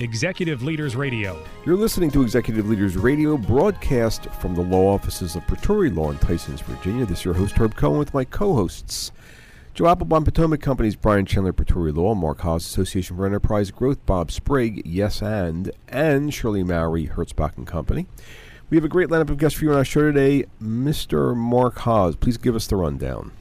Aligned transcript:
Executive 0.00 0.62
Leaders 0.62 0.94
Radio. 0.94 1.42
You're 1.66 1.76
listening 1.76 2.12
to 2.12 2.22
Executive 2.22 2.68
Leaders 2.68 2.96
Radio, 2.96 3.36
broadcast 3.36 4.26
from 4.40 4.54
the 4.54 4.60
law 4.60 4.94
offices 4.94 5.34
of 5.34 5.44
Pretoria 5.48 5.90
Law 5.90 6.12
in 6.12 6.18
Tysons, 6.18 6.62
Virginia. 6.62 7.04
This 7.04 7.18
is 7.18 7.24
your 7.24 7.34
host, 7.34 7.56
Herb 7.56 7.74
Cohen, 7.74 7.98
with 7.98 8.14
my 8.14 8.24
co 8.24 8.54
hosts, 8.54 9.10
Joe 9.74 9.88
Applebaum, 9.88 10.24
Potomac 10.24 10.60
Companies, 10.60 10.94
Brian 10.94 11.26
Chandler, 11.26 11.52
Pretoria 11.52 11.92
Law, 11.92 12.14
Mark 12.14 12.42
Haas, 12.42 12.64
Association 12.64 13.16
for 13.16 13.26
Enterprise 13.26 13.72
Growth, 13.72 13.98
Bob 14.06 14.30
Sprague, 14.30 14.86
Yes 14.86 15.20
and, 15.20 15.72
and 15.88 16.32
Shirley 16.32 16.62
Mowry, 16.62 17.08
Hertzbach 17.08 17.56
and 17.56 17.66
Company. 17.66 18.06
We 18.70 18.76
have 18.76 18.84
a 18.84 18.88
great 18.88 19.08
lineup 19.08 19.30
of 19.30 19.38
guests 19.38 19.58
for 19.58 19.64
you 19.64 19.72
on 19.72 19.78
our 19.78 19.84
show 19.84 20.02
today. 20.02 20.44
Mr. 20.62 21.34
Mark 21.34 21.78
Haas, 21.78 22.14
please 22.14 22.36
give 22.36 22.54
us 22.54 22.68
the 22.68 22.76
rundown. 22.76 23.32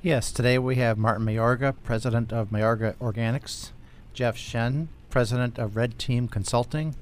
Yes, 0.00 0.32
today 0.32 0.58
we 0.58 0.76
have 0.76 0.96
Martin 0.96 1.26
Mayorga, 1.26 1.74
president 1.84 2.32
of 2.32 2.48
Mayorga 2.48 2.94
Organics, 2.96 3.72
Jeff 4.14 4.38
Shen, 4.38 4.88
president 5.14 5.60
of 5.60 5.76
Red 5.76 5.96
Team 5.96 6.26
Consulting, 6.26 6.96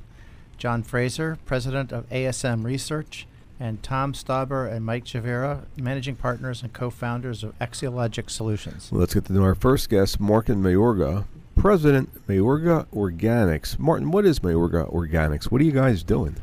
John 0.59 0.83
Fraser, 0.83 1.39
president 1.47 1.93
of 1.93 2.07
ASM 2.11 2.63
Research, 2.63 3.27
and 3.59 3.83
Tom 3.83 4.13
Stauber 4.13 4.71
and 4.71 4.85
Mike 4.85 5.07
Chavera, 5.07 5.63
managing 5.79 6.17
partners 6.17 6.61
and 6.61 6.75
co-founders 6.75 7.43
of 7.43 7.59
Axiologic 7.59 8.29
Solutions. 8.29 8.93
Well, 8.93 9.01
let's 9.01 9.15
get 9.15 9.25
to 9.25 9.33
know 9.33 9.45
our 9.45 9.55
first 9.55 9.89
guest, 9.89 10.21
Martin 10.21 10.63
Mayorga, 10.63 11.25
president, 11.57 12.27
Mayorga 12.27 12.85
Organics. 12.89 13.79
Martin, 13.79 14.11
what 14.11 14.27
is 14.27 14.41
Mayorga 14.41 14.93
Organics? 14.93 15.45
What 15.45 15.63
are 15.63 15.65
you 15.65 15.73
guys 15.73 16.03
doing? 16.03 16.37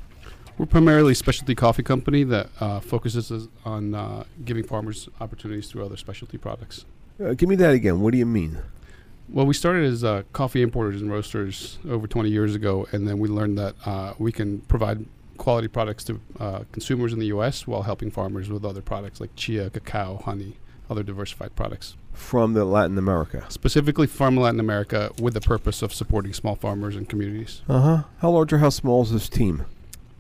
We're 0.58 0.66
primarily 0.66 1.12
a 1.12 1.16
specialty 1.16 1.54
coffee 1.54 1.84
company 1.84 2.24
that 2.24 2.50
uh, 2.60 2.80
focuses 2.80 3.48
on 3.64 3.94
uh, 3.94 4.24
giving 4.44 4.64
farmers 4.64 5.08
opportunities 5.22 5.70
through 5.70 5.86
other 5.86 5.98
specialty 5.98 6.40
products. 6.40 6.86
Uh, 7.24 7.36
give 7.36 7.48
me 7.48 7.56
that 7.58 7.76
again. 7.76 8.02
What 8.02 8.14
do 8.14 8.18
you 8.18 8.26
mean? 8.26 8.58
Well, 9.32 9.46
we 9.46 9.54
started 9.54 9.86
as 9.86 10.04
uh, 10.04 10.24
coffee 10.34 10.62
importers 10.62 11.02
and 11.02 11.12
roasters 11.12 11.78
over 11.88 12.08
20 12.08 12.30
years 12.30 12.56
ago, 12.56 12.88
and 12.92 13.08
then 13.08 13.20
we 13.20 13.28
learned 13.28 13.58
that 13.60 13.76
uh, 13.86 14.14
we 14.18 14.32
can 14.32 14.62
provide 14.62 15.06
quality 15.38 15.68
products 15.68 16.04
to 16.06 16.20
uh, 16.40 16.64
consumers 16.72 17.14
in 17.14 17.20
the 17.20 17.28
U.S. 17.28 17.68
while 17.68 17.84
helping 17.84 18.10
farmers 18.10 18.50
with 18.50 18.66
other 18.66 18.82
products 18.82 19.22
like 19.22 19.36
chia, 19.36 19.70
cacao, 19.70 20.18
honey, 20.26 20.58
other 20.90 21.04
diversified 21.04 21.56
products. 21.56 21.96
From 22.14 22.54
the 22.54 22.66
Latin 22.66 22.98
America? 22.98 23.46
Specifically 23.50 24.08
from 24.08 24.36
Latin 24.36 24.60
America 24.60 25.12
with 25.22 25.36
the 25.36 25.42
purpose 25.42 25.82
of 25.82 25.94
supporting 25.94 26.34
small 26.34 26.56
farmers 26.56 26.96
and 26.96 27.08
communities. 27.08 27.62
Uh 27.70 27.82
huh. 27.82 28.04
How 28.20 28.32
large 28.32 28.52
or 28.52 28.58
how 28.58 28.70
small 28.70 29.04
is 29.04 29.12
this 29.12 29.30
team? 29.30 29.66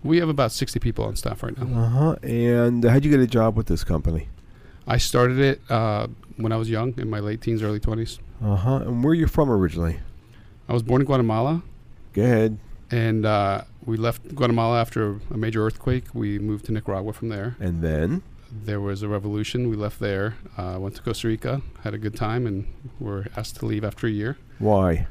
We 0.03 0.19
have 0.19 0.29
about 0.29 0.51
60 0.51 0.79
people 0.79 1.03
on 1.03 1.15
staff 1.15 1.43
right 1.43 1.57
now. 1.57 1.81
Uh 1.81 1.89
huh. 1.89 2.15
And 2.23 2.83
how'd 2.83 3.03
you 3.03 3.11
get 3.11 3.19
a 3.19 3.27
job 3.27 3.57
with 3.57 3.67
this 3.67 3.83
company? 3.83 4.29
I 4.87 4.97
started 4.97 5.39
it 5.39 5.61
uh, 5.69 6.07
when 6.39 6.51
I 6.51 6.57
was 6.57 6.69
young, 6.69 6.93
in 6.97 7.09
my 7.09 7.19
late 7.19 7.41
teens, 7.41 7.61
early 7.61 7.79
20s. 7.79 8.19
Uh 8.43 8.55
huh. 8.55 8.75
And 8.77 9.03
where 9.03 9.11
are 9.11 9.15
you 9.15 9.27
from 9.27 9.49
originally? 9.51 9.99
I 10.67 10.73
was 10.73 10.83
born 10.83 11.01
in 11.01 11.05
Guatemala. 11.05 11.63
Go 12.13 12.23
ahead. 12.23 12.57
And 12.91 13.25
uh, 13.25 13.63
we 13.85 13.97
left 13.97 14.35
Guatemala 14.35 14.79
after 14.79 15.19
a 15.31 15.37
major 15.37 15.65
earthquake. 15.65 16.05
We 16.13 16.39
moved 16.39 16.65
to 16.65 16.71
Nicaragua 16.71 17.13
from 17.13 17.29
there. 17.29 17.55
And 17.59 17.81
then? 17.83 18.23
There 18.51 18.81
was 18.81 19.03
a 19.03 19.07
revolution. 19.07 19.69
We 19.69 19.75
left 19.75 19.99
there, 19.99 20.35
uh, 20.57 20.77
went 20.79 20.95
to 20.95 21.03
Costa 21.03 21.27
Rica, 21.27 21.61
had 21.83 21.93
a 21.93 21.99
good 21.99 22.15
time, 22.15 22.47
and 22.47 22.65
were 22.99 23.27
asked 23.37 23.57
to 23.57 23.65
leave 23.67 23.83
after 23.83 24.07
a 24.07 24.09
year. 24.09 24.37
Why? 24.57 25.07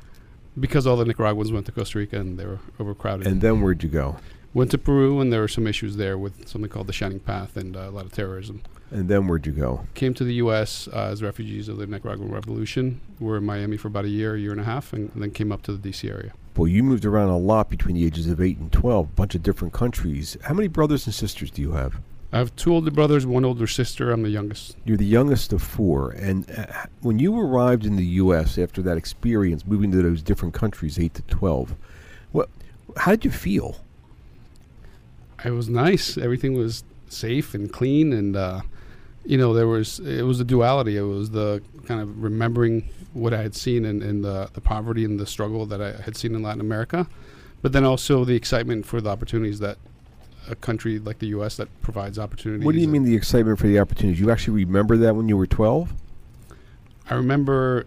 Because 0.59 0.89
all 0.89 0.97
the 0.97 1.05
Nicaraguans 1.05 1.53
went 1.53 1.67
to 1.67 1.73
Costa 1.73 1.99
Rica 1.99 2.19
and 2.19 2.37
they 2.37 2.47
were 2.47 2.59
overcrowded. 2.81 3.29
And 3.29 3.41
then 3.41 3.61
where'd 3.61 3.85
you 3.85 3.89
go? 3.89 4.17
Went 4.55 4.71
to 4.71 4.79
Peru, 4.79 5.21
and 5.21 5.33
there 5.33 5.41
were 5.41 5.49
some 5.49 5.67
issues 5.67 5.97
there 5.97 6.17
with 6.17 6.49
something 6.49 6.71
called 6.71 6.87
the 6.87 6.93
Shining 6.93 7.21
Path 7.21 7.57
and 7.57 7.77
uh, 7.77 7.81
a 7.81 7.91
lot 7.91 8.07
of 8.07 8.13
terrorism. 8.13 8.63
And 8.91 9.09
then 9.09 9.27
where'd 9.27 9.47
you 9.47 9.53
go? 9.53 9.87
Came 9.95 10.15
to 10.15 10.25
the 10.25 10.35
U.S. 10.35 10.89
Uh, 10.89 11.09
as 11.13 11.23
refugees 11.23 11.69
of 11.69 11.77
the 11.77 11.87
Nicaraguan 11.87 12.33
Revolution. 12.33 13.01
We 13.21 13.27
were 13.27 13.37
in 13.37 13.45
Miami 13.45 13.77
for 13.77 13.89
about 13.89 14.07
a 14.07 14.09
year, 14.09 14.35
a 14.35 14.39
year 14.39 14.53
and 14.53 14.61
a 14.61 14.65
half, 14.65 14.95
and, 14.95 15.13
and 15.13 15.23
then 15.23 15.31
came 15.33 15.53
up 15.53 15.63
to 15.63 15.73
the 15.73 15.79
D.C. 15.79 16.09
area. 16.09 16.33
Well, 16.57 16.67
you 16.67 16.83
moved 16.83 17.05
around 17.05 17.29
a 17.29 17.37
lot 17.37 17.69
between 17.69 17.97
the 17.97 18.07
ages 18.07 18.27
of 18.27 18.41
8 18.41 18.59
and 18.59 18.73
12, 18.73 19.07
a 19.07 19.13
bunch 19.13 19.35
of 19.35 19.43
different 19.43 19.75
countries. 19.75 20.37
How 20.43 20.55
many 20.55 20.69
brothers 20.69 21.07
and 21.07 21.15
sisters 21.15 21.51
do 21.51 21.61
you 21.61 21.73
have? 21.73 22.01
I 22.33 22.39
have 22.39 22.55
two 22.57 22.75
older 22.75 22.91
brothers, 22.91 23.27
one 23.27 23.45
older 23.45 23.67
sister. 23.67 24.11
I'm 24.11 24.23
the 24.23 24.31
youngest. 24.31 24.77
You're 24.85 24.97
the 24.97 25.07
youngest 25.07 25.53
of 25.53 25.63
four. 25.63 26.11
And 26.11 26.51
uh, 26.51 26.87
when 27.01 27.19
you 27.19 27.39
arrived 27.39 27.87
in 27.87 27.97
the 27.97 28.05
U.S. 28.05 28.59
after 28.59 28.83
that 28.83 28.97
experience, 28.99 29.67
moving 29.67 29.91
to 29.93 30.03
those 30.03 30.23
different 30.23 30.53
countries, 30.53 30.99
8 30.99 31.15
to 31.15 31.23
12, 31.23 31.75
what, 32.33 32.49
how 32.97 33.13
did 33.13 33.25
you 33.25 33.31
feel? 33.31 33.77
It 35.45 35.51
was 35.51 35.69
nice. 35.69 36.19
Everything 36.19 36.55
was 36.55 36.85
safe 37.09 37.55
and 37.55 37.73
clean, 37.73 38.13
and 38.13 38.37
uh, 38.37 38.61
you 39.25 39.39
know 39.39 39.55
there 39.55 39.67
was 39.67 40.01
it 40.01 40.23
was 40.23 40.39
the 40.39 40.45
duality. 40.45 40.97
It 40.97 41.03
was 41.03 41.31
the 41.31 41.63
kind 41.87 42.01
of 42.01 42.23
remembering 42.23 42.89
what 43.13 43.33
I 43.33 43.43
had 43.43 43.55
seen 43.55 43.85
in, 43.85 44.03
in 44.03 44.23
the 44.23 44.51
the 44.53 44.61
poverty 44.61 45.05
and 45.05 45.19
the 45.19 45.27
struggle 45.27 45.67
that 45.67 45.81
I 45.81 46.01
had 46.01 46.17
seen 46.17 46.35
in 46.35 46.43
Latin 46.43 46.61
America, 46.61 47.07
but 47.63 47.73
then 47.73 47.85
also 47.85 48.25
the 48.25 48.35
excitement 48.35 48.87
for 48.87 49.01
the 49.01 49.11
opportunities 49.11 49.61
that 49.61 49.79
a 50.51 50.57
country 50.57 50.99
like 50.99 51.19
the 51.19 51.29
U.S. 51.29 51.57
that 51.57 51.69
provides 51.83 52.19
opportunities. 52.19 52.65
What 52.65 52.75
do 52.75 52.81
you 52.81 52.89
mean 52.89 53.05
the 53.05 53.15
excitement 53.15 53.59
for 53.59 53.67
the 53.67 53.79
opportunities? 53.79 54.21
You 54.21 54.31
actually 54.31 54.65
remember 54.65 54.97
that 54.97 55.15
when 55.15 55.29
you 55.29 55.37
were 55.37 55.47
12? 55.47 55.93
I 57.11 57.15
remember 57.15 57.87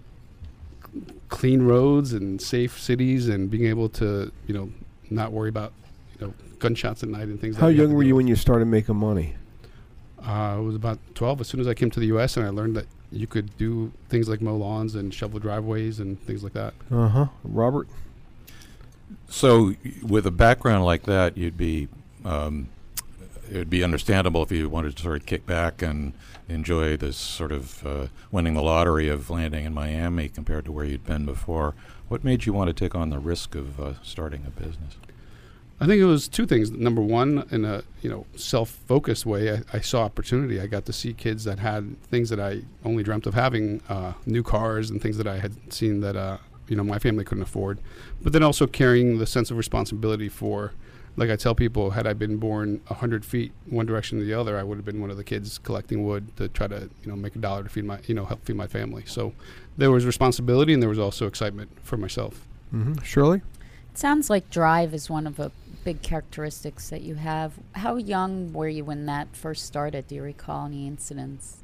clean 1.30 1.64
roads 1.64 2.14
and 2.14 2.42
safe 2.42 2.80
cities 2.80 3.30
and 3.30 3.50
being 3.50 3.66
able 3.66 3.88
to 3.88 4.32
you 4.48 4.54
know 4.54 4.70
not 5.10 5.32
worry 5.32 5.50
about 5.50 5.74
you 6.20 6.28
know 6.28 6.34
gunshots 6.62 7.04
at 7.04 7.10
night 7.10 7.28
and 7.28 7.42
things. 7.42 7.56
How 7.58 7.68
that 7.68 7.76
How 7.76 7.82
young 7.84 7.94
were 7.94 8.04
you 8.04 8.16
when 8.16 8.28
you 8.28 8.38
started 8.38 8.66
making 8.66 8.96
money? 8.96 9.36
Uh, 10.26 10.56
I 10.56 10.60
was 10.60 10.76
about 10.76 11.00
12 11.16 11.42
as 11.42 11.48
soon 11.48 11.60
as 11.60 11.68
I 11.68 11.74
came 11.74 11.92
to 11.92 12.00
the 12.00 12.06
U.S. 12.08 12.38
and 12.38 12.46
I 12.46 12.50
learned 12.50 12.78
that 12.78 12.86
you 13.12 13.28
could 13.28 13.58
do 13.58 13.92
things 14.08 14.30
like 14.30 14.40
mow 14.40 14.56
lawns 14.56 14.96
and 14.96 15.14
shovel 15.14 15.40
driveways 15.40 16.00
and 16.00 16.22
things 16.22 16.44
like 16.44 16.54
that. 16.54 16.74
Uh 16.90 17.08
huh. 17.10 17.26
Robert? 17.44 17.88
So, 19.28 19.76
with 20.02 20.26
a 20.26 20.32
background 20.32 20.86
like 20.86 21.04
that, 21.04 21.38
you'd 21.38 21.58
be 21.58 21.90
um, 22.24 22.70
it 23.50 23.58
would 23.58 23.70
be 23.70 23.84
understandable 23.84 24.44
if 24.44 24.52
you 24.52 24.70
wanted 24.70 24.96
to 24.96 25.04
sort 25.04 25.20
of 25.20 25.26
kick 25.26 25.46
back 25.46 25.82
and 25.82 26.14
enjoy 26.48 26.96
this 26.96 27.18
sort 27.18 27.52
of 27.52 27.86
uh, 27.86 28.08
winning 28.32 28.54
the 28.54 28.62
lottery 28.62 29.10
of 29.10 29.30
landing 29.30 29.66
in 29.66 29.74
Miami 29.74 30.30
compared 30.30 30.66
to 30.66 30.72
where 30.72 30.86
you'd 30.86 31.06
been 31.06 31.26
before. 31.26 31.74
What 32.08 32.24
made 32.24 32.46
you 32.46 32.54
want 32.54 32.70
to 32.70 32.74
take 32.74 32.96
on 32.96 33.10
the 33.10 33.20
risk 33.20 33.56
of 33.56 33.80
uh, 33.80 33.94
starting 34.04 34.46
a 34.46 34.50
business? 34.50 34.96
I 35.82 35.88
think 35.88 36.00
it 36.00 36.06
was 36.06 36.28
two 36.28 36.46
things. 36.46 36.70
Number 36.70 37.02
one, 37.02 37.48
in 37.50 37.66
a 37.66 37.82
you 38.04 38.10
know 38.10 38.28
self-focused 38.36 39.26
way, 39.26 39.52
I, 39.52 39.62
I 39.74 39.80
saw 39.80 40.04
opportunity. 40.04 40.62
I 40.62 40.68
got 40.68 40.86
to 40.86 40.94
see 40.94 41.12
kids 41.12 41.44
that 41.46 41.58
had 41.58 42.00
things 42.04 42.30
that 42.30 42.40
I 42.40 42.62
only 42.86 43.02
dreamt 43.02 43.26
of 43.26 43.34
having, 43.34 43.82
uh, 43.90 44.14
new 44.28 44.44
cars 44.44 44.92
and 44.92 45.02
things 45.02 45.18
that 45.18 45.26
I 45.26 45.40
had 45.40 45.74
seen 45.74 46.02
that 46.02 46.16
uh, 46.16 46.38
you 46.68 46.76
know 46.76 46.84
my 46.84 47.00
family 47.00 47.26
couldn't 47.26 47.42
afford. 47.42 47.80
But 48.22 48.32
then 48.32 48.44
also 48.44 48.68
carrying 48.68 49.18
the 49.18 49.26
sense 49.26 49.50
of 49.50 49.58
responsibility 49.58 50.30
for, 50.30 50.74
like 51.16 51.32
I 51.32 51.36
tell 51.36 51.56
people, 51.56 51.90
had 51.90 52.06
I 52.06 52.14
been 52.14 52.38
born 52.38 52.82
hundred 52.86 53.26
feet 53.26 53.52
one 53.66 53.88
direction 53.88 54.22
or 54.22 54.24
the 54.24 54.36
other, 54.36 54.60
I 54.60 54.64
would 54.64 54.78
have 54.78 54.86
been 54.86 55.02
one 55.02 55.10
of 55.10 55.18
the 55.18 55.24
kids 55.24 55.58
collecting 55.58 56.06
wood 56.06 56.38
to 56.38 56.48
try 56.48 56.68
to 56.68 56.92
you 57.02 57.10
know 57.10 57.16
make 57.16 57.36
a 57.36 57.40
dollar 57.40 57.64
to 57.64 57.70
feed 57.70 57.86
my 57.86 57.98
you 58.06 58.14
know 58.14 58.26
help 58.26 58.46
feed 58.46 58.56
my 58.56 58.68
family. 58.68 59.04
So 59.08 59.34
there 59.78 59.90
was 59.90 60.06
responsibility 60.06 60.74
and 60.74 60.82
there 60.82 60.90
was 60.90 61.00
also 61.00 61.26
excitement 61.26 61.72
for 61.82 61.98
myself. 61.98 62.46
Mm-hmm. 62.72 63.02
Shirley. 63.02 63.42
It 63.92 63.98
sounds 63.98 64.30
like 64.30 64.50
drive 64.52 64.94
is 64.94 65.10
one 65.10 65.28
of 65.28 65.36
the 65.36 65.52
big 65.84 66.02
characteristics 66.02 66.90
that 66.90 67.02
you 67.02 67.16
have. 67.16 67.54
How 67.74 67.96
young 67.96 68.54
were 68.54 68.68
you 68.68 68.86
when 68.86 69.06
that 69.06 69.36
first 69.36 69.66
started? 69.66 70.08
Do 70.08 70.16
you 70.16 70.24
recall 70.24 70.66
any 70.66 70.88
incidents? 70.88 71.58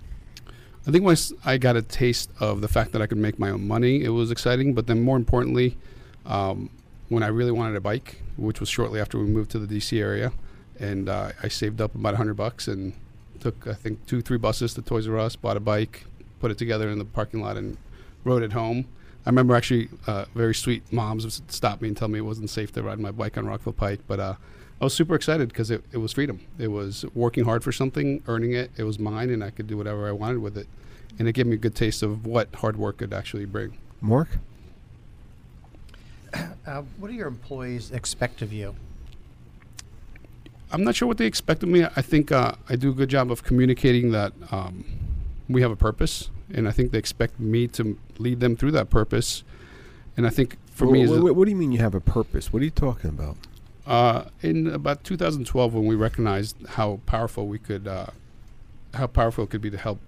I 0.87 0.91
think 0.91 1.03
once 1.03 1.33
I 1.43 1.57
got 1.57 1.75
a 1.75 1.81
taste 1.81 2.29
of 2.39 2.61
the 2.61 2.67
fact 2.67 2.93
that 2.93 3.01
I 3.01 3.07
could 3.07 3.17
make 3.17 3.37
my 3.37 3.49
own 3.49 3.67
money, 3.67 4.03
it 4.03 4.09
was 4.09 4.31
exciting. 4.31 4.73
But 4.73 4.87
then 4.87 5.03
more 5.03 5.17
importantly, 5.17 5.77
um, 6.25 6.69
when 7.09 7.23
I 7.23 7.27
really 7.27 7.51
wanted 7.51 7.75
a 7.75 7.81
bike, 7.81 8.21
which 8.37 8.59
was 8.59 8.69
shortly 8.69 8.99
after 8.99 9.17
we 9.17 9.25
moved 9.25 9.51
to 9.51 9.59
the 9.59 9.67
DC 9.67 9.99
area, 9.99 10.31
and 10.79 11.09
uh, 11.09 11.31
I 11.41 11.47
saved 11.47 11.81
up 11.81 11.95
about 11.95 12.15
hundred 12.15 12.35
bucks 12.35 12.67
and 12.67 12.93
took 13.39 13.67
I 13.67 13.73
think 13.73 14.05
two 14.05 14.21
three 14.21 14.37
buses 14.37 14.73
to 14.75 14.81
Toys 14.81 15.07
R 15.07 15.17
Us, 15.17 15.35
bought 15.35 15.57
a 15.57 15.59
bike, 15.61 16.05
put 16.39 16.51
it 16.51 16.57
together 16.57 16.89
in 16.89 16.99
the 16.99 17.05
parking 17.05 17.41
lot, 17.41 17.57
and 17.57 17.77
rode 18.23 18.43
it 18.43 18.53
home. 18.53 18.87
I 19.27 19.29
remember 19.29 19.55
actually 19.57 19.89
uh, 20.07 20.23
very 20.35 20.55
sweet 20.55 20.89
moms 20.89 21.41
stopped 21.49 21.81
me 21.81 21.89
and 21.89 21.97
tell 21.97 22.07
me 22.07 22.17
it 22.17 22.21
wasn't 22.21 22.49
safe 22.49 22.71
to 22.71 22.81
ride 22.81 22.97
my 22.97 23.11
bike 23.11 23.37
on 23.37 23.45
Rockville 23.45 23.73
Pike, 23.73 23.99
but 24.07 24.21
uh, 24.21 24.35
I 24.79 24.85
was 24.85 24.93
super 24.93 25.15
excited 25.15 25.49
because 25.49 25.69
it, 25.69 25.83
it 25.91 25.97
was 25.97 26.13
freedom. 26.13 26.39
It 26.57 26.69
was 26.69 27.03
working 27.13 27.43
hard 27.43 27.61
for 27.61 27.73
something, 27.73 28.23
earning 28.29 28.53
it. 28.53 28.71
It 28.77 28.83
was 28.83 28.99
mine, 28.99 29.29
and 29.29 29.43
I 29.43 29.49
could 29.49 29.67
do 29.67 29.75
whatever 29.75 30.07
I 30.07 30.13
wanted 30.13 30.37
with 30.37 30.57
it. 30.57 30.65
And 31.19 31.27
it 31.27 31.33
gave 31.33 31.45
me 31.45 31.55
a 31.55 31.57
good 31.57 31.75
taste 31.75 32.03
of 32.03 32.25
what 32.25 32.55
hard 32.55 32.77
work 32.77 32.99
could 32.99 33.11
actually 33.11 33.43
bring. 33.43 33.77
Mark? 33.99 34.29
Uh, 36.33 36.83
what 36.97 37.09
do 37.09 37.13
your 37.13 37.27
employees 37.27 37.91
expect 37.91 38.41
of 38.41 38.53
you? 38.53 38.75
I'm 40.71 40.85
not 40.85 40.95
sure 40.95 41.05
what 41.05 41.17
they 41.17 41.25
expect 41.25 41.63
of 41.63 41.69
me. 41.69 41.83
I 41.83 42.01
think 42.01 42.31
uh, 42.31 42.53
I 42.69 42.77
do 42.77 42.91
a 42.91 42.93
good 42.93 43.09
job 43.09 43.29
of 43.29 43.43
communicating 43.43 44.11
that 44.11 44.31
um, 44.51 44.85
we 45.49 45.61
have 45.61 45.71
a 45.71 45.75
purpose, 45.75 46.29
and 46.53 46.67
I 46.67 46.71
think 46.71 46.91
they 46.91 46.97
expect 46.97 47.39
me 47.39 47.67
to 47.69 47.97
lead 48.17 48.39
them 48.39 48.55
through 48.55 48.71
that 48.71 48.89
purpose. 48.89 49.43
And 50.15 50.25
I 50.25 50.29
think 50.29 50.57
for 50.71 50.87
Wh- 50.87 50.91
me, 50.91 51.03
as 51.03 51.11
wh- 51.11 51.13
a- 51.15 51.33
what 51.33 51.45
do 51.45 51.51
you 51.51 51.57
mean 51.57 51.71
you 51.71 51.79
have 51.79 51.95
a 51.95 52.01
purpose? 52.01 52.51
What 52.51 52.61
are 52.61 52.65
you 52.65 52.71
talking 52.71 53.09
about? 53.09 53.37
Uh, 53.85 54.25
in 54.41 54.67
about 54.67 55.03
2012, 55.03 55.73
when 55.73 55.85
we 55.85 55.95
recognized 55.95 56.57
how 56.69 56.99
powerful 57.05 57.47
we 57.47 57.57
could, 57.57 57.87
uh, 57.87 58.07
how 58.93 59.07
powerful 59.07 59.45
it 59.45 59.49
could 59.49 59.61
be 59.61 59.69
to 59.69 59.77
help 59.77 59.99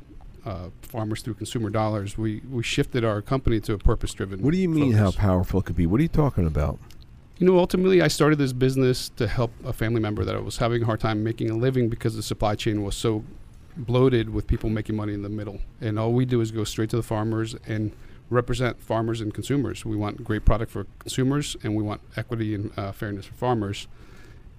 uh, 0.46 0.70
farmers 0.82 1.22
through 1.22 1.36
consumer 1.36 1.70
dollars, 1.70 2.18
we, 2.18 2.42
we 2.50 2.64
shifted 2.64 3.06
our 3.06 3.22
company 3.22 3.60
to 3.62 3.74
a 3.74 3.78
purpose-driven. 3.78 4.42
What 4.42 4.52
do 4.52 4.58
you 4.58 4.70
mean 4.70 4.94
how 4.94 5.12
powerful 5.12 5.60
it 5.60 5.66
could 5.66 5.76
be? 5.76 5.86
What 5.86 6.00
are 6.00 6.04
you 6.04 6.10
talking 6.10 6.46
about? 6.48 6.80
You 7.38 7.48
know, 7.48 7.58
ultimately, 7.58 8.02
I 8.02 8.10
started 8.10 8.38
this 8.38 8.52
business 8.52 9.10
to 9.16 9.28
help 9.28 9.52
a 9.64 9.72
family 9.72 10.02
member 10.02 10.26
that 10.26 10.44
was 10.44 10.58
having 10.58 10.84
a 10.84 10.86
hard 10.86 11.00
time 11.00 11.24
making 11.24 11.50
a 11.50 11.56
living 11.56 11.88
because 11.88 12.16
the 12.16 12.24
supply 12.24 12.56
chain 12.56 12.84
was 12.84 12.96
so 12.96 13.24
bloated 13.86 14.30
with 14.30 14.48
people 14.48 14.70
making 14.70 14.96
money 14.96 15.14
in 15.14 15.22
the 15.22 15.30
middle. 15.30 15.60
And 15.82 15.98
all 15.98 16.12
we 16.14 16.26
do 16.26 16.42
is 16.42 16.52
go 16.52 16.64
straight 16.64 16.90
to 16.92 16.96
the 16.98 17.04
farmers 17.04 17.56
and 17.66 17.92
represent 18.30 18.82
farmers 18.82 19.22
and 19.22 19.34
consumers. 19.34 19.86
We 19.86 19.96
want 19.96 20.24
great 20.24 20.46
product 20.46 20.72
for 20.72 20.86
consumers, 21.00 21.56
and 21.64 21.76
we 21.76 21.84
want 21.84 22.02
equity 22.16 22.54
and 22.54 22.72
uh, 22.78 22.92
fairness 22.92 23.26
for 23.26 23.34
farmers. 23.34 23.88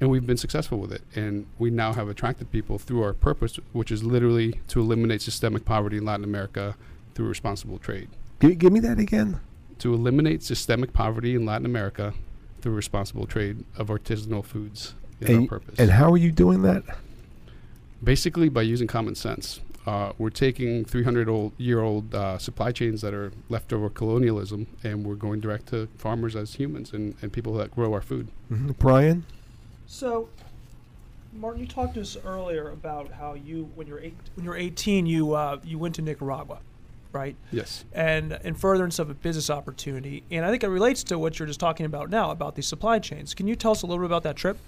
And 0.01 0.11
we've 0.11 0.27
been 0.27 0.39
successful 0.39 0.79
with 0.79 0.93
it. 0.93 1.03
And 1.15 1.47
we 1.59 1.71
now 1.71 1.93
have 1.93 2.09
attracted 2.09 2.51
people 2.51 2.79
through 2.79 3.03
our 3.03 3.13
purpose, 3.13 3.59
which 3.73 3.93
is 3.93 4.03
literally 4.03 4.61
to 4.69 4.81
eliminate 4.81 5.23
systemic 5.23 5.65
poverty 5.65 5.99
in 5.99 6.05
Latin 6.05 6.25
America 6.25 6.75
through 7.15 7.29
responsible 7.29 7.79
trade. 7.79 8.09
Give, 8.41 8.59
give 8.59 8.73
me 8.73 8.81
that 8.81 8.99
again. 8.99 9.41
To 9.81 9.95
eliminate 9.95 10.43
systemic 10.43 10.93
poverty 10.93 11.35
in 11.35 11.45
Latin 11.45 11.67
America 11.67 12.15
through 12.63 12.73
responsible 12.73 13.27
trade 13.27 13.65
of 13.77 13.89
artisanal 13.89 14.45
foods 14.45 14.95
is 15.21 15.39
our 15.39 15.47
purpose. 15.47 15.79
and 15.79 15.91
how 15.91 16.13
are 16.13 16.17
you 16.17 16.33
doing 16.33 16.63
that? 16.63 16.83
Basically, 18.03 18.49
by 18.49 18.63
using 18.63 18.87
common 18.87 19.15
sense. 19.15 19.61
Uh, 19.87 20.13
we're 20.19 20.31
taking 20.31 20.85
300 20.85 21.29
old, 21.29 21.53
year 21.57 21.81
old 21.81 22.15
uh, 22.15 22.37
supply 22.39 22.71
chains 22.71 23.01
that 23.01 23.15
are 23.15 23.33
leftover 23.49 23.89
colonialism 23.89 24.67
and 24.85 25.07
we're 25.07 25.15
going 25.15 25.41
direct 25.41 25.69
to 25.69 25.89
farmers 25.97 26.37
as 26.37 26.55
humans 26.55 26.93
and, 26.93 27.15
and 27.23 27.33
people 27.33 27.55
that 27.55 27.75
grow 27.75 27.93
our 27.95 28.03
food. 28.03 28.29
Mhm. 28.53 28.77
Brian? 28.79 29.25
So, 29.87 30.29
Martin, 31.33 31.63
you 31.63 31.67
talked 31.67 31.95
to 31.95 32.03
us 32.03 32.17
earlier 32.27 32.69
about 32.71 33.11
how 33.13 33.35
you, 33.35 33.71
when 33.75 33.87
you're 33.87 34.01
eight, 34.01 34.15
when 34.35 34.45
you 34.45 34.51
were 34.51 34.57
18, 34.57 35.07
you 35.07 35.33
uh, 35.33 35.59
you 35.65 35.79
went 35.79 35.95
to 35.95 36.03
Nicaragua, 36.03 36.59
right? 37.13 37.35
Yes. 37.51 37.85
And 37.93 38.39
in 38.45 38.55
furtherance 38.55 38.99
of 38.99 39.09
a 39.11 39.15
business 39.15 39.49
opportunity, 39.49 40.25
and 40.31 40.45
I 40.45 40.51
think 40.51 40.63
it 40.63 40.69
relates 40.69 41.03
to 41.05 41.19
what 41.19 41.39
you're 41.39 41.49
just 41.49 41.61
talking 41.61 41.87
about 41.87 42.11
now 42.11 42.31
about 42.33 42.55
these 42.55 42.67
supply 42.67 42.99
chains. 42.99 43.33
Can 43.33 43.47
you 43.47 43.57
tell 43.57 43.73
us 43.73 43.83
a 43.83 43.87
little 43.87 44.03
bit 44.03 44.07
about 44.07 44.25
that 44.25 44.37
trip? 44.37 44.59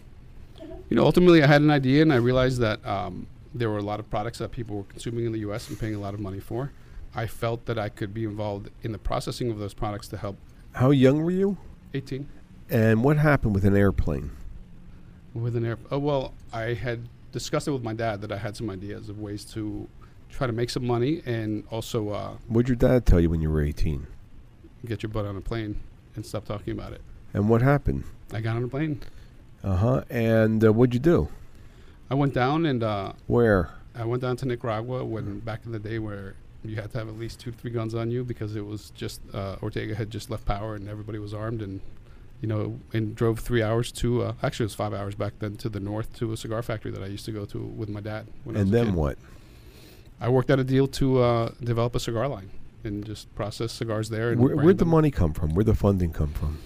You 0.88 0.96
know, 0.96 1.04
ultimately, 1.04 1.42
I 1.42 1.46
had 1.46 1.62
an 1.62 1.70
idea 1.70 2.02
and 2.02 2.12
I 2.12 2.16
realized 2.16 2.60
that 2.60 2.84
um, 2.86 3.26
there 3.54 3.70
were 3.70 3.78
a 3.78 3.82
lot 3.82 3.98
of 4.00 4.08
products 4.10 4.38
that 4.38 4.50
people 4.50 4.76
were 4.76 4.82
consuming 4.84 5.24
in 5.26 5.32
the 5.32 5.40
U.S. 5.40 5.68
and 5.68 5.78
paying 5.78 5.94
a 5.94 5.98
lot 5.98 6.14
of 6.14 6.20
money 6.20 6.40
for. 6.40 6.72
I 7.14 7.26
felt 7.26 7.66
that 7.66 7.78
I 7.78 7.88
could 7.88 8.12
be 8.14 8.24
involved 8.24 8.70
in 8.82 8.92
the 8.92 8.98
processing 8.98 9.50
of 9.50 9.58
those 9.58 9.74
products 9.74 10.08
to 10.08 10.16
help 10.16 10.36
How 10.72 10.90
young 10.90 11.22
were 11.22 11.30
you? 11.30 11.58
18 11.94 12.26
And 12.70 13.04
what 13.04 13.18
happened 13.18 13.54
with 13.54 13.64
an 13.64 13.76
airplane? 13.76 14.30
with 15.34 15.56
an 15.56 15.64
air. 15.64 15.78
Oh 15.90 15.98
well, 15.98 16.34
I 16.52 16.74
had 16.74 17.08
discussed 17.32 17.66
it 17.66 17.70
with 17.70 17.82
my 17.82 17.94
dad 17.94 18.20
that 18.20 18.30
I 18.32 18.36
had 18.36 18.54
some 18.56 18.68
ideas 18.68 19.08
of 19.08 19.18
ways 19.18 19.44
to 19.54 19.88
try 20.30 20.46
to 20.46 20.52
make 20.52 20.68
some 20.70 20.86
money 20.86 21.22
and 21.26 21.64
also 21.70 22.10
uh, 22.10 22.36
What'd 22.48 22.68
your 22.68 22.76
dad 22.76 23.04
tell 23.06 23.18
you 23.20 23.30
when 23.30 23.40
you 23.40 23.50
were 23.50 23.62
18? 23.62 24.06
get 24.84 25.02
your 25.02 25.10
butt 25.10 25.24
on 25.26 25.36
a 25.36 25.40
plane 25.40 25.78
and 26.16 26.26
stop 26.26 26.44
talking 26.44 26.72
about 26.72 26.92
it. 26.92 27.00
And 27.34 27.48
what 27.48 27.62
happened? 27.62 28.04
I 28.32 28.40
got 28.40 28.56
on 28.56 28.64
a 28.64 28.68
plane. 28.68 29.00
Uh 29.62 29.76
huh. 29.76 30.04
And 30.10 30.64
uh, 30.64 30.72
what'd 30.72 30.94
you 30.94 31.00
do? 31.00 31.28
I 32.10 32.14
went 32.14 32.34
down 32.34 32.66
and 32.66 32.82
uh, 32.82 33.12
Where? 33.26 33.70
I 33.94 34.04
went 34.04 34.22
down 34.22 34.36
to 34.38 34.46
Nicaragua 34.46 35.04
when 35.04 35.40
back 35.40 35.60
in 35.64 35.72
the 35.72 35.78
day 35.78 35.98
where 35.98 36.34
you 36.64 36.76
had 36.76 36.92
to 36.92 36.98
have 36.98 37.08
at 37.08 37.18
least 37.18 37.40
two, 37.40 37.52
three 37.52 37.70
guns 37.70 37.94
on 37.94 38.10
you 38.10 38.24
because 38.24 38.56
it 38.56 38.64
was 38.64 38.90
just 38.90 39.20
uh, 39.34 39.56
Ortega 39.62 39.94
had 39.94 40.10
just 40.10 40.30
left 40.30 40.44
power 40.44 40.74
and 40.74 40.88
everybody 40.88 41.18
was 41.18 41.34
armed 41.34 41.62
and 41.62 41.80
you 42.40 42.48
know 42.48 42.80
and 42.92 43.14
drove 43.14 43.40
three 43.40 43.62
hours 43.62 43.92
to 43.92 44.22
uh, 44.22 44.32
actually 44.42 44.64
it 44.64 44.66
was 44.66 44.74
five 44.74 44.92
hours 44.92 45.14
back 45.14 45.34
then 45.38 45.56
to 45.56 45.68
the 45.68 45.80
north 45.80 46.12
to 46.18 46.32
a 46.32 46.36
cigar 46.36 46.62
factory 46.62 46.90
that 46.90 47.02
I 47.02 47.06
used 47.06 47.24
to 47.26 47.32
go 47.32 47.44
to 47.46 47.58
with 47.58 47.88
my 47.88 48.00
dad. 48.00 48.26
When 48.44 48.56
I 48.56 48.60
And 48.60 48.70
then 48.70 48.94
what? 48.94 49.18
I 50.20 50.28
worked 50.28 50.50
out 50.50 50.60
a 50.60 50.64
deal 50.64 50.86
to 50.88 51.20
uh, 51.20 51.50
develop 51.62 51.94
a 51.96 52.00
cigar 52.00 52.28
line 52.28 52.50
and 52.84 53.04
just 53.04 53.32
process 53.34 53.72
cigars 53.72 54.08
there. 54.08 54.30
And 54.30 54.40
Where, 54.40 54.56
where'd 54.56 54.78
the 54.78 54.84
money 54.84 55.10
come 55.10 55.32
from? 55.32 55.54
Where'd 55.54 55.66
the 55.66 55.74
funding 55.74 56.12
come 56.12 56.32
from? 56.32 56.58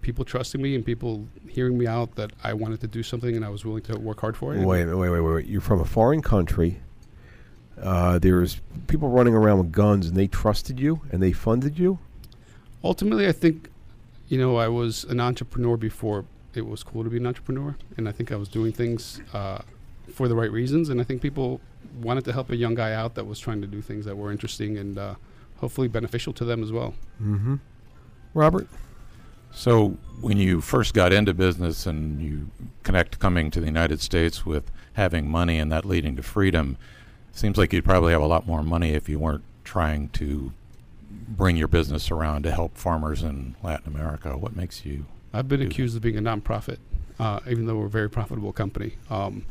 People 0.00 0.24
trusting 0.24 0.60
me 0.60 0.74
and 0.74 0.84
people 0.84 1.26
hearing 1.48 1.78
me 1.78 1.86
out 1.86 2.14
that 2.16 2.32
I 2.42 2.52
wanted 2.54 2.80
to 2.80 2.86
do 2.86 3.02
something 3.02 3.36
and 3.36 3.44
I 3.44 3.48
was 3.48 3.64
willing 3.64 3.82
to 3.84 3.98
work 3.98 4.20
hard 4.20 4.36
for 4.36 4.54
it. 4.54 4.64
Wait, 4.64 4.84
wait, 4.84 4.94
wait, 4.94 5.10
wait, 5.10 5.20
wait. 5.20 5.46
You're 5.46 5.60
from 5.60 5.80
a 5.80 5.84
foreign 5.84 6.22
country. 6.22 6.80
Uh, 7.80 8.18
there's 8.18 8.60
people 8.86 9.08
running 9.08 9.34
around 9.34 9.58
with 9.58 9.72
guns, 9.72 10.06
and 10.06 10.16
they 10.16 10.26
trusted 10.26 10.80
you, 10.80 11.02
and 11.10 11.22
they 11.22 11.32
funded 11.32 11.78
you. 11.78 11.98
Ultimately, 12.82 13.28
I 13.28 13.32
think, 13.32 13.68
you 14.28 14.38
know, 14.38 14.56
I 14.56 14.68
was 14.68 15.04
an 15.04 15.20
entrepreneur 15.20 15.76
before 15.76 16.24
it 16.54 16.66
was 16.66 16.82
cool 16.82 17.04
to 17.04 17.10
be 17.10 17.18
an 17.18 17.26
entrepreneur, 17.26 17.76
and 17.96 18.08
I 18.08 18.12
think 18.12 18.32
I 18.32 18.36
was 18.36 18.48
doing 18.48 18.72
things 18.72 19.20
uh, 19.34 19.58
for 20.12 20.26
the 20.26 20.34
right 20.34 20.50
reasons, 20.50 20.88
and 20.88 21.00
I 21.00 21.04
think 21.04 21.20
people 21.20 21.60
wanted 22.00 22.24
to 22.24 22.32
help 22.32 22.50
a 22.50 22.56
young 22.56 22.74
guy 22.74 22.92
out 22.92 23.14
that 23.14 23.26
was 23.26 23.38
trying 23.38 23.60
to 23.60 23.66
do 23.66 23.82
things 23.82 24.04
that 24.06 24.16
were 24.16 24.30
interesting 24.30 24.78
and 24.78 24.98
uh, 24.98 25.14
hopefully 25.58 25.88
beneficial 25.88 26.32
to 26.34 26.44
them 26.44 26.62
as 26.62 26.72
well. 26.72 26.94
Mm-hmm. 27.22 27.56
Robert. 28.34 28.68
So 29.56 29.96
when 30.20 30.36
you 30.36 30.60
first 30.60 30.92
got 30.92 31.14
into 31.14 31.32
business 31.32 31.86
and 31.86 32.20
you 32.20 32.50
connect 32.82 33.18
coming 33.18 33.50
to 33.50 33.58
the 33.58 33.64
United 33.66 34.02
States 34.02 34.44
with 34.44 34.70
having 34.92 35.30
money 35.30 35.58
and 35.58 35.72
that 35.72 35.86
leading 35.86 36.14
to 36.16 36.22
freedom, 36.22 36.76
seems 37.32 37.56
like 37.56 37.72
you'd 37.72 37.84
probably 37.84 38.12
have 38.12 38.20
a 38.20 38.26
lot 38.26 38.46
more 38.46 38.62
money 38.62 38.90
if 38.90 39.08
you 39.08 39.18
weren't 39.18 39.44
trying 39.64 40.10
to 40.10 40.52
bring 41.10 41.56
your 41.56 41.68
business 41.68 42.10
around 42.10 42.42
to 42.42 42.52
help 42.52 42.76
farmers 42.76 43.22
in 43.22 43.56
Latin 43.62 43.88
America. 43.88 44.36
What 44.36 44.54
makes 44.54 44.84
you? 44.84 45.06
I've 45.32 45.48
been 45.48 45.60
do 45.60 45.66
that. 45.66 45.72
accused 45.72 45.96
of 45.96 46.02
being 46.02 46.18
a 46.18 46.22
nonprofit, 46.22 46.76
uh, 47.18 47.40
even 47.48 47.64
though 47.64 47.76
we're 47.76 47.86
a 47.86 47.90
very 47.90 48.10
profitable 48.10 48.52
company. 48.52 48.96
Um, 49.08 49.46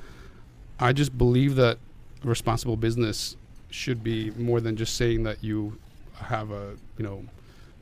I 0.80 0.94
just 0.94 1.18
believe 1.18 1.56
that 1.56 1.80
responsible 2.24 2.78
business 2.78 3.38
should 3.72 4.04
be 4.04 4.30
more 4.32 4.62
than 4.62 4.76
just 4.76 4.96
saying 4.96 5.24
that 5.24 5.44
you 5.44 5.80
have 6.14 6.52
a 6.52 6.76
you 7.00 7.04
know 7.04 7.26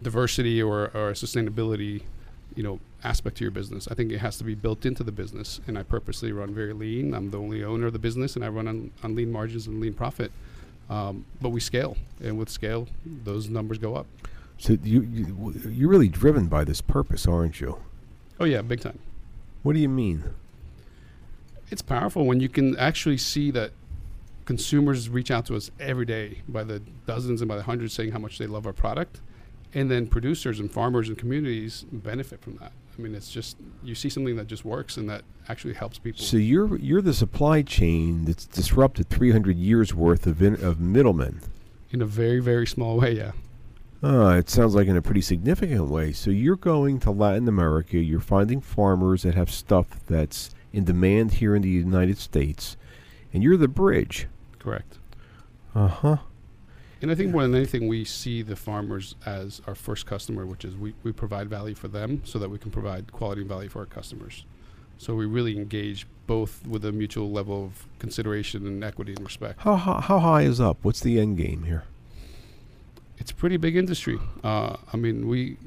diversity 0.01 0.61
or, 0.61 0.89
or 0.93 1.09
a 1.09 1.13
sustainability 1.13 2.03
you 2.55 2.63
know 2.63 2.79
aspect 3.03 3.37
to 3.37 3.43
your 3.43 3.51
business. 3.51 3.87
I 3.89 3.93
think 3.95 4.11
it 4.11 4.19
has 4.19 4.37
to 4.37 4.43
be 4.43 4.55
built 4.55 4.85
into 4.85 5.03
the 5.03 5.11
business, 5.11 5.59
and 5.67 5.77
I 5.77 5.83
purposely 5.83 6.31
run 6.31 6.53
very 6.53 6.73
lean. 6.73 7.13
I'm 7.13 7.31
the 7.31 7.37
only 7.39 7.63
owner 7.63 7.87
of 7.87 7.93
the 7.93 7.99
business, 7.99 8.35
and 8.35 8.43
I 8.43 8.47
run 8.47 8.67
on, 8.67 8.91
on 9.03 9.15
lean 9.15 9.31
margins 9.31 9.67
and 9.67 9.79
lean 9.79 9.93
profit. 9.93 10.31
Um, 10.89 11.25
but 11.41 11.49
we 11.49 11.59
scale, 11.59 11.97
and 12.21 12.37
with 12.37 12.49
scale, 12.49 12.87
those 13.05 13.49
numbers 13.49 13.77
go 13.77 13.95
up. 13.95 14.05
So 14.57 14.77
you, 14.83 15.01
you 15.01 15.53
you're 15.69 15.89
really 15.89 16.09
driven 16.09 16.47
by 16.47 16.63
this 16.63 16.81
purpose, 16.81 17.27
aren't 17.27 17.59
you? 17.59 17.77
Oh 18.39 18.45
yeah, 18.45 18.61
big 18.61 18.81
time. 18.81 18.99
What 19.63 19.73
do 19.73 19.79
you 19.79 19.89
mean? 19.89 20.25
it's 21.73 21.81
powerful 21.81 22.25
when 22.25 22.39
you 22.39 22.47
can 22.47 22.77
actually 22.77 23.17
see 23.17 23.49
that 23.49 23.71
consumers 24.45 25.09
reach 25.09 25.31
out 25.31 25.45
to 25.47 25.55
us 25.55 25.71
every 25.79 26.05
day 26.05 26.41
by 26.47 26.63
the 26.63 26.79
dozens 27.07 27.41
and 27.41 27.49
by 27.49 27.55
the 27.55 27.63
hundreds 27.63 27.93
saying 27.93 28.11
how 28.11 28.19
much 28.19 28.37
they 28.37 28.45
love 28.45 28.67
our 28.67 28.73
product 28.73 29.21
and 29.73 29.89
then 29.89 30.07
producers 30.07 30.59
and 30.59 30.71
farmers 30.71 31.07
and 31.09 31.17
communities 31.17 31.85
benefit 31.91 32.41
from 32.41 32.55
that 32.57 32.71
i 32.97 33.01
mean 33.01 33.15
it's 33.15 33.29
just 33.31 33.57
you 33.83 33.95
see 33.95 34.09
something 34.09 34.35
that 34.35 34.47
just 34.47 34.63
works 34.65 34.97
and 34.97 35.09
that 35.09 35.23
actually 35.49 35.73
helps 35.73 35.97
people 35.99 36.21
So 36.23 36.37
you're 36.37 36.77
you're 36.77 37.01
the 37.01 37.13
supply 37.13 37.61
chain 37.63 38.25
that's 38.25 38.45
disrupted 38.45 39.09
300 39.09 39.57
years 39.57 39.93
worth 39.93 40.25
of 40.27 40.41
in, 40.41 40.55
of 40.63 40.79
middlemen. 40.79 41.41
in 41.91 42.01
a 42.01 42.05
very 42.05 42.39
very 42.39 42.67
small 42.67 42.97
way 42.97 43.13
yeah 43.13 43.31
Uh, 44.03 44.35
it 44.37 44.49
sounds 44.49 44.75
like 44.75 44.87
in 44.89 44.97
a 44.97 45.01
pretty 45.01 45.21
significant 45.21 45.87
way. 45.87 46.11
So 46.11 46.29
you're 46.29 46.57
going 46.57 46.99
to 47.05 47.09
Latin 47.11 47.47
America, 47.47 47.97
you're 47.97 48.19
finding 48.35 48.59
farmers 48.59 49.21
that 49.23 49.33
have 49.35 49.49
stuff 49.49 49.87
that's 50.07 50.49
in 50.73 50.83
demand 50.83 51.35
here 51.35 51.55
in 51.55 51.61
the 51.61 51.69
United 51.69 52.17
States, 52.17 52.75
and 53.31 53.41
you're 53.41 53.55
the 53.55 53.69
bridge. 53.69 54.27
correct 54.59 54.97
Uh 55.73 55.87
huh. 55.87 56.17
And 57.03 57.11
i 57.11 57.15
think 57.15 57.31
more 57.31 57.43
than 57.43 57.53
anything 57.53 57.87
we 57.87 58.03
see 58.03 58.41
the 58.41 58.55
farmers 58.55 59.15
as 59.25 59.61
our 59.67 59.75
first 59.75 60.05
customer 60.07 60.45
which 60.45 60.65
is 60.65 60.75
we, 60.75 60.95
we 61.03 61.11
provide 61.11 61.47
value 61.49 61.75
for 61.75 61.87
them 61.87 62.21
so 62.25 62.39
that 62.39 62.49
we 62.49 62.57
can 62.57 62.71
provide 62.71 63.11
quality 63.11 63.41
and 63.41 63.49
value 63.49 63.69
for 63.69 63.79
our 63.79 63.85
customers 63.85 64.45
so 64.97 65.13
we 65.13 65.25
really 65.25 65.57
engage 65.57 66.07
both 66.25 66.65
with 66.65 66.85
a 66.85 66.91
mutual 66.91 67.29
level 67.29 67.65
of 67.65 67.85
consideration 67.99 68.65
and 68.65 68.83
equity 68.83 69.13
and 69.13 69.23
respect 69.23 69.61
How, 69.61 69.75
how 69.75 69.99
how 69.99 70.19
high 70.19 70.43
is 70.43 70.59
up? 70.61 70.77
What's 70.81 71.01
the 71.01 71.19
end 71.19 71.37
game 71.37 71.63
here? 71.63 71.83
it's 73.23 73.31
a 73.31 73.35
pretty 73.35 73.55
big 73.55 73.77
industry. 73.77 74.19
Uh, 74.43 74.75
I 74.91 74.97
mean, 74.97 75.29
we, 75.29 75.57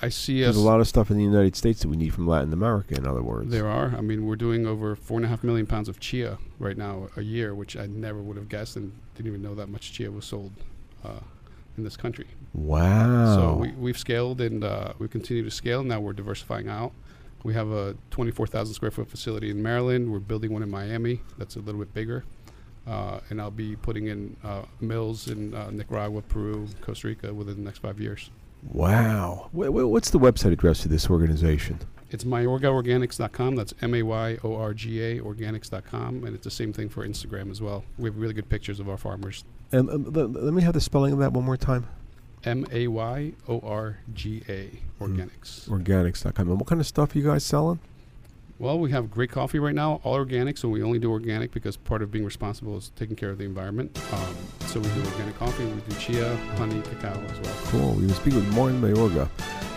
I 0.00 0.08
see 0.08 0.40
There's 0.40 0.56
a 0.56 0.60
lot 0.60 0.80
of 0.80 0.88
stuff 0.88 1.10
in 1.10 1.18
the 1.18 1.22
United 1.24 1.56
States 1.56 1.82
that 1.82 1.88
we 1.88 1.96
need 1.96 2.14
from 2.14 2.26
Latin 2.26 2.52
America. 2.54 2.94
In 2.94 3.06
other 3.06 3.22
words, 3.22 3.50
There 3.50 3.68
are. 3.68 3.94
I 3.96 4.00
mean, 4.00 4.24
we're 4.24 4.36
doing 4.36 4.66
over 4.66 4.96
four 4.96 5.18
and 5.18 5.26
a 5.26 5.28
half 5.28 5.44
million 5.44 5.66
pounds 5.66 5.90
of 5.90 6.00
chia 6.00 6.38
right 6.58 6.76
now 6.76 7.08
a 7.16 7.20
year, 7.20 7.54
which 7.54 7.76
I 7.76 7.84
never 7.86 8.22
would 8.22 8.38
have 8.38 8.48
guessed 8.48 8.76
and 8.76 8.92
didn't 9.14 9.28
even 9.28 9.42
know 9.42 9.54
that 9.54 9.68
much 9.68 9.92
chia 9.92 10.10
was 10.10 10.24
sold 10.24 10.52
in 11.76 11.84
this 11.84 11.96
country. 11.96 12.26
Wow. 12.54 13.34
So 13.34 13.54
we, 13.54 13.70
we've 13.72 13.98
scaled 13.98 14.40
and 14.40 14.62
uh, 14.62 14.92
we 14.98 15.08
continue 15.08 15.42
to 15.42 15.50
scale. 15.50 15.82
Now 15.82 16.00
we're 16.00 16.12
diversifying 16.12 16.68
out. 16.68 16.92
We 17.44 17.54
have 17.54 17.70
a 17.72 17.96
24,000 18.10 18.74
square 18.74 18.90
foot 18.90 19.08
facility 19.08 19.50
in 19.50 19.62
Maryland. 19.62 20.12
We're 20.12 20.18
building 20.20 20.52
one 20.52 20.62
in 20.62 20.70
Miami 20.70 21.20
that's 21.38 21.56
a 21.56 21.60
little 21.60 21.80
bit 21.80 21.92
bigger. 21.94 22.24
Uh, 22.86 23.20
and 23.30 23.40
I'll 23.40 23.50
be 23.50 23.76
putting 23.76 24.08
in 24.08 24.36
uh, 24.44 24.62
mills 24.80 25.28
in 25.28 25.54
uh, 25.54 25.70
Nicaragua, 25.70 26.20
Peru, 26.22 26.66
Costa 26.80 27.06
Rica 27.08 27.32
within 27.32 27.56
the 27.56 27.62
next 27.62 27.78
five 27.78 28.00
years. 28.00 28.30
wow. 28.72 29.48
Wh- 29.52 29.66
wh- 29.68 29.88
what's 29.90 30.10
the 30.10 30.18
website 30.18 30.52
address 30.52 30.84
of 30.84 30.90
this 30.90 31.08
organization? 31.08 31.78
It's 32.12 32.24
mayorgaorganics.com. 32.24 33.56
That's 33.56 33.72
M 33.80 33.94
A 33.94 34.02
Y 34.02 34.38
O 34.44 34.56
R 34.56 34.74
G 34.74 35.00
A 35.02 35.20
organics.com. 35.20 36.24
And 36.24 36.34
it's 36.34 36.44
the 36.44 36.50
same 36.50 36.72
thing 36.72 36.88
for 36.88 37.06
Instagram 37.06 37.50
as 37.50 37.62
well. 37.62 37.84
We 37.98 38.08
have 38.08 38.18
really 38.18 38.34
good 38.34 38.48
pictures 38.48 38.78
of 38.80 38.88
our 38.88 38.98
farmers. 38.98 39.44
And 39.72 39.88
um, 39.88 40.04
let, 40.12 40.30
let 40.32 40.52
me 40.52 40.62
have 40.62 40.74
the 40.74 40.80
spelling 40.80 41.12
of 41.12 41.18
that 41.20 41.32
one 41.32 41.44
more 41.44 41.56
time. 41.56 41.88
M 42.44 42.66
A 42.70 42.88
Y 42.88 43.32
O 43.48 43.60
R 43.60 43.98
G 44.12 44.42
A 44.48 44.70
organics. 45.00 45.68
Organics.com. 45.68 46.48
And 46.48 46.58
what 46.58 46.66
kind 46.66 46.80
of 46.80 46.86
stuff 46.86 47.14
are 47.14 47.18
you 47.18 47.24
guys 47.24 47.44
selling? 47.44 47.80
Well, 48.58 48.78
we 48.78 48.92
have 48.92 49.10
great 49.10 49.30
coffee 49.30 49.58
right 49.58 49.74
now, 49.74 50.00
all 50.04 50.14
organic. 50.14 50.56
So 50.56 50.68
we 50.68 50.84
only 50.84 51.00
do 51.00 51.10
organic 51.10 51.50
because 51.50 51.76
part 51.76 52.00
of 52.00 52.12
being 52.12 52.24
responsible 52.24 52.76
is 52.76 52.92
taking 52.94 53.16
care 53.16 53.30
of 53.30 53.38
the 53.38 53.44
environment. 53.44 53.98
Um, 54.12 54.36
so 54.66 54.78
we 54.78 54.88
do 54.90 55.00
organic 55.04 55.36
coffee, 55.36 55.64
we 55.64 55.80
do 55.88 55.96
chia, 55.96 56.36
honey, 56.58 56.80
cacao 56.82 57.20
as 57.20 57.40
well. 57.40 57.56
Cool. 57.64 57.94
We 57.94 58.06
will 58.06 58.14
speak 58.14 58.34
with 58.34 58.46
Martin 58.54 58.80
Mayorga, 58.80 59.28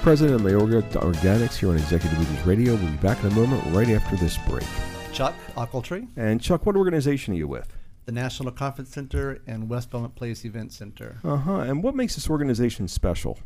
president 0.06 0.36
of 0.40 0.42
Mayorga 0.46 0.84
Organics 1.02 1.56
here 1.58 1.70
on 1.70 1.78
Executive 1.78 2.20
Leaders 2.20 2.46
Radio. 2.46 2.76
We'll 2.76 2.92
be 2.92 2.98
back 2.98 3.20
in 3.24 3.32
a 3.32 3.34
moment 3.34 3.64
right 3.76 3.90
after 3.90 4.16
this 4.16 4.38
break. 4.48 4.64
Chuck 5.12 5.34
Ockeltree, 5.58 6.08
And 6.16 6.40
Chuck, 6.40 6.64
what 6.68 6.76
organization 6.76 7.34
are 7.34 7.38
you 7.38 7.48
with? 7.48 7.76
the 8.06 8.12
National 8.12 8.52
Conference 8.52 8.92
Center 8.92 9.42
and 9.48 9.68
West 9.68 9.90
Belmont 9.90 10.14
Place 10.14 10.46
Event 10.46 10.72
Center. 10.72 11.18
Uh 11.24 11.38
huh. 11.38 11.56
And 11.62 11.82
what 11.82 11.96
makes 11.96 12.14
this 12.14 12.30
organization 12.30 12.88
special? 12.88 13.40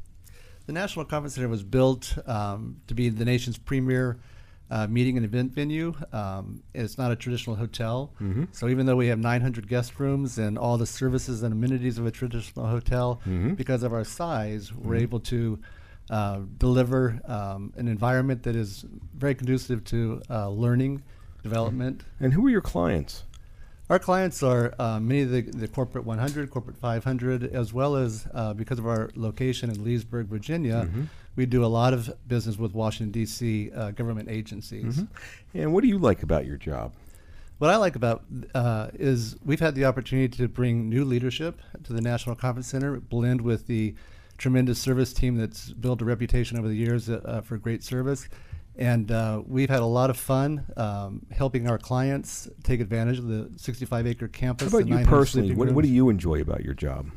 The 0.65 0.73
National 0.73 1.05
Conference 1.05 1.35
Center 1.35 1.47
was 1.47 1.63
built 1.63 2.17
um, 2.27 2.81
to 2.87 2.93
be 2.93 3.07
the 3.07 3.23
nation's 3.23 3.57
premier 3.57 4.19
uh, 4.69 4.85
meeting 4.87 5.15
and 5.15 5.25
event 5.25 5.53
venue. 5.53 5.93
Um, 6.11 6.61
it's 6.73 6.97
not 6.97 7.09
a 7.13 7.15
traditional 7.15 7.55
hotel. 7.55 8.11
Mm-hmm. 8.19 8.43
So 8.51 8.67
even 8.67 8.85
though 8.85 8.97
we 8.97 9.07
have 9.07 9.17
900 9.19 9.65
guest 9.69 9.97
rooms 9.97 10.37
and 10.37 10.57
all 10.57 10.77
the 10.77 10.85
services 10.85 11.41
and 11.41 11.53
amenities 11.53 11.97
of 11.97 12.05
a 12.05 12.11
traditional 12.11 12.67
hotel, 12.67 13.21
Mhm. 13.25 13.55
because 13.55 13.81
of 13.81 13.93
our 13.93 14.03
size, 14.03 14.73
we're 14.73 14.95
Mhm. 14.97 15.01
able 15.03 15.19
to 15.21 15.57
uh, 16.09 16.39
deliver 16.57 17.19
um, 17.25 17.73
an 17.77 17.87
environment 17.87 18.43
that 18.43 18.55
is 18.55 18.85
very 19.15 19.35
conducive 19.35 19.83
to 19.85 20.21
uh, 20.29 20.49
learning, 20.49 21.03
development. 21.43 22.03
And 22.19 22.33
who 22.33 22.45
are 22.47 22.49
your 22.49 22.61
clients? 22.61 23.23
Our 23.89 23.97
clients 23.99 24.43
are 24.43 24.73
uh, 24.77 24.99
many 24.99 25.21
of 25.21 25.31
the, 25.31 25.41
the 25.41 25.67
corporate 25.67 26.05
100, 26.05 26.51
corporate 26.51 26.77
500, 26.77 27.43
as 27.55 27.73
well 27.73 27.95
as 27.95 28.27
uh, 28.33 28.53
because 28.53 28.77
of 28.77 28.85
our 28.85 29.09
location 29.15 29.69
in 29.71 29.83
Leesburg, 29.83 30.27
Virginia, 30.27 30.87
Mhm. 30.93 31.07
we 31.35 31.45
do 31.47 31.63
a 31.65 31.67
lot 31.67 31.93
of 31.93 32.11
business 32.27 32.57
with 32.57 32.73
Washington, 32.73 33.11
D.C. 33.11 33.71
Uh, 33.71 33.91
government 33.91 34.29
agencies. 34.29 34.97
Mhm. 34.97 35.07
And 35.55 35.73
what 35.73 35.81
do 35.81 35.87
you 35.87 35.97
like 35.97 36.21
about 36.21 36.45
your 36.45 36.57
job? 36.57 36.93
What 37.57 37.71
I 37.71 37.77
like 37.77 37.95
about 37.95 38.23
uh, 38.53 38.89
is 38.93 39.35
we've 39.43 39.59
had 39.59 39.73
the 39.75 39.85
opportunity 39.85 40.37
to 40.37 40.47
bring 40.47 40.87
new 40.87 41.03
leadership 41.03 41.59
to 41.83 41.91
the 41.93 41.99
National 42.01 42.35
Conference 42.35 42.67
Center, 42.67 42.99
blend 42.99 43.41
with 43.41 43.65
the 43.67 43.95
tremendous 44.43 44.79
service 44.79 45.13
team 45.13 45.35
that's 45.35 45.71
built 45.73 46.01
a 46.01 46.05
reputation 46.05 46.57
over 46.57 46.67
the 46.67 46.75
years 46.75 47.09
uh, 47.09 47.21
uh, 47.25 47.41
for 47.41 47.57
great 47.57 47.83
service. 47.83 48.27
And 48.75 49.11
uh, 49.11 49.43
we've 49.45 49.69
had 49.69 49.81
a 49.81 49.85
lot 49.85 50.09
of 50.09 50.17
fun 50.17 50.65
um, 50.77 51.25
helping 51.31 51.67
our 51.69 51.77
clients 51.77 52.47
take 52.63 52.79
advantage 52.79 53.19
of 53.19 53.27
the 53.27 53.51
65 53.57 54.07
acre 54.07 54.27
campus. 54.29 54.71
How 54.71 54.79
about 54.79 54.87
you 54.89 55.05
personally? 55.05 55.53
What, 55.53 55.71
what 55.73 55.83
do 55.83 55.91
you 55.91 56.09
enjoy 56.09 56.39
about 56.41 56.63
your 56.63 56.73
job? 56.73 57.11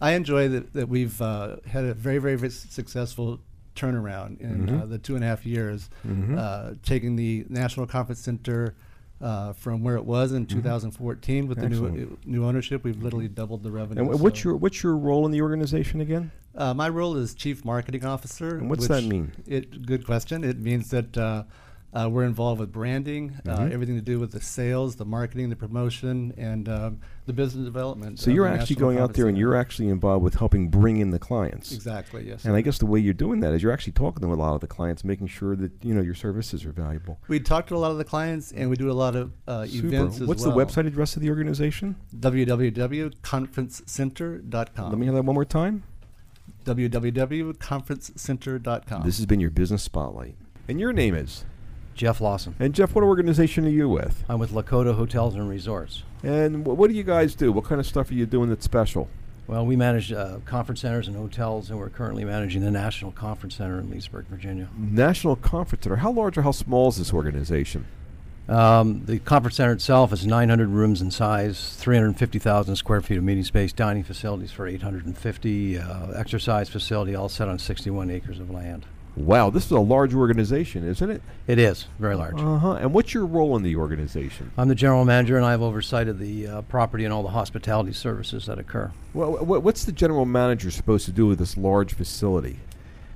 I 0.00 0.12
enjoy 0.12 0.48
that, 0.48 0.72
that 0.72 0.88
we've 0.88 1.20
uh, 1.20 1.56
had 1.66 1.84
a 1.84 1.94
very, 1.94 2.18
very, 2.18 2.36
very 2.36 2.50
successful 2.50 3.40
turnaround 3.76 4.40
in 4.40 4.68
uh, 4.68 4.72
Mhm. 4.84 4.88
the 4.90 4.98
two 4.98 5.14
and 5.14 5.22
a 5.22 5.26
half 5.26 5.44
years, 5.46 5.90
Mhm. 6.06 6.38
uh, 6.38 6.74
taking 6.82 7.16
the 7.16 7.44
National 7.50 7.86
Conference 7.86 8.20
Center 8.20 8.74
uh, 9.22 9.52
from 9.52 9.82
where 9.84 9.96
it 9.96 10.04
was 10.04 10.32
in 10.32 10.44
2014 10.46 11.46
with 11.46 11.58
the 11.58 11.66
Mm-hmm. 11.66 11.72
Excellent. 11.72 11.94
new 11.96 12.18
new 12.40 12.44
ownership. 12.44 12.82
We've 12.84 13.00
literally 13.02 13.28
doubled 13.28 13.62
the 13.62 13.70
revenue. 13.70 14.02
And 14.02 14.10
wh- 14.12 14.20
what's 14.22 14.42
so- 14.42 14.50
your 14.50 14.56
what's 14.58 14.82
your 14.82 14.96
role 14.96 15.24
in 15.26 15.32
the 15.32 15.40
organization 15.42 16.00
again? 16.00 16.30
uh, 16.56 16.74
my 16.74 16.88
role 16.88 17.16
is 17.16 17.32
chief 17.34 17.64
marketing 17.64 18.04
officer. 18.04 18.58
And 18.58 18.68
what's 18.68 18.88
that 18.88 19.04
mean? 19.04 19.32
It 19.46 19.86
good 19.86 20.04
question. 20.04 20.44
It 20.44 20.58
means 20.58 20.90
that 20.90 21.16
uh, 21.16 21.44
uh, 21.94 22.08
we're 22.10 22.24
involved 22.24 22.58
with 22.60 22.72
branding, 22.72 23.34
uh, 23.46 23.58
Mhm. 23.58 23.70
everything 23.72 23.96
to 23.96 24.00
do 24.02 24.18
with 24.18 24.32
the 24.32 24.40
sales, 24.40 24.96
the 24.96 25.04
marketing, 25.04 25.50
the 25.50 25.56
promotion, 25.56 26.32
and 26.38 26.66
um, 26.68 26.98
the 27.26 27.32
business 27.34 27.64
development. 27.66 28.18
So 28.18 28.30
of 28.30 28.34
you're 28.36 28.46
the 28.48 28.54
actually 28.54 28.74
National 28.76 28.80
going 28.88 28.96
out 28.96 29.00
Conference 29.00 29.16
there 29.18 29.28
and 29.28 29.36
Center. 29.36 29.40
you're 29.46 29.56
actually 29.56 29.88
involved 29.88 30.24
with 30.24 30.34
helping 30.34 30.68
bring 30.68 30.96
in 30.98 31.10
the 31.10 31.18
clients. 31.18 31.70
exactly 31.72 32.26
yes. 32.26 32.44
And 32.46 32.56
I 32.56 32.62
guess 32.62 32.78
the 32.78 32.86
way 32.86 32.98
you're 32.98 33.12
doing 33.14 33.40
that 33.40 33.52
is 33.52 33.62
you're 33.62 33.72
actually 33.72 33.92
talking 33.92 34.22
to 34.22 34.32
a 34.32 34.34
lot 34.34 34.54
of 34.54 34.60
the 34.62 34.66
clients, 34.66 35.04
making 35.04 35.26
sure 35.26 35.54
that 35.56 35.70
you 35.84 35.92
know 35.94 36.00
your 36.00 36.14
services 36.14 36.64
are 36.64 36.72
valuable. 36.72 37.18
We 37.28 37.38
talk 37.40 37.66
to 37.66 37.76
a 37.76 37.78
lot 37.78 37.90
of 37.90 37.98
the 37.98 38.04
clients, 38.04 38.52
and 38.52 38.70
we 38.70 38.76
do 38.76 38.90
a 38.90 38.94
lot 38.94 39.14
of 39.14 39.32
uh, 39.46 39.66
Super. 39.66 39.88
events 39.88 40.18
as 40.20 40.26
What's 40.28 40.46
well. 40.46 40.56
the 40.56 40.64
website 40.64 40.86
address 40.86 41.14
of 41.16 41.22
the 41.22 41.28
organization? 41.30 41.96
www.conferencecenter.com. 42.18 44.88
Let 44.90 44.98
me 44.98 45.06
have 45.06 45.14
that 45.14 45.24
one 45.24 45.34
more 45.34 45.44
time. 45.44 45.82
www.conferencecenter.com. 46.64 49.02
This 49.04 49.16
has 49.18 49.26
been 49.26 49.40
your 49.40 49.50
business 49.50 49.82
spotlight, 49.82 50.34
and 50.68 50.78
your 50.80 50.92
name 50.92 51.14
is. 51.14 51.44
Jeff 51.94 52.20
Lawson. 52.20 52.54
And 52.58 52.74
Jeff, 52.74 52.94
what 52.94 53.04
organization 53.04 53.66
are 53.66 53.70
you 53.70 53.88
with? 53.88 54.24
I'm 54.28 54.38
with 54.38 54.52
Lakota 54.52 54.94
Hotels 54.94 55.34
and 55.34 55.48
Resorts. 55.48 56.02
And 56.22 56.64
wh- 56.64 56.78
what 56.78 56.90
do 56.90 56.96
you 56.96 57.02
guys 57.02 57.34
do? 57.34 57.52
What 57.52 57.64
kind 57.64 57.80
of 57.80 57.86
stuff 57.86 58.10
are 58.10 58.14
you 58.14 58.26
doing 58.26 58.48
that's 58.48 58.64
special? 58.64 59.08
Well, 59.46 59.66
we 59.66 59.76
manage 59.76 60.12
uh, 60.12 60.38
conference 60.44 60.80
centers 60.80 61.08
and 61.08 61.16
hotels, 61.16 61.68
and 61.68 61.78
we're 61.78 61.90
currently 61.90 62.24
managing 62.24 62.62
the 62.62 62.70
National 62.70 63.10
Conference 63.10 63.56
Center 63.56 63.80
in 63.80 63.90
Leesburg, 63.90 64.26
Virginia. 64.26 64.68
National 64.78 65.36
Conference 65.36 65.84
Center. 65.84 65.96
How 65.96 66.12
large 66.12 66.38
or 66.38 66.42
how 66.42 66.52
small 66.52 66.88
is 66.88 66.96
this 66.96 67.12
organization? 67.12 67.86
Um, 68.48 69.04
the 69.06 69.18
conference 69.20 69.56
center 69.56 69.72
itself 69.72 70.12
is 70.12 70.26
900 70.26 70.68
rooms 70.68 71.00
in 71.00 71.10
size, 71.10 71.76
350,000 71.76 72.74
square 72.76 73.00
feet 73.00 73.18
of 73.18 73.24
meeting 73.24 73.44
space, 73.44 73.72
dining 73.72 74.02
facilities 74.02 74.50
for 74.50 74.66
850, 74.66 75.78
uh, 75.78 76.10
exercise 76.10 76.68
facility, 76.68 77.14
all 77.14 77.28
set 77.28 77.48
on 77.48 77.58
61 77.58 78.10
acres 78.10 78.40
of 78.40 78.50
land. 78.50 78.84
Wow, 79.16 79.50
this 79.50 79.66
is 79.66 79.70
a 79.70 79.80
large 79.80 80.14
organization, 80.14 80.88
isn't 80.88 81.10
it? 81.10 81.22
It 81.46 81.58
is 81.58 81.86
very 81.98 82.16
large. 82.16 82.40
Uh 82.40 82.58
huh. 82.58 82.72
And 82.74 82.94
what's 82.94 83.12
your 83.12 83.26
role 83.26 83.56
in 83.56 83.62
the 83.62 83.76
organization? 83.76 84.52
I'm 84.56 84.68
the 84.68 84.74
general 84.74 85.04
manager, 85.04 85.36
and 85.36 85.44
I 85.44 85.50
have 85.50 85.60
oversight 85.60 86.08
of 86.08 86.18
the 86.18 86.46
uh, 86.46 86.62
property 86.62 87.04
and 87.04 87.12
all 87.12 87.22
the 87.22 87.28
hospitality 87.30 87.92
services 87.92 88.46
that 88.46 88.58
occur. 88.58 88.90
Well, 89.12 89.32
what's 89.44 89.84
the 89.84 89.92
general 89.92 90.24
manager 90.24 90.70
supposed 90.70 91.04
to 91.06 91.12
do 91.12 91.26
with 91.26 91.38
this 91.38 91.56
large 91.56 91.92
facility? 91.92 92.58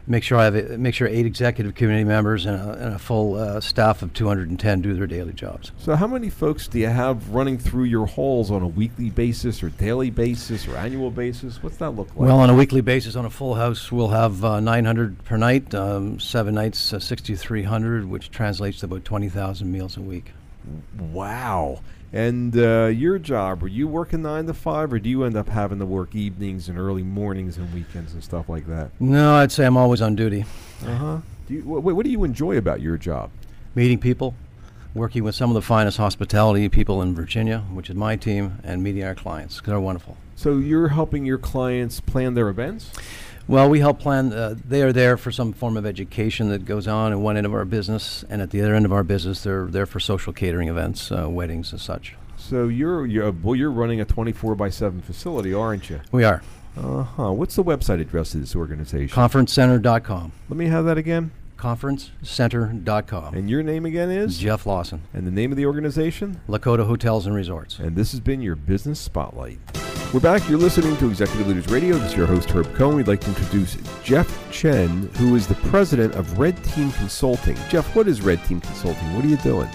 Make 0.09 0.23
sure 0.23 0.39
I 0.39 0.45
have 0.45 0.55
a, 0.55 0.79
make 0.79 0.95
sure 0.95 1.09
eight 1.09 1.27
executive 1.27 1.75
committee 1.75 2.05
members 2.05 2.47
and 2.47 2.57
a, 2.57 2.73
and 2.75 2.95
a 2.95 2.99
full 2.99 3.35
uh, 3.35 3.61
staff 3.61 4.03
of 4.03 4.13
210 4.13 4.81
do 4.81 4.95
their 4.95 5.07
daily 5.07 5.33
jobs. 5.33 5.73
So, 5.79 5.97
how 5.97 6.07
many 6.07 6.31
folks 6.31 6.69
do 6.69 6.79
you 6.79 6.87
have 6.87 7.31
running 7.31 7.59
through 7.59 7.85
your 7.85 8.07
halls 8.07 8.51
on 8.51 8.63
a 8.63 8.69
weekly 8.69 9.11
basis, 9.11 9.63
or 9.63 9.71
daily 9.71 10.11
basis, 10.11 10.69
or 10.69 10.77
annual 10.77 11.11
basis? 11.11 11.61
What's 11.61 11.79
that 11.79 11.91
look 11.91 12.09
like? 12.11 12.29
Well, 12.29 12.39
on 12.39 12.51
a 12.51 12.55
weekly 12.55 12.83
basis, 12.83 13.17
on 13.17 13.25
a 13.25 13.31
full 13.31 13.55
house, 13.57 13.91
we'll 13.91 14.09
have 14.09 14.45
uh, 14.45 14.61
900 14.61 15.25
per 15.25 15.37
night, 15.37 15.75
um, 15.75 16.21
seven 16.21 16.55
nights, 16.55 16.93
uh, 16.93 17.01
6,300, 17.01 18.05
which 18.09 18.31
translates 18.31 18.81
to 18.81 18.87
about 18.87 19.05
20,000 19.05 19.71
meals 19.71 19.97
a 19.97 20.01
week. 20.01 20.33
wow. 20.99 21.81
And 22.13 22.57
uh, 22.57 22.87
your 22.87 23.19
job, 23.19 23.63
were 23.63 23.69
you 23.69 23.89
working 23.89 24.23
nine 24.23 24.47
to 24.47 24.55
five, 24.55 24.93
or 24.93 24.99
do 24.99 25.09
you 25.11 25.25
end 25.25 25.37
up 25.37 25.49
having 25.49 25.79
to 25.81 25.87
work 25.87 26.15
evenings 26.15 26.69
and 26.69 26.79
early 26.79 27.03
mornings 27.03 27.59
and 27.59 27.73
weekends 27.75 28.15
and 28.15 28.23
stuff 28.23 28.49
like 28.49 28.67
that? 28.69 28.91
No, 29.01 29.35
I'd 29.35 29.53
say 29.53 29.67
I'm 29.67 29.77
always 29.77 30.01
on 30.01 30.15
duty, 30.15 30.45
Uh 30.87 30.95
huh. 30.97 31.17
Wh- 31.49 31.69
what 31.85 32.05
do 32.05 32.11
you 32.11 32.25
enjoy 32.25 32.57
about 32.57 32.81
your 32.81 32.97
job? 32.97 33.31
meeting 33.75 33.99
people, 33.99 34.35
working 34.95 35.23
with 35.23 35.35
some 35.35 35.51
of 35.51 35.55
the 35.55 35.61
finest 35.61 35.99
hospitality 35.99 36.67
people 36.71 37.03
in 37.03 37.15
Virginia, 37.15 37.59
which 37.71 37.91
is 37.91 37.95
my 37.97 38.17
team, 38.17 38.59
and 38.65 38.83
meeting 38.83 39.05
our 39.05 39.15
clients 39.15 39.61
they're 39.61 39.79
wonderful. 39.79 40.17
So 40.35 40.57
you're 40.57 40.89
helping 40.89 41.27
your 41.27 41.37
clients 41.37 42.01
plan 42.01 42.33
their 42.33 42.49
events. 42.49 42.91
Well, 43.49 43.71
we 43.71 43.79
help 43.79 44.01
plan. 44.01 44.33
Uh, 44.33 44.57
they 44.67 44.83
are 44.83 44.93
there 44.93 45.17
for 45.17 45.31
some 45.31 45.53
form 45.53 45.77
of 45.77 45.87
education 45.87 46.49
that 46.49 46.65
goes 46.65 46.89
on 46.89 47.13
at 47.13 47.19
one 47.19 47.37
end 47.37 47.47
of 47.47 47.55
our 47.55 47.65
business, 47.65 48.25
and 48.29 48.43
at 48.43 48.51
the 48.51 48.61
other 48.61 48.75
end 48.75 48.85
of 48.85 48.93
our 48.93 49.05
business, 49.05 49.43
they're 49.45 49.67
there 49.67 49.87
for 49.87 50.01
social 50.01 50.33
catering 50.33 50.69
events, 50.69 51.13
uh, 51.13 51.29
weddings, 51.31 51.71
and 51.71 51.81
such. 51.81 52.17
So 52.37 52.67
you're 52.69 53.07
you're 53.07 53.31
well, 53.31 53.55
you're 53.55 53.71
running 53.71 54.01
a 54.01 54.05
24 54.05 54.55
by 54.57 54.69
7 54.71 55.01
facility, 55.01 55.55
aren't 55.55 55.89
you? 55.91 56.01
We 56.13 56.25
are 56.25 56.43
Uh 56.77 57.03
huh. 57.05 57.33
What's 57.33 57.55
the 57.57 57.65
website 57.65 58.01
address 58.01 58.35
of 58.35 58.41
this 58.41 58.55
organization? 58.57 59.15
conferencecenter.com. 59.17 60.33
Let 60.49 60.57
me 60.57 60.67
have 60.67 60.85
that 60.85 60.99
again. 60.99 61.31
Conferencecenter.com. 61.57 63.35
And 63.35 63.49
your 63.51 63.63
name 63.63 63.87
again 63.87 64.11
is? 64.11 64.39
Jeff 64.39 64.67
Lawson, 64.67 65.03
And 65.15 65.27
the 65.27 65.31
name 65.31 65.51
of 65.51 65.57
the 65.57 65.67
organization? 65.67 66.41
Lakota 66.49 66.87
Hotels 66.87 67.27
and 67.27 67.35
Resorts. 67.35 67.79
And 67.79 67.97
this 67.97 68.13
has 68.13 68.21
been 68.21 68.41
your 68.41 68.57
business 68.57 69.01
spotlight. 69.01 69.59
We're 70.15 70.21
back. 70.21 70.49
You're 70.49 70.59
listening 70.59 70.97
to 70.99 71.09
Executive 71.09 71.49
Leaders 71.49 71.69
Radio. 71.69 71.97
This 71.97 72.13
is 72.13 72.17
your 72.17 72.27
host, 72.27 72.49
Herb 72.51 72.73
Cohen. 72.75 72.97
We'd 72.97 73.09
like 73.09 73.21
to 73.23 73.29
introduce 73.29 73.77
Jeff 74.05 74.53
Shen, 74.53 75.11
who 75.17 75.35
is 75.35 75.47
the 75.49 75.57
president 75.57 76.15
of 76.15 76.39
Red 76.39 76.63
Team 76.63 76.93
Consulting. 76.93 77.57
Jeff, 77.69 77.95
what 77.97 78.07
is 78.07 78.23
Red 78.23 78.43
Team 78.45 78.61
Consulting? 78.61 79.15
What 79.15 79.25
are 79.25 79.29
you 79.29 79.37
doing? 79.39 79.69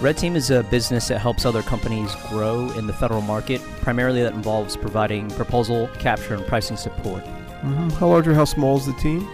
Red 0.00 0.18
Team 0.18 0.34
is 0.34 0.50
a 0.50 0.64
business 0.64 1.06
that 1.08 1.20
helps 1.20 1.46
other 1.46 1.62
companies 1.62 2.14
grow 2.28 2.68
in 2.72 2.86
the 2.88 2.92
federal 2.92 3.20
market. 3.22 3.60
Primarily, 3.80 4.22
that 4.22 4.34
involves 4.34 4.76
providing 4.76 5.30
proposal, 5.30 5.88
capture, 5.98 6.34
and 6.34 6.44
pricing 6.46 6.76
support. 6.76 7.24
Mm-hmm. 7.24 7.90
How 7.90 8.08
large 8.08 8.26
or 8.26 8.34
how 8.34 8.44
small 8.44 8.76
is 8.76 8.86
the 8.86 8.92
team? 8.94 9.26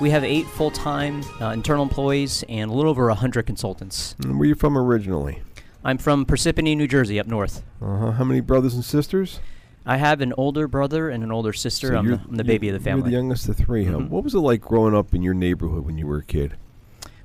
We 0.00 0.10
have 0.10 0.22
eight 0.22 0.46
full 0.46 0.70
time 0.70 1.22
uh, 1.40 1.48
internal 1.50 1.82
employees 1.82 2.44
and 2.48 2.70
a 2.70 2.74
little 2.74 2.90
over 2.90 3.06
100 3.08 3.44
consultants. 3.46 4.14
And 4.22 4.34
where 4.38 4.42
are 4.42 4.46
you 4.46 4.54
from 4.54 4.78
originally? 4.78 5.42
I'm 5.84 5.98
from 5.98 6.24
Parsippany, 6.24 6.76
New 6.76 6.86
Jersey, 6.86 7.18
up 7.18 7.26
north. 7.26 7.62
Uh-huh. 7.82 8.12
How 8.12 8.24
many 8.24 8.40
brothers 8.40 8.74
and 8.74 8.84
sisters? 8.84 9.40
I 9.84 9.96
have 9.96 10.20
an 10.20 10.32
older 10.36 10.68
brother 10.68 11.08
and 11.08 11.24
an 11.24 11.32
older 11.32 11.52
sister. 11.52 11.94
I'm, 11.94 12.06
you're, 12.06 12.16
the, 12.18 12.22
I'm 12.28 12.36
the 12.36 12.44
baby 12.44 12.68
of 12.68 12.74
the 12.74 12.80
family. 12.80 13.10
You're 13.10 13.20
the 13.20 13.26
youngest 13.26 13.48
of 13.48 13.56
3 13.56 13.84
huh? 13.86 13.92
Mhm. 13.94 14.08
What 14.08 14.22
was 14.22 14.34
it 14.34 14.38
like 14.40 14.60
growing 14.60 14.94
up 14.94 15.14
in 15.14 15.22
your 15.22 15.34
neighborhood 15.34 15.84
when 15.84 15.98
you 15.98 16.06
were 16.06 16.18
a 16.18 16.24
kid? 16.24 16.56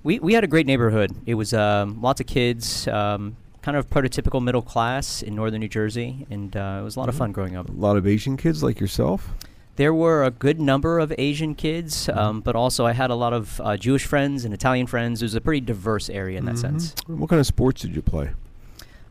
We, 0.02 0.20
we 0.20 0.34
had 0.34 0.44
a 0.44 0.48
great 0.48 0.66
neighborhood. 0.66 1.12
It 1.26 1.36
was 1.36 1.54
um, 1.54 2.02
lots 2.02 2.22
of 2.22 2.28
kids, 2.28 2.88
um, 2.88 3.36
kind 3.62 3.78
of 3.78 3.90
prototypical 3.90 4.42
middle 4.44 4.62
class 4.62 5.22
in 5.22 5.36
northern 5.36 5.60
New 5.60 5.68
Jersey, 5.68 6.26
and 6.30 6.56
uh, 6.56 6.78
it 6.82 6.84
was 6.84 6.96
a 6.96 7.00
lot 7.00 7.10
of 7.10 7.16
Mhm. 7.16 7.20
fun 7.20 7.32
growing 7.34 7.56
up. 7.56 7.70
A 7.70 7.72
lot 7.74 7.98
of 7.98 8.08
Asian 8.08 8.36
kids 8.38 8.64
like 8.64 8.80
yourself? 8.80 9.30
There 9.76 9.94
were 9.94 10.24
a 10.24 10.30
good 10.32 10.60
number 10.62 11.00
of 11.00 11.12
Asian 11.18 11.56
kids, 11.56 12.06
Mm-hmm. 12.08 12.20
um, 12.20 12.42
but 12.42 12.56
also 12.56 12.86
I 12.86 12.94
had 12.94 13.10
a 13.10 13.16
lot 13.16 13.34
of 13.34 13.60
uh, 13.64 13.76
Jewish 13.78 14.06
friends 14.06 14.46
and 14.46 14.54
Italian 14.54 14.86
friends. 14.88 15.22
It 15.22 15.26
was 15.26 15.36
a 15.36 15.42
pretty 15.42 15.62
diverse 15.62 16.10
area 16.10 16.38
in 16.38 16.46
that 16.46 16.56
Mhm. 16.56 16.60
sense. 16.62 16.96
What 17.08 17.30
kind 17.30 17.40
of 17.40 17.48
sports 17.48 17.82
did 17.82 17.96
you 17.96 18.02
play? 18.02 18.30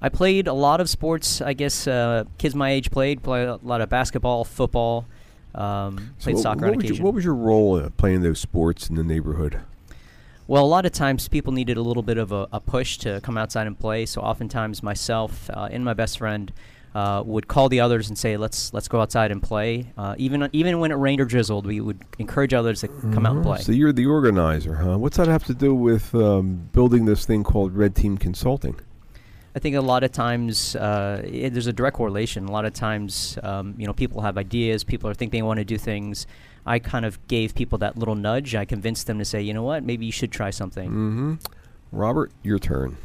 I 0.01 0.09
played 0.09 0.47
a 0.49 0.53
lot 0.53 0.81
of 0.81 0.89
sports. 0.89 1.41
I 1.41 1.53
guess 1.53 1.87
uh, 1.87 2.25
kids 2.39 2.55
my 2.55 2.71
age 2.71 2.91
played. 2.91 3.23
Played 3.23 3.49
a 3.49 3.59
lot 3.63 3.81
of 3.81 3.89
basketball, 3.89 4.45
football. 4.45 5.07
Um, 5.55 6.11
So 6.19 6.25
played 6.25 6.35
what, 6.37 6.43
soccer 6.43 6.61
what 6.63 6.71
on 6.71 6.77
was 6.77 6.85
occasion. 6.85 6.97
Your, 6.97 7.05
what 7.05 7.15
was 7.15 7.25
your 7.25 7.35
role 7.35 7.77
uh, 7.77 7.91
playing 7.97 8.23
those 8.23 8.39
sports 8.41 8.89
in 8.89 8.97
the 8.97 9.05
neighborhood? 9.05 9.61
Well, 10.49 10.65
a 10.65 10.67
lot 10.67 10.87
of 10.87 10.93
times 10.93 11.29
people 11.29 11.53
needed 11.53 11.77
a 11.77 11.83
little 11.83 12.03
bit 12.03 12.19
of 12.19 12.33
a, 12.33 12.49
a 12.53 12.61
push 12.61 12.99
to 12.99 13.21
come 13.23 13.39
outside 13.39 13.67
and 13.67 13.79
play. 13.79 14.07
So 14.07 14.21
oftentimes 14.23 14.83
myself 14.83 15.49
uh, 15.51 15.69
and 15.71 15.85
my 15.85 15.95
best 15.95 16.19
friend 16.19 16.53
uh, 16.95 17.23
would 17.25 17.49
call 17.49 17.69
the 17.69 17.81
others 17.81 18.09
and 18.09 18.19
say, 18.19 18.37
"Let's 18.37 18.73
let's 18.75 18.89
go 18.89 19.01
outside 19.01 19.31
and 19.31 19.43
play." 19.43 19.93
Uh, 19.97 20.15
even 20.19 20.49
even 20.53 20.79
when 20.79 20.91
it 20.91 20.97
rained 20.97 21.21
or 21.21 21.25
drizzled, 21.25 21.67
we 21.67 21.81
would 21.81 22.01
encourage 22.19 22.53
others 22.53 22.81
to 22.83 22.89
come 22.89 23.25
out 23.27 23.37
and 23.37 23.45
Mhm. 23.45 23.49
play. 23.49 23.59
So 23.61 23.73
you're 23.73 23.93
the 23.93 24.07
organizer, 24.07 24.75
huh? 24.77 24.99
What's 24.99 25.17
that 25.17 25.29
have 25.29 25.45
to 25.45 25.55
do 25.55 25.75
with 25.75 26.15
um, 26.15 26.69
building 26.73 27.07
this 27.07 27.25
thing 27.25 27.45
called 27.45 27.75
Red 27.75 27.95
Team 27.95 28.19
Consulting? 28.19 28.77
I 29.55 29.59
think 29.59 29.77
a 29.77 29.81
lot 29.83 30.03
of 30.03 30.13
times 30.13 30.75
uh, 30.77 31.23
i 31.25 31.49
there's 31.51 31.67
a 31.67 31.73
direct 31.73 31.97
correlation. 31.97 32.47
A 32.47 32.53
lot 32.53 32.65
of 32.65 32.73
times, 32.73 33.39
um, 33.43 33.75
you 33.77 33.87
know, 33.87 33.93
people 33.93 34.23
have 34.23 34.39
ideas. 34.39 34.83
People 34.85 35.11
are 35.11 35.15
think 35.15 35.33
they 35.33 35.43
want 35.43 35.59
to 35.59 35.65
do 35.65 35.77
things. 35.79 36.27
I 36.65 36.79
kind 36.79 37.05
of 37.05 37.19
gave 37.27 37.55
people 37.55 37.79
that 37.79 37.99
little 37.99 38.15
nudge. 38.15 38.55
I 38.55 38.65
convinced 38.65 39.07
them 39.09 39.19
to 39.19 39.25
say, 39.25 39.43
you 39.43 39.53
know 39.53 39.65
what, 39.65 39.83
maybe 39.83 40.07
you 40.07 40.13
should 40.13 40.31
try 40.31 40.51
something. 40.51 40.89
Mm-hmm. 40.91 41.35
Robert, 41.91 42.31
your 42.43 42.59
turn. 42.59 42.97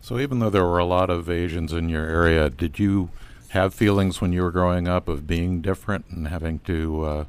So 0.00 0.18
even 0.18 0.38
though 0.38 0.50
there 0.50 0.64
were 0.64 0.78
a 0.78 0.84
lot 0.84 1.10
of 1.10 1.28
Asians 1.28 1.72
in 1.72 1.88
your 1.88 2.04
area, 2.04 2.50
did 2.50 2.78
you 2.78 3.08
have 3.48 3.74
feelings 3.74 4.20
when 4.20 4.32
you 4.32 4.42
were 4.42 4.50
growing 4.50 4.88
up 4.88 5.08
of 5.08 5.26
being 5.26 5.60
different 5.60 6.06
and 6.10 6.28
having 6.28 6.58
to 6.60 7.04
uh, 7.04 7.24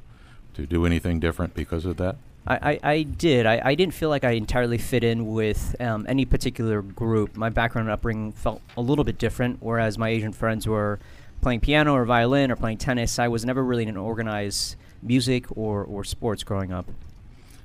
to 0.53 0.65
do 0.65 0.85
anything 0.85 1.19
different 1.19 1.53
because 1.53 1.85
of 1.85 1.97
that? 1.97 2.17
I, 2.47 2.55
I, 2.55 2.79
I 2.91 3.03
did. 3.03 3.45
I, 3.45 3.61
I 3.63 3.75
didn't 3.75 3.93
feel 3.93 4.09
like 4.09 4.23
I 4.23 4.31
entirely 4.31 4.77
fit 4.77 5.03
in 5.03 5.27
with 5.27 5.75
um, 5.79 6.05
any 6.09 6.25
particular 6.25 6.81
group. 6.81 7.35
My 7.35 7.49
background 7.49 7.87
and 7.87 7.93
upbringing 7.93 8.31
felt 8.31 8.61
a 8.75 8.81
little 8.81 9.03
bit 9.03 9.17
different, 9.17 9.57
whereas 9.61 9.97
my 9.97 10.09
Asian 10.09 10.33
friends 10.33 10.67
were 10.67 10.99
playing 11.41 11.61
piano 11.61 11.93
or 11.93 12.05
violin 12.05 12.51
or 12.51 12.55
playing 12.55 12.77
tennis. 12.77 13.19
I 13.19 13.27
was 13.27 13.45
never 13.45 13.63
really 13.63 13.85
in 13.85 13.97
organized 13.97 14.75
music 15.01 15.45
or, 15.55 15.83
or 15.83 16.03
sports 16.03 16.43
growing 16.43 16.71
up. 16.71 16.87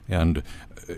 And 0.09 0.39
uh, 0.89 0.95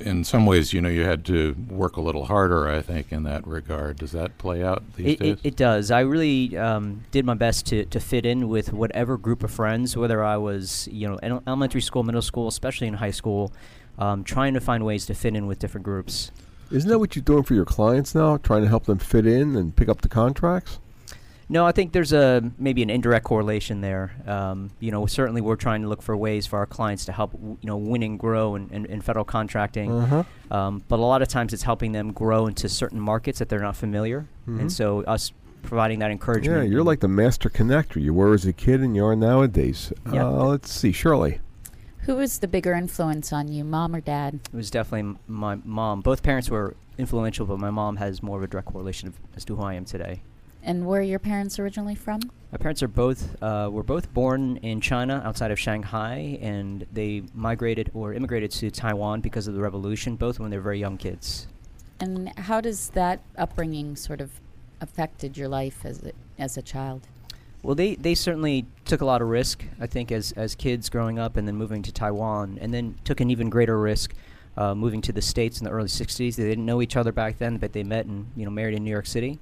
in 0.00 0.24
some 0.24 0.46
ways, 0.46 0.72
you 0.72 0.80
know, 0.80 0.88
you 0.88 1.04
had 1.04 1.24
to 1.26 1.54
work 1.68 1.96
a 1.96 2.00
little 2.00 2.24
harder. 2.26 2.68
I 2.68 2.82
think 2.82 3.12
in 3.12 3.22
that 3.24 3.46
regard. 3.46 3.98
Does 3.98 4.12
that 4.12 4.38
play 4.38 4.62
out 4.62 4.82
these 4.94 5.14
It, 5.14 5.18
days? 5.18 5.38
it, 5.42 5.48
it 5.48 5.56
does. 5.56 5.90
I 5.90 6.00
really 6.00 6.56
um, 6.56 7.02
did 7.10 7.24
my 7.24 7.34
best 7.34 7.66
to, 7.66 7.84
to 7.86 8.00
fit 8.00 8.26
in 8.26 8.48
with 8.48 8.72
whatever 8.72 9.16
group 9.16 9.42
of 9.42 9.50
friends, 9.50 9.96
whether 9.96 10.22
I 10.24 10.36
was, 10.36 10.88
you 10.90 11.08
know, 11.08 11.16
in 11.18 11.40
elementary 11.46 11.82
school, 11.82 12.02
middle 12.02 12.22
school, 12.22 12.48
especially 12.48 12.86
in 12.86 12.94
high 12.94 13.10
school, 13.10 13.52
um, 13.98 14.24
trying 14.24 14.54
to 14.54 14.60
find 14.60 14.84
ways 14.84 15.06
to 15.06 15.14
fit 15.14 15.34
in 15.34 15.46
with 15.46 15.58
different 15.58 15.84
groups. 15.84 16.30
Isn't 16.70 16.88
that 16.88 16.98
what 16.98 17.16
you're 17.16 17.24
doing 17.24 17.42
for 17.42 17.54
your 17.54 17.64
clients 17.64 18.14
now? 18.14 18.36
Trying 18.36 18.62
to 18.62 18.68
help 18.68 18.86
them 18.86 18.98
fit 18.98 19.26
in 19.26 19.56
and 19.56 19.74
pick 19.74 19.88
up 19.88 20.02
the 20.02 20.08
contracts? 20.08 20.78
No, 21.52 21.66
I 21.66 21.72
think 21.72 21.92
there's 21.92 22.12
a 22.12 22.48
maybe 22.58 22.80
an 22.82 22.90
indirect 22.90 23.24
correlation 23.24 23.80
there. 23.80 24.12
Um, 24.24 24.70
you 24.78 24.92
know, 24.92 25.04
certainly 25.06 25.40
we're 25.40 25.56
trying 25.56 25.82
to 25.82 25.88
look 25.88 26.00
for 26.00 26.16
ways 26.16 26.46
for 26.46 26.58
our 26.60 26.66
clients 26.66 27.04
to 27.06 27.12
help, 27.12 27.32
w- 27.32 27.56
you 27.60 27.66
know, 27.66 27.76
win 27.76 28.04
and 28.04 28.18
grow 28.18 28.54
in, 28.54 28.70
in, 28.70 28.86
in 28.86 29.00
federal 29.00 29.24
contracting. 29.24 29.90
Uh-huh. 29.92 30.22
Um, 30.50 30.84
but 30.88 31.00
a 31.00 31.02
lot 31.02 31.22
of 31.22 31.28
times 31.28 31.52
it's 31.52 31.64
helping 31.64 31.90
them 31.90 32.12
grow 32.12 32.46
into 32.46 32.68
certain 32.68 33.00
markets 33.00 33.40
that 33.40 33.48
they're 33.48 33.58
not 33.60 33.74
familiar, 33.76 34.26
Mhm. 34.48 34.60
and 34.60 34.72
so 34.72 35.02
us 35.02 35.32
providing 35.64 35.98
that 35.98 36.10
encouragement. 36.12 36.64
Yeah, 36.64 36.70
you're 36.70 36.84
like 36.84 37.00
the 37.00 37.08
master 37.08 37.50
connector. 37.50 38.00
You 38.00 38.14
were 38.14 38.32
as 38.32 38.46
a 38.46 38.52
kid 38.52 38.80
and 38.80 38.94
you 38.94 39.04
are 39.04 39.16
nowadays. 39.16 39.92
Yeah. 40.12 40.26
Uh, 40.26 40.44
let's 40.44 40.72
see, 40.72 40.92
Shirley. 40.92 41.40
Who 42.04 42.14
was 42.14 42.38
the 42.38 42.48
bigger 42.48 42.72
influence 42.74 43.32
on 43.32 43.48
you, 43.48 43.64
mom 43.64 43.94
or 43.94 44.00
dad? 44.00 44.40
It 44.52 44.56
was 44.56 44.70
definitely 44.70 45.00
m- 45.00 45.18
my 45.26 45.56
mom. 45.64 46.00
Both 46.00 46.22
parents 46.22 46.48
were 46.48 46.76
influential, 46.96 47.44
but 47.44 47.58
my 47.58 47.70
mom 47.70 47.96
has 47.96 48.22
more 48.22 48.38
of 48.38 48.44
a 48.44 48.46
direct 48.46 48.68
correlation 48.68 49.12
as 49.36 49.44
to 49.46 49.56
who 49.56 49.62
I 49.62 49.74
am 49.74 49.84
today. 49.84 50.22
And 50.62 50.86
where 50.86 51.00
are 51.00 51.04
your 51.04 51.18
parents 51.18 51.58
originally 51.58 51.94
from? 51.94 52.20
My 52.52 52.58
parents 52.58 52.82
are 52.82 52.88
both 52.88 53.40
uh, 53.42 53.68
were 53.70 53.82
both 53.82 54.12
born 54.12 54.56
in 54.58 54.80
China, 54.80 55.22
outside 55.24 55.50
of 55.50 55.58
Shanghai, 55.58 56.38
and 56.42 56.86
they 56.92 57.22
migrated 57.34 57.90
or 57.94 58.12
immigrated 58.12 58.50
to 58.52 58.70
Taiwan 58.70 59.20
because 59.20 59.46
of 59.46 59.54
the 59.54 59.60
revolution. 59.60 60.16
Both 60.16 60.38
when 60.40 60.50
they 60.50 60.56
were 60.56 60.62
very 60.62 60.80
young 60.80 60.98
kids. 60.98 61.46
And 62.00 62.32
how 62.38 62.60
does 62.60 62.90
that 62.90 63.20
upbringing 63.36 63.94
sort 63.94 64.20
of 64.20 64.30
affected 64.80 65.36
your 65.36 65.48
life 65.48 65.84
as 65.84 66.02
a, 66.02 66.12
as 66.38 66.56
a 66.56 66.62
child? 66.62 67.06
Well, 67.62 67.74
they, 67.74 67.94
they 67.94 68.14
certainly 68.14 68.66
took 68.86 69.02
a 69.02 69.04
lot 69.04 69.20
of 69.20 69.28
risk, 69.28 69.64
I 69.78 69.86
think, 69.86 70.10
as, 70.10 70.32
as 70.32 70.54
kids 70.54 70.88
growing 70.88 71.18
up 71.18 71.36
and 71.36 71.46
then 71.46 71.56
moving 71.56 71.82
to 71.82 71.92
Taiwan, 71.92 72.58
and 72.58 72.72
then 72.72 72.96
took 73.04 73.20
an 73.20 73.30
even 73.30 73.50
greater 73.50 73.78
risk 73.78 74.14
uh, 74.56 74.74
moving 74.74 75.02
to 75.02 75.12
the 75.12 75.20
States 75.20 75.60
in 75.60 75.66
the 75.66 75.70
early 75.70 75.88
60s. 75.88 76.36
They 76.36 76.48
didn't 76.48 76.64
know 76.64 76.80
each 76.80 76.96
other 76.96 77.12
back 77.12 77.36
then, 77.36 77.58
but 77.58 77.72
they 77.72 77.82
met 77.82 78.06
and 78.06 78.26
you 78.34 78.44
know 78.44 78.50
married 78.50 78.74
in 78.74 78.84
New 78.84 78.90
York 78.90 79.06
City. 79.06 79.38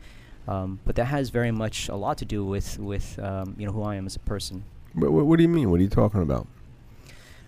Um, 0.49 0.81
but 0.87 0.97
that 0.97 1.05
has 1.05 1.29
very 1.29 1.51
much 1.53 1.89
a 1.91 1.95
lot 1.95 2.17
to 2.19 2.25
do 2.25 2.45
with, 2.45 2.79
with 2.79 3.19
um, 3.19 3.55
you 3.59 3.67
know, 3.67 3.73
who 3.73 3.83
I 3.83 3.97
am 3.97 4.07
as 4.07 4.17
a 4.17 4.21
person. 4.21 4.65
What, 4.95 5.13
what, 5.13 5.27
what 5.27 5.37
do 5.37 5.43
you 5.43 5.49
mean? 5.49 5.71
What 5.71 5.79
are 5.79 5.83
you 5.83 5.91
talking 5.91 6.23
about? 6.23 6.47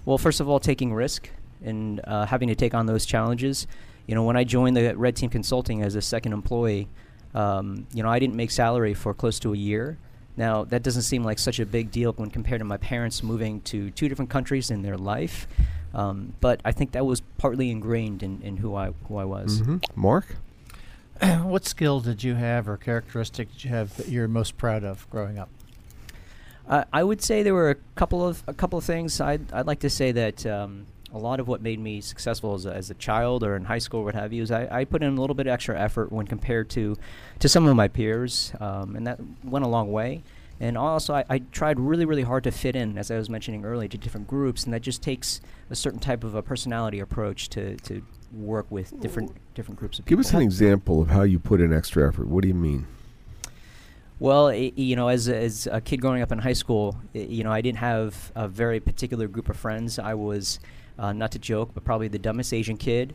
Well, 0.04 0.18
first 0.18 0.40
of 0.40 0.48
all, 0.48 0.60
taking 0.60 0.92
risk 0.92 1.30
and 1.64 2.00
uh, 2.04 2.26
having 2.26 2.48
to 2.48 2.54
take 2.54 2.74
on 2.74 2.86
those 2.86 3.06
challenges. 3.06 3.66
You 4.06 4.14
know, 4.14 4.22
when 4.24 4.36
I 4.36 4.44
joined 4.44 4.76
the 4.76 4.94
Red 4.96 5.16
Team 5.16 5.30
Consulting 5.30 5.82
as 5.82 5.94
a 5.94 6.02
second 6.02 6.32
employee, 6.34 6.88
um, 7.34 7.86
you 7.94 8.02
know, 8.02 8.10
I 8.10 8.18
didn't 8.18 8.36
make 8.36 8.50
salary 8.50 8.92
for 8.92 9.14
close 9.14 9.38
to 9.40 9.54
a 9.54 9.56
year. 9.56 9.96
Now, 10.36 10.64
that 10.64 10.82
doesn't 10.82 11.02
seem 11.02 11.24
like 11.24 11.38
such 11.38 11.58
a 11.58 11.66
big 11.66 11.90
deal 11.90 12.12
when 12.12 12.30
compared 12.30 12.60
to 12.60 12.64
my 12.64 12.76
parents 12.76 13.22
moving 13.22 13.60
to 13.62 13.90
two 13.90 14.08
different 14.08 14.30
countries 14.30 14.70
in 14.70 14.82
their 14.82 14.96
life. 14.96 15.46
Um, 15.94 16.34
but 16.40 16.60
I 16.64 16.72
think 16.72 16.92
that 16.92 17.04
was 17.04 17.20
partly 17.38 17.70
ingrained 17.70 18.22
in, 18.22 18.40
in 18.42 18.58
who 18.58 18.74
I 18.76 18.92
who 19.08 19.16
I 19.16 19.24
was. 19.24 19.62
Mhm. 19.62 19.82
Mark? 19.96 20.36
what 21.42 21.66
skill 21.66 22.00
did 22.00 22.22
you 22.22 22.34
have 22.34 22.68
or 22.68 22.76
characteristic 22.76 23.52
did 23.52 23.64
you 23.64 23.70
have 23.70 23.96
that 23.96 24.08
you're 24.08 24.28
most 24.28 24.56
proud 24.56 24.84
of 24.84 25.08
growing 25.10 25.38
up? 25.38 25.48
Uh, 26.66 26.84
I 26.92 27.02
would 27.02 27.22
say 27.22 27.42
there 27.42 27.54
were 27.54 27.70
a 27.70 27.76
couple 27.94 28.26
of 28.26 28.42
a 28.46 28.54
couple 28.54 28.78
of 28.78 28.84
things. 28.84 29.20
I'd 29.20 29.52
I'd 29.52 29.66
like 29.66 29.80
to 29.80 29.90
say 29.90 30.12
that 30.12 30.46
um, 30.46 30.86
a 31.12 31.18
lot 31.18 31.40
of 31.40 31.48
what 31.48 31.60
made 31.60 31.80
me 31.80 32.00
successful 32.00 32.54
as 32.54 32.64
a, 32.64 32.74
as 32.74 32.90
a 32.90 32.94
child 32.94 33.42
or 33.42 33.56
in 33.56 33.64
high 33.64 33.78
school, 33.78 34.04
what 34.04 34.14
have 34.14 34.32
you, 34.32 34.42
is 34.42 34.50
I, 34.50 34.68
I 34.70 34.84
put 34.84 35.02
in 35.02 35.16
a 35.16 35.20
little 35.20 35.34
bit 35.34 35.46
extra 35.46 35.78
effort 35.78 36.12
when 36.12 36.26
compared 36.26 36.70
to 36.70 36.96
to 37.40 37.48
some 37.48 37.66
of 37.66 37.76
my 37.76 37.88
peers, 37.88 38.52
um, 38.60 38.96
and 38.96 39.06
that 39.06 39.18
went 39.44 39.64
a 39.64 39.68
long 39.68 39.90
way. 39.90 40.22
And 40.62 40.76
also, 40.76 41.14
I, 41.14 41.24
I 41.30 41.38
tried 41.38 41.80
really, 41.80 42.04
really 42.04 42.22
hard 42.22 42.44
to 42.44 42.50
fit 42.50 42.76
in, 42.76 42.98
as 42.98 43.10
I 43.10 43.16
was 43.16 43.30
mentioning 43.30 43.64
earlier, 43.64 43.88
to 43.88 43.96
different 43.96 44.28
groups, 44.28 44.64
and 44.64 44.74
that 44.74 44.82
just 44.82 45.02
takes 45.02 45.40
a 45.70 45.74
certain 45.74 46.00
type 46.00 46.22
of 46.22 46.34
a 46.34 46.42
personality 46.42 47.00
approach 47.00 47.48
to, 47.50 47.76
to 47.76 48.02
work 48.32 48.66
with 48.70 48.98
different 49.00 49.32
different 49.54 49.78
groups 49.78 49.98
of 49.98 50.06
Give 50.06 50.18
people. 50.18 50.28
us 50.28 50.34
an 50.34 50.42
example 50.42 51.02
of 51.02 51.08
how 51.08 51.22
you 51.22 51.38
put 51.38 51.60
in 51.60 51.72
extra 51.72 52.06
effort. 52.08 52.28
What 52.28 52.42
do 52.42 52.48
you 52.48 52.54
mean? 52.54 52.86
Well, 54.20 54.48
i 54.48 54.70
you 54.76 54.96
know, 54.96 55.08
as 55.08 55.28
a, 55.28 55.36
as 55.36 55.66
a 55.66 55.80
kid 55.80 56.02
growing 56.02 56.20
up 56.20 56.30
in 56.30 56.38
high 56.38 56.52
school, 56.52 56.96
i 57.14 57.18
you 57.18 57.42
know, 57.42 57.50
I 57.50 57.62
didn't 57.62 57.78
have 57.78 58.30
a 58.34 58.46
very 58.46 58.78
particular 58.78 59.26
group 59.28 59.48
of 59.48 59.56
friends. 59.56 59.98
I 59.98 60.12
was, 60.14 60.60
uh, 60.98 61.14
not 61.14 61.32
to 61.32 61.38
joke, 61.38 61.70
but 61.72 61.84
probably 61.84 62.08
the 62.08 62.18
dumbest 62.18 62.52
Asian 62.52 62.76
kid, 62.76 63.14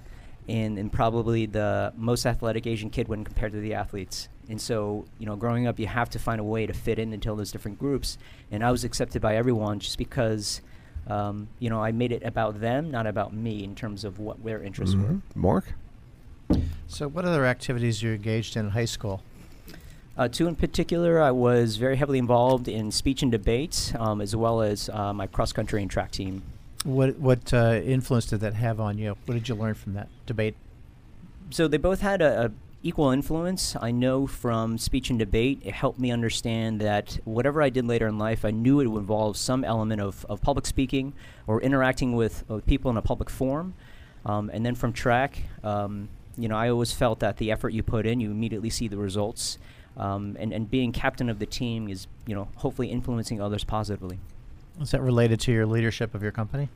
and, 0.49 0.80
and 0.80 0.91
probably 0.91 1.45
the 1.45 1.93
most 1.95 2.25
athletic 2.25 2.65
Asian 2.65 2.89
kid 2.89 3.08
when 3.08 3.23
compared 3.23 3.51
to 3.51 3.60
the 3.60 3.75
athletes. 3.75 4.30
And 4.49 4.60
so, 4.60 5.06
you 5.19 5.28
know, 5.28 5.36
growing 5.36 5.67
up, 5.67 5.80
you 5.80 5.86
have 5.86 6.10
to 6.10 6.19
find 6.19 6.39
a 6.39 6.43
way 6.43 6.65
to 6.65 6.73
fit 6.73 6.97
in 6.97 7.13
into 7.13 7.34
those 7.36 7.51
different 7.51 7.78
groups. 7.78 8.17
And 8.49 8.63
I 8.63 8.71
was 8.71 8.84
accepted 8.84 9.21
by 9.21 9.36
everyone 9.36 9.80
just 9.80 9.99
because, 9.99 10.62
um, 11.08 11.48
you 11.60 11.70
know, 11.70 11.84
I 11.84 11.91
made 11.91 12.12
it 12.12 12.24
about 12.24 12.60
them, 12.60 12.91
not 12.91 13.08
about 13.08 13.34
me, 13.34 13.63
in 13.63 13.76
terms 13.76 14.04
of 14.04 14.20
what 14.20 14.44
their 14.44 14.62
interests 14.62 14.96
were. 14.96 15.04
Mhm. 15.04 15.22
Mark? 15.36 15.74
So, 16.88 17.08
what 17.08 17.26
other 17.26 17.46
activities 17.46 18.02
you 18.02 18.13
engaged 18.13 18.56
in 18.56 18.65
in 18.65 18.72
high 18.72 18.86
school? 18.86 19.22
Uh, 20.18 20.28
two 20.30 20.48
in 20.48 20.56
particular, 20.56 21.22
I 21.22 21.32
was 21.32 21.76
very 21.76 21.98
heavily 21.98 22.20
involved 22.20 22.68
in 22.68 22.91
speech 22.91 23.22
and 23.22 23.32
debate, 23.32 23.94
um, 24.00 24.22
as 24.22 24.36
well 24.36 24.62
as 24.62 24.89
uh, 24.89 25.12
my 25.13 25.28
cross 25.28 25.52
country 25.52 25.82
and 25.82 25.91
track 25.91 26.12
team. 26.12 26.41
What 26.86 27.18
what 27.18 27.54
uh, 27.54 27.82
influence 27.84 28.28
did 28.28 28.39
that 28.41 28.54
have 28.54 28.80
on 28.80 28.98
you? 28.98 29.18
What 29.26 29.34
did 29.34 29.50
you 29.50 29.56
learn 29.56 29.74
from 29.74 29.94
that 29.94 30.08
debate? 30.26 30.56
So 31.50 31.68
they 31.68 31.78
both 31.78 32.02
had 32.02 32.22
a, 32.22 32.46
a 32.46 32.52
equal 32.86 33.10
influence. 33.10 33.76
I 33.82 33.89
know 33.89 34.28
from 34.28 34.78
speech 34.78 35.10
and 35.10 35.17
debate, 35.17 35.60
it 35.65 35.74
helped 35.74 36.00
me 36.00 36.12
understand 36.12 36.80
that 36.82 37.17
whatever 37.26 37.63
I 37.63 37.69
did 37.69 37.88
later 37.88 38.06
in 38.06 38.19
life, 38.19 38.45
I 38.45 38.52
knew 38.52 38.80
it 38.80 38.86
would 38.86 39.00
involve 39.00 39.38
some 39.38 39.63
element 39.63 40.02
of, 40.02 40.24
of 40.30 40.39
public 40.39 40.67
speaking 40.67 41.13
or 41.48 41.60
interacting 41.62 42.15
with, 42.15 42.48
with 42.48 42.63
people 42.67 42.91
in 42.91 42.98
a 42.98 43.02
public 43.02 43.32
forum. 43.32 43.74
Um, 44.24 44.52
and 44.54 44.63
then 44.63 44.76
from 44.76 44.93
track, 44.93 45.41
um, 45.63 46.10
you 46.38 46.48
know, 46.48 46.56
I 46.56 46.69
always 46.69 46.91
felt 46.91 47.21
that 47.21 47.38
the 47.38 47.52
effort 47.52 47.69
you 47.69 47.82
put 47.82 48.06
in, 48.06 48.19
you 48.19 48.30
immediately 48.30 48.69
see 48.69 48.88
the 48.88 48.98
results. 48.98 49.58
Um, 49.98 50.38
and, 50.39 50.54
and 50.54 50.69
being 50.69 50.91
captain 50.91 51.28
of 51.28 51.39
the 51.39 51.48
team 51.48 51.89
is, 51.89 52.06
you 52.28 52.36
know, 52.36 52.50
hopefully 52.58 52.89
influencing 52.89 53.41
others 53.41 53.63
positively. 53.63 54.19
Is 54.80 54.91
that 54.91 55.02
related 55.02 55.39
to 55.41 55.52
your 55.52 55.65
leadership 55.65 56.13
of 56.13 56.21
your 56.21 56.32
company? 56.32 56.69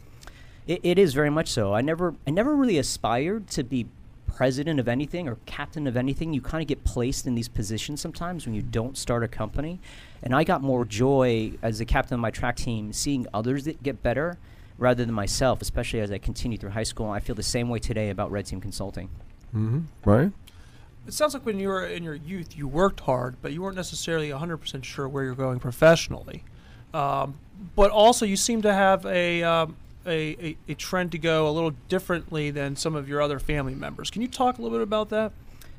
It, 0.65 0.80
it 0.82 0.98
is 0.98 1.13
very 1.13 1.30
much 1.30 1.50
so. 1.50 1.76
I 1.76 1.82
never, 1.82 2.15
I 2.26 2.32
never 2.32 2.56
really 2.56 2.80
aspired 2.80 3.48
to 3.50 3.63
be 3.63 3.88
president 4.36 4.80
of 4.80 4.88
anything 4.88 5.28
or 5.28 5.38
captain 5.46 5.88
of 5.88 5.98
anything. 5.98 6.34
You 6.34 6.42
kind 6.42 6.62
of 6.62 6.68
get 6.68 6.84
placed 6.84 7.28
in 7.28 7.36
these 7.36 7.48
positions 7.48 8.02
sometimes 8.02 8.46
when 8.46 8.56
you 8.56 8.62
don't 8.62 8.98
start 8.98 9.24
a 9.24 9.28
company. 9.28 9.80
And 10.24 10.34
I 10.34 10.44
got 10.44 10.62
more 10.62 10.86
joy 10.86 11.54
as 11.62 11.80
the 11.80 11.86
captain 11.86 12.15
of 12.15 12.20
my 12.20 12.32
track 12.32 12.56
team 12.56 12.94
seeing 12.94 13.28
others 13.34 13.65
that 13.65 13.84
get 13.84 14.02
better 14.04 14.38
rather 14.78 15.06
than 15.06 15.13
myself, 15.13 15.62
especially 15.62 16.00
as 16.00 16.12
I 16.12 16.18
continue 16.18 16.58
through 16.58 16.72
high 16.72 16.84
school. 16.84 17.10
I 17.10 17.20
feel 17.20 17.36
the 17.36 17.44
same 17.44 17.70
way 17.70 17.80
today 17.80 18.10
about 18.10 18.32
Red 18.32 18.46
Team 18.46 18.62
Consulting. 18.62 19.10
Mm-hmm. 19.54 19.82
Right. 20.10 20.32
It 21.08 21.13
sounds 21.13 21.34
like 21.34 21.46
when 21.46 21.60
you 21.60 21.70
were 21.70 21.86
in 21.86 22.04
your 22.04 22.15
youth, 22.15 22.56
you 22.56 22.68
worked 22.68 23.02
hard, 23.02 23.36
but 23.42 23.52
you 23.52 23.62
weren't 23.62 23.76
necessarily 23.76 24.30
100% 24.30 24.84
sure 24.84 25.10
where 25.10 25.24
you're 25.24 25.36
going 25.36 25.60
professionally. 25.60 26.44
Um, 26.94 27.39
but 27.76 27.92
also, 27.92 28.26
you 28.26 28.36
seem 28.36 28.62
to 28.62 28.74
have 28.74 29.06
a, 29.06 29.44
um, 29.44 29.76
a, 30.05 30.35
a, 30.41 30.57
a, 30.69 30.75
trend 30.75 31.12
to 31.12 31.17
go 31.17 31.47
a 31.49 31.51
little 31.51 31.71
differently 31.88 32.51
than 32.51 32.75
some 32.75 32.95
of 32.95 33.09
your 33.09 33.21
other 33.21 33.39
family 33.39 33.75
members. 33.75 34.09
Can 34.09 34.21
you 34.21 34.27
talk 34.27 34.57
a 34.57 34.62
little 34.62 34.77
bit 34.77 34.83
about 34.83 35.09
that? 35.09 35.31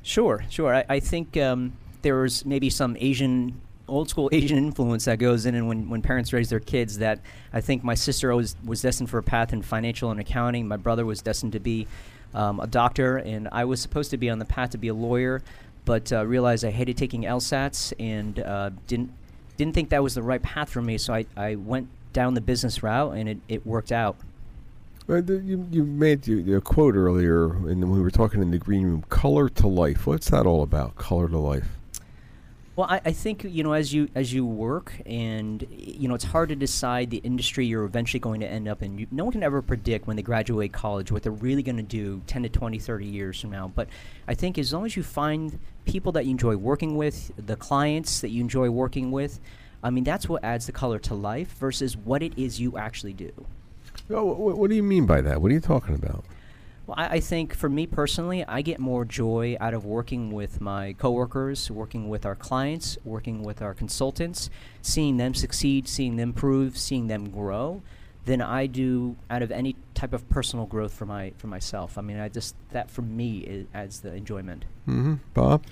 Sure, 0.03 0.43
sure. 0.49 0.75
I, 0.75 0.85
I 0.89 0.99
think 0.99 1.37
um, 1.37 1.73
there's 2.01 2.45
maybe 2.45 2.69
some 2.69 2.95
Asian 2.99 3.59
old 3.87 4.09
school 4.09 4.29
Asian 4.33 4.57
influence 4.57 5.05
that 5.05 5.19
goes 5.19 5.45
in 5.45 5.55
and 5.55 5.67
when, 5.67 5.89
when 5.89 6.01
parents 6.01 6.33
raise 6.33 6.49
their 6.49 6.59
kids 6.59 6.99
that 6.99 7.19
I 7.53 7.61
think 7.61 7.83
my 7.83 7.95
sister 7.95 8.33
was, 8.35 8.55
was 8.65 8.81
destined 8.81 9.09
for 9.09 9.17
a 9.17 9.23
path 9.23 9.53
in 9.53 9.61
financial 9.61 10.11
and 10.11 10.19
accounting. 10.19 10.67
My 10.67 10.77
brother 10.77 11.05
was 11.05 11.21
destined 11.21 11.53
to 11.53 11.59
be 11.59 11.87
um, 12.33 12.59
a 12.59 12.67
doctor, 12.67 13.17
and 13.17 13.49
I 13.51 13.65
was 13.65 13.81
supposed 13.81 14.11
to 14.11 14.17
be 14.17 14.29
on 14.29 14.39
the 14.39 14.45
path 14.45 14.69
to 14.71 14.77
be 14.77 14.87
a 14.87 14.93
lawyer, 14.93 15.41
but 15.83 16.13
uh, 16.13 16.25
realized 16.25 16.63
I 16.63 16.71
hated 16.71 16.95
taking 16.95 17.23
LSATs 17.23 17.93
and 17.99 18.39
uh, 18.39 18.69
didn't 18.87 19.11
didn't 19.57 19.73
think 19.73 19.89
that 19.89 20.01
was 20.01 20.15
the 20.15 20.23
right 20.23 20.41
path 20.41 20.69
for 20.69 20.81
me. 20.81 20.97
So 20.97 21.13
I, 21.13 21.25
I 21.35 21.55
went 21.55 21.87
down 22.13 22.33
the 22.33 22.41
business 22.41 22.83
route, 22.83 23.13
and 23.15 23.29
it, 23.29 23.37
it 23.47 23.65
worked 23.65 23.91
out. 23.91 24.17
You, 25.07 25.67
you 25.71 25.83
made 25.83 26.27
a 26.29 26.61
quote 26.61 26.95
earlier, 26.95 27.45
and 27.45 27.81
when 27.81 27.91
we 27.91 28.01
were 28.01 28.11
talking 28.11 28.41
in 28.41 28.51
the 28.51 28.57
green 28.57 28.83
room. 28.83 29.03
Color 29.09 29.49
to 29.49 29.67
life. 29.67 30.07
What's 30.07 30.29
that 30.29 30.45
all 30.45 30.63
about? 30.63 30.95
Color 30.95 31.27
to 31.29 31.37
life. 31.37 31.67
Well, 32.77 32.87
I, 32.89 33.01
I, 33.03 33.11
think 33.11 33.43
you 33.43 33.63
know 33.63 33.73
as 33.73 33.93
you 33.93 34.07
as 34.15 34.31
you 34.31 34.45
work, 34.45 34.93
and 35.05 35.65
you 35.69 36.07
know 36.07 36.15
it's 36.15 36.23
hard 36.23 36.49
to 36.49 36.55
decide 36.55 37.09
the 37.09 37.17
industry 37.17 37.65
you're 37.65 37.83
eventually 37.83 38.21
going 38.21 38.39
to 38.39 38.47
end 38.47 38.69
up 38.69 38.81
in. 38.81 38.97
You, 38.97 39.07
no 39.11 39.25
one 39.25 39.33
can 39.33 39.43
ever 39.43 39.61
predict 39.61 40.07
when 40.07 40.15
they 40.15 40.23
graduate 40.23 40.71
college 40.71 41.11
what 41.11 41.21
they're 41.21 41.33
really 41.33 41.63
going 41.63 41.75
to 41.75 41.83
do 41.83 42.21
10 42.27 42.43
to 42.43 42.49
20, 42.49 42.79
30 42.79 43.05
years 43.05 43.41
from 43.41 43.51
now. 43.51 43.67
But 43.75 43.89
I 44.27 44.35
think 44.35 44.57
as 44.57 44.71
long 44.71 44.85
as 44.85 44.95
you 44.95 45.03
find 45.03 45.59
people 45.83 46.13
that 46.13 46.25
you 46.25 46.31
enjoy 46.31 46.55
working 46.55 46.95
with, 46.95 47.33
the 47.35 47.57
clients 47.57 48.21
that 48.21 48.29
you 48.29 48.39
enjoy 48.39 48.69
working 48.69 49.11
with, 49.11 49.41
I 49.83 49.89
mean 49.89 50.03
that's 50.03 50.29
what 50.29 50.43
adds 50.43 50.65
the 50.65 50.71
color 50.71 50.99
to 50.99 51.15
life 51.15 51.53
versus 51.59 51.97
what 51.97 52.21
it 52.21 52.37
is 52.37 52.59
you 52.59 52.77
actually 52.77 53.13
do. 53.13 53.31
Oh, 54.09 54.25
what, 54.25 54.57
what 54.57 54.69
do 54.69 54.75
you 54.75 54.83
mean 54.83 55.05
by 55.05 55.21
that? 55.21 55.41
What 55.41 55.51
are 55.51 55.53
you 55.53 55.59
talking 55.61 55.95
about? 55.95 56.23
Well, 56.87 56.95
I, 56.97 57.15
I, 57.15 57.19
think 57.19 57.53
for 57.53 57.69
me 57.69 57.85
personally, 57.85 58.43
I 58.45 58.61
get 58.61 58.79
more 58.79 59.05
joy 59.05 59.55
out 59.61 59.73
of 59.73 59.85
working 59.85 60.31
with 60.31 60.59
my 60.59 60.93
coworkers, 60.93 61.69
working 61.69 62.09
with 62.09 62.25
our 62.25 62.35
clients, 62.35 62.97
working 63.05 63.43
with 63.43 63.61
our 63.61 63.73
consultants, 63.73 64.49
seeing 64.81 65.17
them 65.17 65.33
succeed, 65.33 65.87
seeing 65.87 66.15
them 66.15 66.29
improve, 66.29 66.77
seeing 66.77 67.07
them 67.07 67.29
grow, 67.29 67.81
than 68.25 68.41
I 68.41 68.67
do 68.67 69.15
out 69.29 69.41
of 69.41 69.51
any 69.51 69.75
type 69.93 70.13
of 70.13 70.27
personal 70.29 70.65
growth 70.65 70.93
for 70.93 71.05
my 71.05 71.33
for 71.37 71.47
myself. 71.47 71.97
I 71.97 72.01
mean, 72.01 72.19
I 72.19 72.29
just 72.29 72.55
that 72.71 72.89
for 72.89 73.01
me 73.01 73.67
adds 73.73 74.01
the 74.01 74.13
enjoyment. 74.13 74.65
Mm-hmm. 74.87 75.15
Bob. 75.33 75.63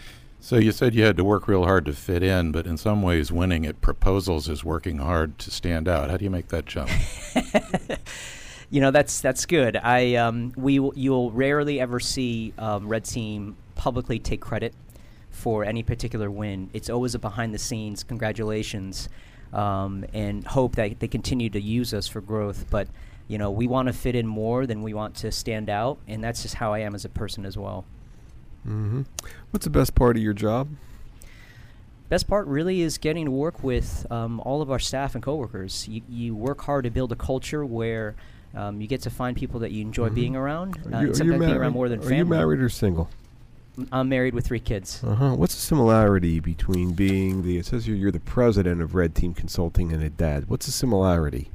So 0.42 0.58
you 0.58 0.72
said 0.72 0.96
you 0.96 1.04
had 1.04 1.18
to 1.18 1.24
work 1.24 1.48
real 1.48 1.66
hard 1.66 1.86
to 1.86 1.94
fit 1.94 2.24
in, 2.24 2.52
but 2.54 2.66
in 2.66 2.78
some 2.78 3.02
ways, 3.02 3.32
winning 3.32 3.66
at 3.66 3.82
proposals 3.82 4.48
is 4.48 4.64
working 4.64 5.00
hard 5.00 5.38
to 5.40 5.52
stand 5.52 5.88
out. 5.88 6.10
How 6.10 6.18
do 6.18 6.24
you 6.24 6.30
make 6.30 6.48
that 6.48 6.66
jump? 6.66 6.90
you 8.70 8.80
know 8.80 8.90
that's 8.90 9.20
that's 9.20 9.46
good. 9.46 9.76
I 9.76 10.16
um, 10.16 10.54
we 10.56 10.74
you'll 10.96 11.32
rarely 11.32 11.82
ever 11.82 12.00
see 12.00 12.54
um, 12.58 12.88
Red 12.88 13.04
Team 13.04 13.58
publicly 13.76 14.18
take 14.18 14.40
credit 14.40 14.74
for 15.30 15.66
any 15.66 15.84
particular 15.84 16.32
win. 16.32 16.70
It's 16.72 16.90
always 16.90 17.16
a 17.16 17.20
behind 17.20 17.54
the 17.54 17.60
scenes 17.60 18.04
congratulations, 18.04 19.10
um, 19.52 20.06
and 20.14 20.48
hope 20.48 20.76
that 20.76 21.02
they 21.02 21.10
continue 21.10 21.50
to 21.50 21.62
use 21.62 21.94
us 21.94 22.08
for 22.08 22.22
growth. 22.22 22.66
But 22.70 22.88
you 23.28 23.38
know 23.38 23.52
we 23.52 23.68
want 23.68 23.88
to 23.88 23.94
fit 23.94 24.16
in 24.16 24.26
more 24.26 24.66
than 24.66 24.84
we 24.84 24.94
want 24.94 25.16
to 25.16 25.34
stand 25.34 25.70
out, 25.70 26.00
and 26.08 26.24
that's 26.24 26.44
just 26.44 26.56
how 26.56 26.74
I 26.74 26.80
am 26.80 26.96
as 26.96 27.04
a 27.04 27.10
person 27.10 27.46
as 27.46 27.58
well. 27.58 27.86
Mm-hmm. 28.68 29.02
What's 29.52 29.66
the 29.66 29.72
best 29.72 29.96
part 29.96 30.18
of 30.18 30.24
your 30.24 30.34
job? 30.34 30.70
best 32.10 32.28
part 32.28 32.48
really 32.48 32.82
is 32.82 32.98
getting 32.98 33.26
to 33.26 33.32
work 33.32 33.64
with 33.64 34.06
um, 34.12 34.40
all 34.42 34.62
of 34.62 34.72
our 34.72 34.80
staff 34.80 35.16
and 35.16 35.24
coworkers. 35.24 35.88
You, 35.88 36.02
you 36.10 36.36
work 36.36 36.62
hard 36.62 36.84
to 36.84 36.90
build 36.90 37.12
a 37.12 37.16
culture 37.16 37.64
where 37.64 38.16
um, 38.56 38.82
you 38.82 38.88
get 38.88 39.02
to 39.04 39.10
find 39.10 39.38
people 39.38 39.60
that 39.62 39.72
you 39.72 39.82
enjoy 39.82 40.08
mm-hmm. 40.08 40.16
being 40.16 40.36
around. 40.36 40.78
Uh, 40.92 41.00
you, 41.00 41.14
sometimes 41.14 41.40
being 41.40 41.56
around 41.56 41.74
more 41.74 41.88
than 41.88 42.00
are 42.00 42.04
family. 42.04 42.16
Are 42.16 42.20
you 42.20 42.26
married 42.26 42.60
or 42.60 42.70
single? 42.70 43.10
I'm 43.94 44.10
married 44.10 44.34
with 44.34 44.46
three 44.46 44.60
kids. 44.60 45.02
Uh 45.04 45.16
huh. 45.16 45.36
What's 45.36 45.56
the 45.56 45.62
similarity 45.62 46.42
between 46.42 46.94
being 46.94 47.44
the? 47.44 47.58
It 47.58 47.66
says 47.66 47.86
here 47.86 47.96
you're 47.96 48.12
the 48.12 48.20
president 48.20 48.82
of 48.82 48.94
Red 48.94 49.16
Team 49.16 49.34
Consulting 49.34 49.94
and 49.94 50.04
a 50.04 50.10
dad. 50.10 50.50
What's 50.50 50.66
the 50.66 50.74
similarity? 50.74 51.50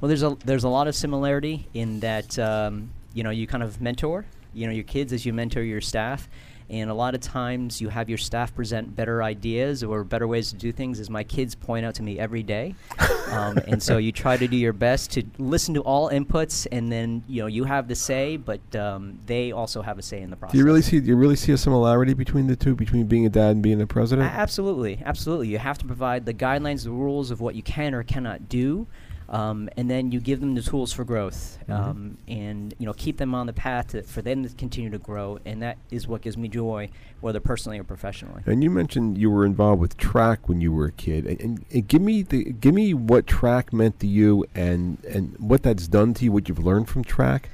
Well, 0.00 0.08
there's 0.08 0.22
a 0.22 0.38
there's 0.46 0.64
a 0.64 0.68
lot 0.68 0.88
of 0.88 0.94
similarity 0.94 1.68
in 1.74 2.00
that 2.00 2.38
um, 2.38 2.90
you 3.12 3.22
know 3.22 3.28
you 3.28 3.46
kind 3.46 3.62
of 3.62 3.82
mentor 3.82 4.24
you 4.54 4.66
know 4.66 4.72
your 4.72 4.84
kids 4.84 5.12
as 5.12 5.24
you 5.24 5.32
mentor 5.32 5.62
your 5.62 5.80
staff 5.80 6.28
and 6.70 6.90
a 6.90 6.94
lot 6.94 7.14
of 7.14 7.22
times 7.22 7.80
you 7.80 7.88
have 7.88 8.08
your 8.10 8.18
staff 8.18 8.54
present 8.54 8.94
better 8.94 9.22
ideas 9.22 9.82
or 9.82 10.04
better 10.04 10.26
ways 10.26 10.50
to 10.50 10.56
do 10.56 10.70
things, 10.70 11.00
as 11.00 11.08
my 11.08 11.24
kids 11.24 11.54
point 11.54 11.86
out 11.86 11.94
to 11.94 12.02
me 12.02 12.18
every 12.18 12.42
day. 12.42 12.74
um, 13.30 13.56
and 13.66 13.82
so 13.82 13.96
you 13.96 14.12
try 14.12 14.36
to 14.36 14.46
do 14.46 14.56
your 14.56 14.74
best 14.74 15.10
to 15.12 15.22
listen 15.38 15.72
to 15.74 15.80
all 15.80 16.10
inputs, 16.10 16.66
and 16.70 16.92
then 16.92 17.22
you 17.26 17.40
know 17.40 17.46
you 17.46 17.64
have 17.64 17.88
the 17.88 17.94
say, 17.94 18.36
but 18.36 18.60
um, 18.76 19.18
they 19.24 19.50
also 19.50 19.80
have 19.80 19.98
a 19.98 20.02
say 20.02 20.20
in 20.20 20.28
the 20.28 20.36
process. 20.36 20.52
Do 20.52 20.58
you 20.58 20.64
really 20.64 20.82
see? 20.82 21.00
Do 21.00 21.06
you 21.06 21.16
really 21.16 21.36
see 21.36 21.52
a 21.52 21.58
similarity 21.58 22.12
between 22.12 22.46
the 22.46 22.56
two, 22.56 22.74
between 22.74 23.06
being 23.06 23.24
a 23.24 23.30
dad 23.30 23.52
and 23.52 23.62
being 23.62 23.80
a 23.80 23.86
president? 23.86 24.28
A- 24.28 24.32
absolutely, 24.32 25.02
absolutely. 25.04 25.48
You 25.48 25.58
have 25.58 25.78
to 25.78 25.86
provide 25.86 26.26
the 26.26 26.34
guidelines, 26.34 26.84
the 26.84 26.90
rules 26.90 27.30
of 27.30 27.40
what 27.40 27.54
you 27.54 27.62
can 27.62 27.94
or 27.94 28.02
cannot 28.02 28.48
do. 28.48 28.86
Um, 29.30 29.68
and 29.76 29.90
then 29.90 30.10
you 30.10 30.20
give 30.20 30.40
them 30.40 30.54
the 30.54 30.62
tools 30.62 30.90
for 30.92 31.04
growth, 31.04 31.58
mm-hmm. 31.68 31.72
um, 31.72 32.18
and 32.26 32.74
you 32.78 32.86
know 32.86 32.94
keep 32.94 33.18
them 33.18 33.34
on 33.34 33.46
the 33.46 33.52
path 33.52 33.88
to, 33.88 34.02
for 34.02 34.22
them 34.22 34.42
to 34.42 34.54
continue 34.54 34.88
to 34.90 34.98
grow, 34.98 35.38
and 35.44 35.60
that 35.60 35.76
is 35.90 36.08
what 36.08 36.22
gives 36.22 36.38
me 36.38 36.48
joy, 36.48 36.88
whether 37.20 37.38
personally 37.38 37.78
or 37.78 37.84
professionally. 37.84 38.42
And 38.46 38.64
you 38.64 38.70
mentioned 38.70 39.18
you 39.18 39.30
were 39.30 39.44
involved 39.44 39.82
with 39.82 39.98
track 39.98 40.48
when 40.48 40.62
you 40.62 40.72
were 40.72 40.86
a 40.86 40.92
kid, 40.92 41.26
and, 41.26 41.40
and, 41.42 41.64
and 41.70 41.88
give 41.88 42.00
me 42.00 42.22
the 42.22 42.44
give 42.44 42.74
me 42.74 42.94
what 42.94 43.26
track 43.26 43.70
meant 43.70 44.00
to 44.00 44.06
you, 44.06 44.46
and 44.54 45.04
and 45.04 45.36
what 45.38 45.62
that's 45.62 45.88
done 45.88 46.14
to 46.14 46.24
you, 46.24 46.32
what 46.32 46.48
you've 46.48 46.64
learned 46.64 46.88
from 46.88 47.04
track. 47.04 47.50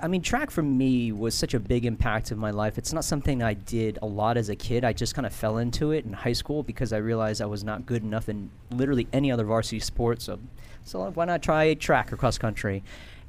I 0.00 0.06
mean, 0.06 0.22
track 0.22 0.50
for 0.50 0.62
me 0.62 1.12
was 1.12 1.34
such 1.34 1.54
a 1.54 1.58
big 1.58 1.84
impact 1.84 2.30
of 2.30 2.38
my 2.38 2.50
life. 2.50 2.78
It's 2.78 2.92
not 2.92 3.04
something 3.04 3.42
I 3.42 3.54
did 3.54 3.98
a 4.02 4.06
lot 4.06 4.36
as 4.36 4.48
a 4.48 4.54
kid. 4.54 4.84
I 4.84 4.92
just 4.92 5.14
kind 5.14 5.26
of 5.26 5.32
fell 5.32 5.58
into 5.58 5.90
it 5.90 6.04
in 6.04 6.12
high 6.12 6.34
school 6.34 6.62
because 6.62 6.92
I 6.92 6.98
realized 6.98 7.42
I 7.42 7.46
was 7.46 7.64
not 7.64 7.86
good 7.86 8.02
enough 8.04 8.28
in 8.28 8.50
literally 8.70 9.08
any 9.12 9.32
other 9.32 9.44
varsity 9.44 9.80
sport. 9.80 10.22
So 10.22 10.38
so 10.84 11.10
why 11.10 11.24
not 11.24 11.42
try 11.42 11.74
track 11.74 12.12
or 12.12 12.16
cross 12.16 12.38
country? 12.38 12.84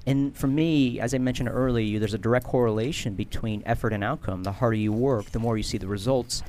And 0.06 0.36
for 0.36 0.48
me, 0.48 1.00
as 1.00 1.14
I 1.14 1.20
mentioned 1.20 1.50
earlier, 1.50 2.00
there's 2.00 2.16
a 2.16 2.18
direct 2.18 2.46
correlation 2.46 3.14
between 3.14 3.62
effort 3.66 3.94
and 3.94 4.04
outcome. 4.04 4.44
The 4.44 4.52
harder 4.52 4.78
you 4.78 4.92
work, 4.92 5.28
the 5.28 5.40
more 5.40 5.56
you 5.58 5.64
see 5.64 5.78
the 5.78 5.88
results. 5.88 6.44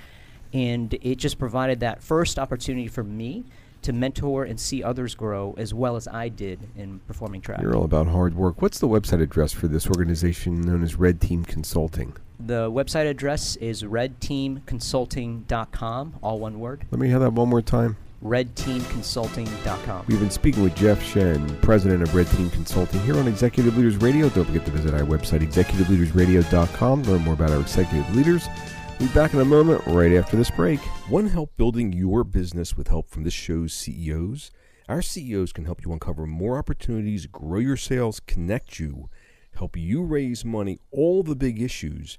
And 0.52 0.92
it 1.00 1.14
just 1.16 1.38
provided 1.38 1.80
that 1.80 2.02
first 2.02 2.38
opportunity 2.38 2.88
for 2.88 3.04
me 3.04 3.44
to 3.82 3.92
mentor 3.92 4.44
and 4.44 4.58
see 4.60 4.82
others 4.82 5.14
grow 5.14 5.54
as 5.58 5.74
well 5.74 5.96
as 5.96 6.08
I 6.08 6.28
did 6.28 6.60
in 6.76 7.00
performing 7.00 7.40
track. 7.40 7.60
You're 7.60 7.76
all 7.76 7.84
about 7.84 8.06
hard 8.06 8.34
work. 8.34 8.62
What's 8.62 8.78
the 8.78 8.88
website 8.88 9.20
address 9.20 9.52
for 9.52 9.66
this 9.66 9.88
organization 9.88 10.62
known 10.62 10.82
as 10.82 10.96
Red 10.96 11.20
Team 11.20 11.44
Consulting? 11.44 12.16
The 12.38 12.70
website 12.70 13.10
address 13.10 13.56
is 13.56 13.82
redteamconsulting.com, 13.82 16.14
all 16.22 16.38
one 16.38 16.60
word. 16.60 16.86
Let 16.90 17.00
me 17.00 17.08
have 17.10 17.20
that 17.20 17.32
one 17.32 17.48
more 17.48 17.62
time 17.62 17.96
redteamconsulting.com. 18.22 20.06
We've 20.06 20.20
been 20.20 20.30
speaking 20.30 20.62
with 20.62 20.74
Jeff 20.76 21.02
Shen, 21.02 21.56
president 21.58 22.02
of 22.02 22.14
Red 22.14 22.28
Team 22.28 22.50
Consulting, 22.50 23.00
here 23.00 23.16
on 23.18 23.26
Executive 23.28 23.76
Leaders 23.76 23.96
Radio. 23.96 24.28
Don't 24.28 24.44
forget 24.44 24.64
to 24.64 24.70
visit 24.70 24.94
our 24.94 25.00
website, 25.00 25.40
executiveleadersradio.com, 25.40 27.02
learn 27.02 27.22
more 27.22 27.34
about 27.34 27.50
our 27.50 27.60
executive 27.60 28.14
leaders. 28.14 28.46
We'll 28.98 29.08
be 29.08 29.14
back 29.14 29.34
in 29.34 29.40
a 29.40 29.44
moment 29.44 29.82
right 29.86 30.12
after 30.12 30.36
this 30.36 30.50
break. 30.50 30.80
One 31.08 31.26
help 31.26 31.56
building 31.56 31.92
your 31.92 32.24
business 32.24 32.76
with 32.76 32.88
help 32.88 33.08
from 33.08 33.24
this 33.24 33.34
show's 33.34 33.72
CEOs? 33.72 34.50
Our 34.88 35.02
CEOs 35.02 35.52
can 35.52 35.64
help 35.64 35.84
you 35.84 35.92
uncover 35.92 36.26
more 36.26 36.58
opportunities, 36.58 37.26
grow 37.26 37.58
your 37.58 37.76
sales, 37.76 38.20
connect 38.20 38.78
you, 38.78 39.08
help 39.56 39.76
you 39.76 40.02
raise 40.04 40.44
money, 40.44 40.80
all 40.90 41.22
the 41.22 41.34
big 41.34 41.60
issues 41.60 42.18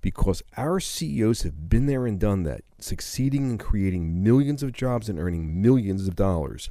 because 0.00 0.42
our 0.56 0.80
CEOs 0.80 1.42
have 1.42 1.68
been 1.68 1.86
there 1.86 2.06
and 2.06 2.18
done 2.18 2.44
that, 2.44 2.62
succeeding 2.78 3.50
in 3.50 3.58
creating 3.58 4.22
millions 4.22 4.62
of 4.62 4.72
jobs 4.72 5.08
and 5.08 5.18
earning 5.18 5.60
millions 5.60 6.06
of 6.06 6.16
dollars. 6.16 6.70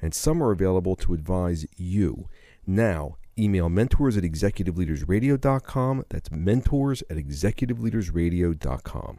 And 0.00 0.14
some 0.14 0.42
are 0.42 0.52
available 0.52 0.96
to 0.96 1.14
advise 1.14 1.66
you. 1.76 2.28
Now, 2.66 3.16
email 3.38 3.68
mentors 3.68 4.16
at 4.16 4.24
executiveleadersradio.com. 4.24 6.04
That's 6.08 6.30
mentors 6.30 7.02
at 7.10 7.16
executiveleadersradio.com. 7.16 9.18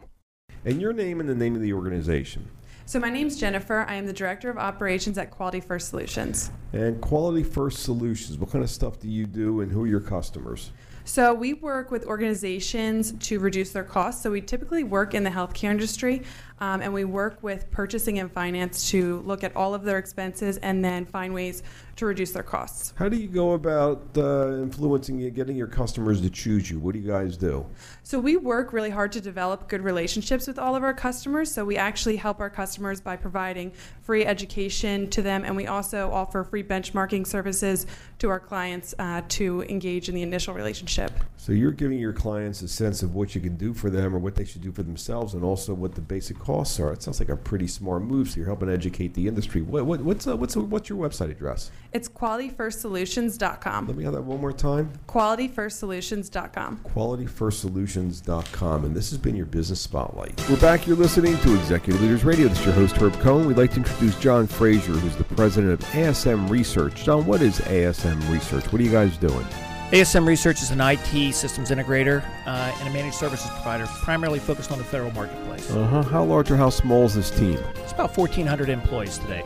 And 0.65 0.81
your 0.81 0.93
name 0.93 1.19
and 1.19 1.29
the 1.29 1.35
name 1.35 1.55
of 1.55 1.61
the 1.61 1.73
organization. 1.73 2.49
So 2.85 2.99
my 2.99 3.11
name's 3.11 3.39
Jennifer. 3.39 3.85
I 3.87 3.95
am 3.95 4.07
the 4.07 4.13
Director 4.13 4.49
of 4.49 4.57
Operations 4.57 5.19
at 5.19 5.29
Quality 5.29 5.59
First 5.59 5.89
Solutions. 5.89 6.49
And 6.73 6.99
Quality 6.99 7.43
First 7.43 7.83
Solutions, 7.83 8.39
what 8.39 8.49
kind 8.49 8.63
of 8.63 8.69
stuff 8.69 8.99
do 8.99 9.07
you 9.07 9.27
do 9.27 9.61
and 9.61 9.71
who 9.71 9.83
are 9.83 9.87
your 9.87 9.99
customers? 9.99 10.71
So 11.09 11.33
we 11.33 11.53
work 11.55 11.89
with 11.89 12.05
organizations 12.05 13.13
to 13.13 13.39
reduce 13.39 13.71
their 13.71 13.83
costs. 13.83 14.21
So 14.21 14.29
we 14.29 14.41
typically 14.41 14.83
work 14.83 15.15
in 15.15 15.23
the 15.23 15.31
healthcare 15.31 15.71
industry, 15.71 16.21
um, 16.59 16.83
and 16.83 16.93
we 16.93 17.03
work 17.03 17.41
with 17.41 17.71
purchasing 17.71 18.19
and 18.19 18.31
finance 18.31 18.91
to 18.91 19.21
look 19.21 19.43
at 19.43 19.55
all 19.55 19.73
of 19.73 19.83
their 19.83 19.97
expenses 19.97 20.57
and 20.57 20.85
then 20.85 21.07
find 21.07 21.33
ways 21.33 21.63
to 21.99 22.05
reduce 22.05 22.31
their 22.31 22.43
costs. 22.43 22.93
How 22.97 23.09
do 23.09 23.17
you 23.17 23.27
go 23.27 23.51
about 23.51 24.01
uh, 24.17 24.53
influencing 24.53 25.19
you, 25.19 25.29
getting 25.29 25.55
your 25.55 25.67
customers 25.67 26.21
to 26.21 26.29
choose 26.29 26.71
you? 26.71 26.79
What 26.79 26.93
do 26.93 26.99
you 26.99 27.07
guys 27.07 27.37
do? 27.37 27.65
So 28.03 28.19
we 28.19 28.37
work 28.37 28.73
really 28.73 28.89
hard 28.89 29.11
to 29.11 29.21
develop 29.21 29.67
good 29.67 29.81
relationships 29.81 30.47
with 30.47 30.57
all 30.57 30.75
of 30.75 30.83
our 30.83 30.93
customers. 30.93 31.51
So 31.51 31.63
we 31.63 31.77
actually 31.77 32.15
help 32.15 32.39
our 32.39 32.49
customers 32.49 32.99
by 33.01 33.15
providing 33.15 33.71
free 34.01 34.25
education 34.25 35.09
to 35.11 35.21
them, 35.21 35.43
and 35.43 35.55
we 35.55 35.67
also 35.67 36.09
offer 36.11 36.43
free 36.43 36.63
benchmarking 36.63 37.27
services 37.27 37.85
to 38.19 38.29
our 38.29 38.39
clients 38.39 38.95
uh, 38.97 39.21
to 39.29 39.63
engage 39.63 40.09
in 40.09 40.15
the 40.15 40.21
initial 40.23 40.53
relationship. 40.53 41.11
So 41.37 41.51
you're 41.51 41.71
giving 41.71 41.99
your 41.99 42.13
clients 42.13 42.61
a 42.61 42.67
sense 42.67 43.03
of 43.03 43.15
what 43.15 43.35
you 43.35 43.41
can 43.41 43.55
do 43.55 43.73
for 43.73 43.89
them 43.89 44.15
or 44.15 44.19
what 44.19 44.35
they 44.35 44.45
should 44.45 44.61
do 44.61 44.71
for 44.71 44.83
themselves, 44.83 45.33
and 45.33 45.43
also 45.43 45.73
what 45.73 45.95
the 45.95 46.01
basic 46.01 46.39
costs 46.39 46.79
are. 46.79 46.93
It 46.93 47.03
sounds 47.03 47.19
like 47.19 47.29
a 47.29 47.37
pretty 47.37 47.67
smart 47.67 48.03
move. 48.03 48.29
So 48.29 48.37
you're 48.37 48.45
helping 48.45 48.69
educate 48.69 49.13
the 49.13 49.27
industry. 49.27 49.61
What, 49.61 49.85
what, 49.85 50.01
what's 50.01 50.27
uh, 50.27 50.35
what's 50.35 50.55
what's 50.55 50.89
your 50.89 50.97
website 50.97 51.31
address? 51.31 51.71
It's 51.91 52.07
qualityfirstsolutions.com. 52.07 53.87
Let 53.87 53.97
me 53.97 54.03
have 54.03 54.13
that 54.13 54.21
one 54.21 54.39
more 54.39 54.53
time. 54.53 54.91
Qualityfirstsolutions.com. 55.07 56.81
Qualityfirstsolutions.com. 56.95 58.85
And 58.85 58.95
this 58.95 59.09
has 59.09 59.17
been 59.17 59.35
your 59.35 59.47
business 59.47 59.81
spotlight. 59.81 60.39
We're 60.49 60.59
back. 60.59 60.85
You're 60.85 60.97
listening 60.97 61.37
to 61.39 61.55
Executive 61.55 61.99
Leaders 62.01 62.23
Radio. 62.23 62.47
This 62.47 62.59
is 62.59 62.65
your 62.65 62.75
host 62.75 62.95
Herb 62.97 63.13
Cohen. 63.21 63.47
We'd 63.47 63.57
like 63.57 63.71
to 63.71 63.77
introduce 63.77 64.19
John 64.19 64.45
Fraser, 64.45 64.91
who's 64.91 65.15
the 65.15 65.23
president 65.23 65.73
of 65.73 65.79
ASM 65.89 66.47
Research. 66.49 67.03
John, 67.03 67.25
what 67.25 67.41
is 67.41 67.59
ASM 67.61 68.29
Research? 68.31 68.71
What 68.71 68.79
are 68.79 68.83
you 68.83 68.91
guys 68.91 69.17
doing? 69.17 69.45
ASM 69.91 70.27
Research 70.27 70.61
is 70.61 70.69
an 70.69 70.81
IT 70.81 71.33
systems 71.33 71.71
integrator 71.71 72.23
uh, 72.45 72.71
and 72.77 72.87
a 72.87 72.91
managed 72.91 73.15
services 73.15 73.49
provider, 73.49 73.87
primarily 73.87 74.37
focused 74.37 74.71
on 74.71 74.77
the 74.77 74.83
federal 74.83 75.11
marketplace. 75.13 75.71
Uh 75.71 75.87
huh. 75.87 76.03
How 76.03 76.23
large 76.23 76.51
or 76.51 76.57
how 76.57 76.69
small 76.69 77.05
is 77.05 77.15
this 77.15 77.31
team? 77.31 77.57
It's 77.77 77.93
about 77.93 78.15
1,400 78.15 78.69
employees 78.69 79.17
today. 79.17 79.43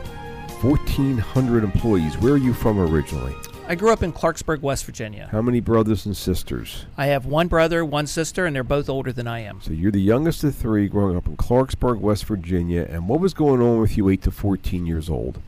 1,400 0.62 1.64
employees. 1.64 2.16
Where 2.18 2.34
are 2.34 2.38
you 2.38 2.54
from 2.54 2.78
originally? 2.78 3.34
I 3.66 3.74
grew 3.74 3.90
up 3.90 4.02
in 4.02 4.12
Clarksburg, 4.12 4.60
West 4.60 4.84
Virginia. 4.84 5.28
How 5.32 5.40
many 5.40 5.60
brothers 5.60 6.04
and 6.04 6.14
sisters? 6.14 6.84
I 6.98 7.06
have 7.06 7.24
one 7.24 7.48
brother, 7.48 7.82
one 7.82 8.06
sister, 8.06 8.44
and 8.44 8.54
they're 8.54 8.62
both 8.62 8.90
older 8.90 9.10
than 9.10 9.26
I 9.26 9.40
am. 9.40 9.62
So 9.62 9.72
you're 9.72 9.90
the 9.90 10.00
youngest 10.00 10.44
of 10.44 10.54
three, 10.54 10.86
growing 10.86 11.16
up 11.16 11.26
in 11.26 11.38
Clarksburg, 11.38 11.98
West 11.98 12.26
Virginia. 12.26 12.86
And 12.90 13.08
what 13.08 13.20
was 13.20 13.32
going 13.32 13.62
on 13.62 13.80
with 13.80 13.96
you, 13.96 14.10
eight 14.10 14.20
to 14.22 14.30
14 14.30 14.84
years 14.84 15.08
old? 15.08 15.40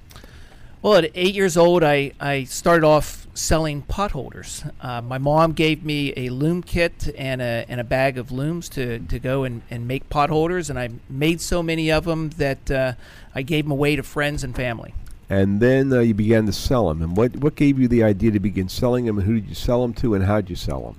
Well, 0.81 0.95
at 0.95 1.11
eight 1.15 1.35
years 1.35 1.59
old, 1.59 1.83
I, 1.83 2.13
I 2.19 2.45
started 2.45 2.87
off 2.87 3.26
selling 3.37 3.83
pot 3.83 4.13
holders. 4.13 4.65
Uh, 4.81 5.01
my 5.03 5.19
mom 5.19 5.53
gave 5.53 5.85
me 5.85 6.13
a 6.17 6.31
loom 6.31 6.63
kit 6.63 7.13
and 7.17 7.41
a, 7.43 7.65
and 7.69 7.81
a 7.81 7.85
bag 7.85 8.19
of 8.19 8.33
looms 8.33 8.69
to, 8.71 8.99
to 9.01 9.19
go 9.19 9.45
and, 9.45 9.63
and 9.71 9.87
make 9.87 10.09
pot 10.09 10.31
holders, 10.31 10.71
and 10.71 10.79
I 10.79 10.91
made 11.09 11.41
so 11.41 11.63
many 11.63 11.93
of 11.93 12.05
them 12.05 12.31
that 12.31 12.71
uh, 12.71 12.93
I 13.35 13.43
gave 13.43 13.65
them 13.65 13.73
away 13.73 13.97
to 13.97 14.03
friends 14.03 14.43
and 14.43 14.57
family. 14.57 14.95
And 15.29 15.61
then 15.61 15.93
uh, 15.93 16.01
you 16.01 16.15
began 16.15 16.47
to 16.47 16.53
sell 16.53 16.89
them. 16.89 17.03
And 17.03 17.17
what, 17.17 17.37
what 17.37 17.57
gave 17.57 17.79
you 17.79 17.89
the 17.89 18.03
idea 18.03 18.31
to 18.31 18.41
begin 18.41 18.69
selling 18.69 19.07
them, 19.07 19.19
and 19.19 19.27
who 19.27 19.35
did 19.35 19.49
you 19.49 19.55
sell 19.55 19.83
them 19.83 19.93
to, 19.95 20.15
and 20.15 20.25
how 20.25 20.37
did 20.41 20.51
you 20.51 20.57
sell 20.57 20.81
them? 20.81 20.97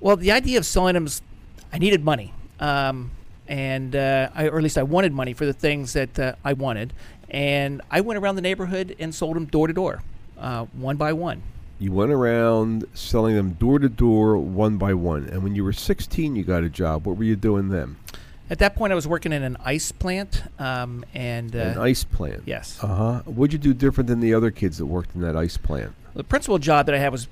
Well, 0.00 0.16
the 0.16 0.32
idea 0.32 0.58
of 0.58 0.66
selling 0.66 0.94
them 0.94 1.06
is 1.06 1.22
I 1.72 1.78
needed 1.78 2.04
money. 2.04 2.32
Um, 2.60 3.10
and 3.48 3.94
uh, 3.94 4.30
I, 4.34 4.48
or 4.48 4.56
at 4.56 4.62
least 4.62 4.78
I 4.78 4.82
wanted 4.82 5.12
money 5.12 5.32
for 5.32 5.46
the 5.46 5.52
things 5.52 5.92
that 5.92 6.18
uh, 6.18 6.34
I 6.44 6.52
wanted. 6.52 6.92
And 7.28 7.82
I 7.90 8.00
went 8.00 8.18
around 8.18 8.36
the 8.36 8.42
neighborhood 8.42 8.96
and 8.98 9.14
sold 9.14 9.36
them 9.36 9.46
door 9.46 9.66
to 9.66 9.72
door, 9.72 10.02
uh, 10.38 10.66
one 10.72 10.96
by 10.96 11.12
one. 11.12 11.42
You 11.78 11.92
went 11.92 12.10
around 12.10 12.86
selling 12.94 13.34
them 13.36 13.52
door 13.52 13.78
to 13.78 13.88
door, 13.88 14.38
one 14.38 14.78
by 14.78 14.94
one. 14.94 15.28
And 15.28 15.42
when 15.42 15.54
you 15.54 15.62
were 15.62 15.74
16, 15.74 16.34
you 16.34 16.42
got 16.42 16.62
a 16.62 16.70
job. 16.70 17.06
What 17.06 17.18
were 17.18 17.24
you 17.24 17.36
doing 17.36 17.68
then? 17.68 17.96
At 18.48 18.60
that 18.60 18.76
point, 18.76 18.92
I 18.92 18.94
was 18.94 19.06
working 19.06 19.32
in 19.32 19.42
an 19.42 19.56
ice 19.62 19.92
plant. 19.92 20.44
Um, 20.58 21.04
and 21.12 21.54
uh, 21.54 21.58
An 21.58 21.78
ice 21.78 22.04
plant. 22.04 22.44
Yes. 22.46 22.78
Uh 22.82 22.86
huh. 22.86 23.22
What'd 23.26 23.52
you 23.52 23.58
do 23.58 23.74
different 23.74 24.08
than 24.08 24.20
the 24.20 24.32
other 24.32 24.50
kids 24.50 24.78
that 24.78 24.86
worked 24.86 25.14
in 25.14 25.20
that 25.20 25.36
ice 25.36 25.56
plant? 25.56 25.92
The 26.14 26.24
principal 26.24 26.58
job 26.58 26.86
that 26.86 26.94
I 26.94 26.98
had 26.98 27.12
was 27.12 27.28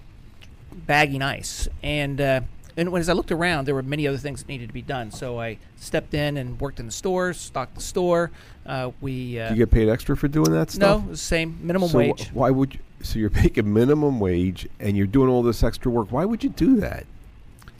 bagging 0.86 1.22
ice, 1.22 1.68
and 1.82 2.20
uh, 2.20 2.40
and 2.76 2.90
when, 2.90 3.00
as 3.00 3.08
I 3.08 3.12
looked 3.12 3.32
around, 3.32 3.66
there 3.66 3.74
were 3.74 3.82
many 3.82 4.06
other 4.06 4.18
things 4.18 4.42
that 4.42 4.48
needed 4.48 4.68
to 4.68 4.74
be 4.74 4.82
done. 4.82 5.10
So 5.10 5.40
I 5.40 5.58
stepped 5.76 6.14
in 6.14 6.36
and 6.36 6.60
worked 6.60 6.80
in 6.80 6.86
the 6.86 6.92
store, 6.92 7.32
stocked 7.32 7.76
the 7.76 7.80
store. 7.80 8.30
Uh, 8.66 8.90
we 9.00 9.38
uh, 9.38 9.48
Do 9.48 9.54
you 9.54 9.64
get 9.64 9.70
paid 9.70 9.88
extra 9.88 10.16
for 10.16 10.28
doing 10.28 10.50
that 10.52 10.76
no, 10.78 10.98
stuff? 10.98 11.08
the 11.08 11.16
same 11.16 11.58
minimum 11.62 11.88
so 11.88 11.98
wage. 11.98 12.28
Why 12.32 12.50
would 12.50 12.74
you? 12.74 12.80
So 13.04 13.18
you're 13.18 13.30
making 13.34 13.72
minimum 13.72 14.20
wage 14.20 14.68
and 14.80 14.96
you're 14.96 15.06
doing 15.06 15.28
all 15.28 15.42
this 15.42 15.62
extra 15.62 15.90
work. 15.90 16.10
Why 16.10 16.24
would 16.24 16.42
you 16.42 16.50
do 16.50 16.76
that? 16.80 17.06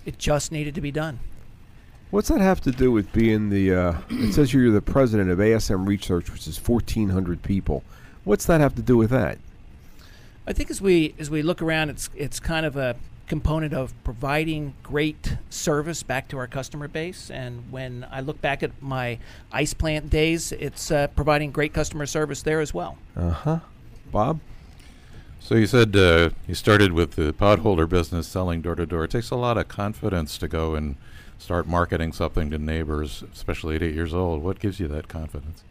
It 0.05 0.19
just 0.19 0.53
needed 0.53 0.75
to 0.75 0.81
be 0.81 0.91
done. 0.91 1.21
What's 2.11 2.29
that 2.29 2.41
have 2.41 2.61
to 2.61 2.71
do 2.71 2.93
with 2.93 3.13
being 3.13 3.51
the? 3.51 3.75
Uh, 3.75 3.95
it 4.11 4.35
says 4.35 4.53
you're 4.53 4.71
the 4.71 4.83
president 4.83 5.31
of 5.31 5.39
ASM 5.39 5.89
Research, 5.89 6.31
which 6.31 6.47
is 6.47 6.57
1,400 6.57 7.43
people. 7.43 7.83
What's 8.23 8.47
that 8.47 8.61
have 8.61 8.77
to 8.77 8.83
do 8.83 8.97
with 8.97 9.11
that? 9.11 9.39
I 10.47 10.53
think 10.53 10.71
as 10.71 10.81
we 10.81 11.15
as 11.19 11.31
we 11.31 11.43
look 11.43 11.61
around, 11.61 11.91
it's 11.91 12.11
it's 12.15 12.39
kind 12.39 12.67
of 12.67 12.77
a 12.77 12.95
component 13.27 13.73
of 13.73 13.93
providing 14.05 14.75
great 14.83 15.39
service 15.49 16.03
back 16.03 16.29
to 16.29 16.39
our 16.39 16.47
customer 16.47 16.87
base. 16.87 17.31
And 17.31 17.73
when 17.73 18.07
I 18.11 18.21
look 18.21 18.41
back 18.41 18.63
at 18.63 18.71
my 18.83 19.19
ice 19.51 19.73
plant 19.75 20.11
days, 20.11 20.53
it's 20.53 20.91
uh, 20.91 21.07
providing 21.09 21.51
great 21.51 21.73
customer 21.73 22.07
service 22.07 22.43
there 22.43 22.61
as 22.61 22.75
well. 22.75 22.99
Uh 23.17 23.31
huh. 23.31 23.59
Bob. 24.13 24.41
So 25.45 25.57
you 25.57 25.67
said 25.67 25.95
uh, 25.95 26.31
you 26.49 26.55
started 26.55 26.95
with 26.95 27.17
the 27.17 27.35
potholder 27.35 27.87
business, 27.87 28.27
selling 28.27 28.63
door 28.63 28.77
to 28.77 28.87
door. 28.87 29.05
It 29.05 29.11
takes 29.11 29.31
a 29.31 29.37
lot 29.37 29.59
of 29.59 29.69
confidence 29.69 30.39
to 30.39 30.49
go 30.49 30.75
and 30.75 30.97
start 31.39 31.67
marketing 31.67 32.15
something 32.15 32.49
to 32.49 32.57
neighbors, 32.57 33.23
especially 33.31 33.77
at 33.77 33.83
eight 33.83 33.95
years 33.95 34.15
old. 34.15 34.43
What 34.43 34.59
gives 34.59 34.81
you 34.81 34.89
that 34.89 35.07
confidence? 35.07 35.63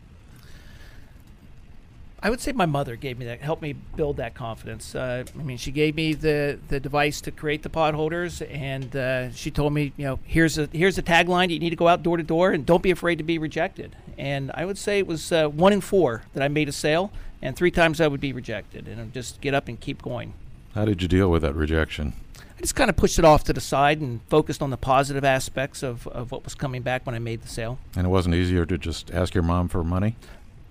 I 2.25 2.29
would 2.29 2.39
say 2.39 2.53
my 2.53 2.65
mother 2.65 2.95
gave 2.95 3.19
me 3.19 3.25
that, 3.25 3.41
helped 3.41 3.61
me 3.61 3.73
build 3.73 4.15
that 4.15 4.33
confidence. 4.33 4.95
Uh, 4.95 5.25
I 5.37 5.43
mean, 5.43 5.57
she 5.57 5.71
gave 5.71 5.93
me 5.93 6.13
the, 6.13 6.57
the 6.69 6.79
device 6.79 7.19
to 7.21 7.31
create 7.31 7.63
the 7.63 7.69
pot 7.69 7.93
holders, 7.95 8.41
and 8.43 8.95
uh, 8.95 9.29
she 9.31 9.51
told 9.51 9.73
me, 9.73 9.91
you 9.97 10.05
know, 10.05 10.19
here's 10.23 10.57
a 10.57 10.69
here's 10.71 10.97
a 10.97 11.03
tagline. 11.03 11.49
You 11.49 11.59
need 11.59 11.71
to 11.71 11.75
go 11.75 11.89
out 11.89 12.01
door 12.01 12.15
to 12.15 12.23
door, 12.23 12.51
and 12.51 12.65
don't 12.65 12.81
be 12.81 12.91
afraid 12.91 13.17
to 13.17 13.25
be 13.25 13.37
rejected. 13.37 13.97
And 14.17 14.51
I 14.53 14.63
would 14.63 14.77
say 14.77 14.99
it 14.99 15.05
was 15.05 15.33
uh, 15.33 15.49
one 15.49 15.73
in 15.73 15.81
four 15.81 16.23
that 16.33 16.41
I 16.41 16.47
made 16.47 16.69
a 16.69 16.71
sale, 16.71 17.11
and 17.41 17.57
three 17.57 17.71
times 17.71 17.99
I 17.99 18.07
would 18.07 18.21
be 18.21 18.31
rejected, 18.31 18.87
and 18.87 19.01
I'd 19.01 19.13
just 19.13 19.41
get 19.41 19.53
up 19.53 19.67
and 19.67 19.77
keep 19.77 20.01
going. 20.01 20.33
How 20.75 20.85
did 20.85 21.01
you 21.01 21.09
deal 21.09 21.29
with 21.29 21.41
that 21.41 21.55
rejection? 21.55 22.13
I 22.57 22.61
just 22.61 22.75
kind 22.75 22.89
of 22.89 22.95
pushed 22.95 23.19
it 23.19 23.25
off 23.25 23.43
to 23.45 23.53
the 23.53 23.59
side 23.59 23.99
and 23.99 24.21
focused 24.29 24.61
on 24.61 24.69
the 24.69 24.77
positive 24.77 25.25
aspects 25.25 25.83
of, 25.83 26.07
of 26.07 26.31
what 26.31 26.45
was 26.45 26.55
coming 26.55 26.83
back 26.83 27.05
when 27.05 27.15
I 27.15 27.19
made 27.19 27.41
the 27.41 27.49
sale. 27.49 27.79
And 27.97 28.07
it 28.07 28.09
wasn't 28.09 28.35
easier 28.35 28.65
to 28.65 28.77
just 28.77 29.11
ask 29.11 29.33
your 29.33 29.43
mom 29.43 29.67
for 29.67 29.83
money? 29.83 30.15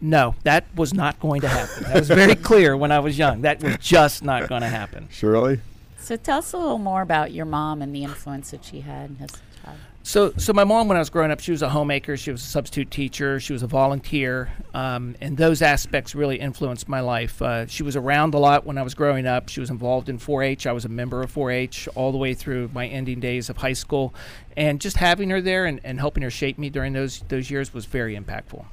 No, 0.04 0.34
that 0.42 0.64
was 0.74 0.92
not 0.92 1.20
going 1.20 1.42
to 1.42 1.48
happen. 1.48 1.84
That 1.84 1.94
was 1.94 2.08
very 2.08 2.34
clear 2.50 2.76
when 2.76 2.90
I 2.90 2.98
was 2.98 3.16
young. 3.16 3.42
That 3.42 3.62
was 3.62 3.76
just 3.76 4.24
not 4.24 4.48
going 4.48 4.62
to 4.62 4.68
happen. 4.68 5.08
Shirley? 5.12 5.60
So 5.98 6.16
tell 6.16 6.38
us 6.38 6.52
a 6.52 6.58
little 6.58 6.78
more 6.78 7.02
about 7.02 7.30
your 7.30 7.44
mom 7.44 7.80
and 7.80 7.94
the 7.94 8.02
influence 8.02 8.50
that 8.50 8.64
she 8.64 8.80
had 8.80 9.16
as 9.20 9.30
a 9.30 9.64
child. 9.64 9.78
So, 10.02 10.32
so 10.36 10.52
my 10.52 10.64
mom, 10.64 10.88
when 10.88 10.96
I 10.96 11.00
was 11.00 11.08
growing 11.08 11.30
up, 11.30 11.38
she 11.38 11.52
was 11.52 11.62
a 11.62 11.68
homemaker. 11.68 12.16
She 12.16 12.32
was 12.32 12.42
a 12.42 12.46
substitute 12.46 12.90
teacher. 12.90 13.38
She 13.38 13.52
was 13.52 13.62
a 13.62 13.68
volunteer, 13.68 14.50
um, 14.74 15.14
and 15.20 15.36
those 15.36 15.62
aspects 15.62 16.16
really 16.16 16.40
influenced 16.40 16.88
my 16.88 16.98
life. 16.98 17.40
Uh, 17.40 17.68
she 17.68 17.84
was 17.84 17.94
around 17.94 18.34
a 18.34 18.38
lot 18.38 18.66
when 18.66 18.78
I 18.78 18.82
was 18.82 18.94
growing 18.94 19.28
up. 19.28 19.48
She 19.48 19.60
was 19.60 19.70
involved 19.70 20.08
in 20.08 20.18
4-H. 20.18 20.66
I 20.66 20.72
was 20.72 20.84
a 20.84 20.88
member 20.88 21.22
of 21.22 21.32
4-H 21.32 21.86
all 21.94 22.10
the 22.10 22.18
way 22.18 22.34
through 22.34 22.70
my 22.74 22.88
ending 22.88 23.20
days 23.20 23.48
of 23.48 23.58
high 23.58 23.74
school, 23.74 24.12
and 24.56 24.80
just 24.80 24.96
having 24.96 25.30
her 25.30 25.40
there 25.40 25.66
and, 25.66 25.80
and 25.84 26.00
helping 26.00 26.24
her 26.24 26.30
shape 26.30 26.58
me 26.58 26.68
during 26.68 26.92
those 26.92 27.20
those 27.28 27.48
years 27.48 27.72
was 27.72 27.86
very 27.86 28.16
impactful. 28.16 28.64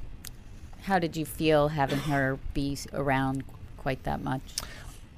How 0.84 0.98
did 0.98 1.16
you 1.16 1.24
feel 1.24 1.68
having 1.68 1.98
her 2.00 2.38
be 2.54 2.78
around 2.92 3.44
quite 3.76 4.02
that 4.04 4.22
much? 4.22 4.42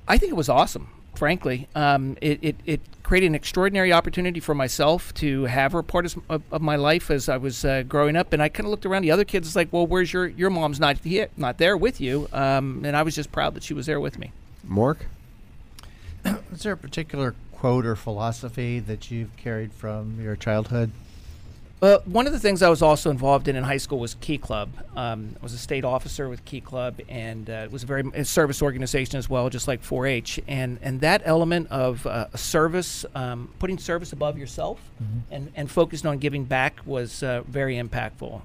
I 0.09 0.18
think 0.18 0.31
it 0.31 0.37
was 0.37 0.48
awesome. 0.48 0.88
Frankly, 1.14 1.68
um, 1.75 2.16
it, 2.20 2.38
it, 2.42 2.57
it 2.64 2.81
created 3.03 3.27
an 3.27 3.35
extraordinary 3.35 3.92
opportunity 3.92 4.40
for 4.40 4.55
myself 4.55 5.12
to 5.14 5.44
have 5.44 5.72
her 5.72 5.83
part 5.83 6.07
of, 6.07 6.18
of, 6.29 6.42
of 6.51 6.62
my 6.62 6.77
life 6.77 7.11
as 7.11 7.29
I 7.29 7.37
was 7.37 7.64
uh, 7.64 7.83
growing 7.83 8.16
up. 8.16 8.33
And 8.33 8.42
I 8.42 8.48
kind 8.48 8.66
of 8.66 8.70
looked 8.70 8.87
around 8.87 9.03
the 9.03 9.11
other 9.11 9.25
kids. 9.25 9.46
It's 9.46 9.57
like, 9.57 9.72
well, 9.72 9.87
where's 9.87 10.12
your 10.12 10.27
your 10.27 10.48
mom's 10.51 10.81
not 10.81 10.98
here, 10.98 11.29
not 11.37 11.59
there 11.59 11.77
with 11.77 12.01
you? 12.01 12.29
Um, 12.33 12.83
and 12.85 12.96
I 12.96 13.03
was 13.03 13.14
just 13.14 13.31
proud 13.31 13.55
that 13.55 13.62
she 13.62 13.75
was 13.75 13.87
there 13.87 14.01
with 14.01 14.18
me. 14.18 14.33
Mark? 14.64 15.07
Is 16.25 16.62
there 16.62 16.72
a 16.72 16.77
particular 16.77 17.35
quote 17.53 17.85
or 17.85 17.94
philosophy 17.94 18.79
that 18.81 19.11
you've 19.11 19.37
carried 19.37 19.72
from 19.72 20.20
your 20.20 20.35
childhood? 20.35 20.92
Well, 21.83 22.01
one 22.05 22.29
of 22.29 22.33
the 22.33 22.38
things 22.38 22.62
I 22.62 22.68
was 22.68 22.81
also 22.81 23.11
involved 23.11 23.49
in 23.49 23.57
in 23.57 23.64
high 23.64 23.77
school 23.77 23.99
was 23.99 24.14
Key 24.21 24.38
Club. 24.38 24.71
Um, 24.95 25.35
I 25.40 25.42
was 25.42 25.53
a 25.53 25.59
state 25.59 25.85
officer 25.85 26.29
with 26.29 26.45
Key 26.45 26.61
Club, 26.61 27.01
and 27.09 27.51
uh, 27.51 27.64
it 27.64 27.73
was 27.73 27.83
a 27.83 27.87
very 27.87 28.05
a 28.14 28.25
service 28.25 28.62
organization 28.62 29.18
as 29.18 29.29
well, 29.29 29.51
just 29.51 29.66
like 29.66 29.83
4-H. 29.83 30.38
And 30.47 30.79
and 30.81 31.01
that 31.01 31.23
element 31.25 31.66
of 31.73 32.07
uh, 32.07 32.29
service, 32.37 33.05
um, 33.16 33.53
putting 33.59 33.79
service 33.79 34.12
above 34.12 34.38
yourself, 34.38 34.79
and 35.33 35.51
and 35.57 35.68
focusing 35.68 36.09
on 36.09 36.18
giving 36.18 36.45
back 36.45 36.79
was 36.87 37.21
uh, 37.25 37.42
very 37.49 37.75
impactful. 37.75 38.42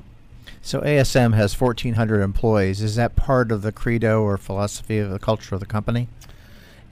So 0.63 0.82
ASM 0.82 1.36
has 1.36 1.62
1,400 1.62 2.21
employees. 2.21 2.82
Is 2.82 2.95
that 2.95 3.15
part 3.15 3.52
of 3.52 3.62
the 3.62 3.71
credo 3.71 4.23
or 4.23 4.39
philosophy 4.39 4.97
of 4.97 5.12
the 5.12 5.19
culture 5.19 5.54
of 5.54 5.62
the 5.62 5.67
company? 5.67 6.08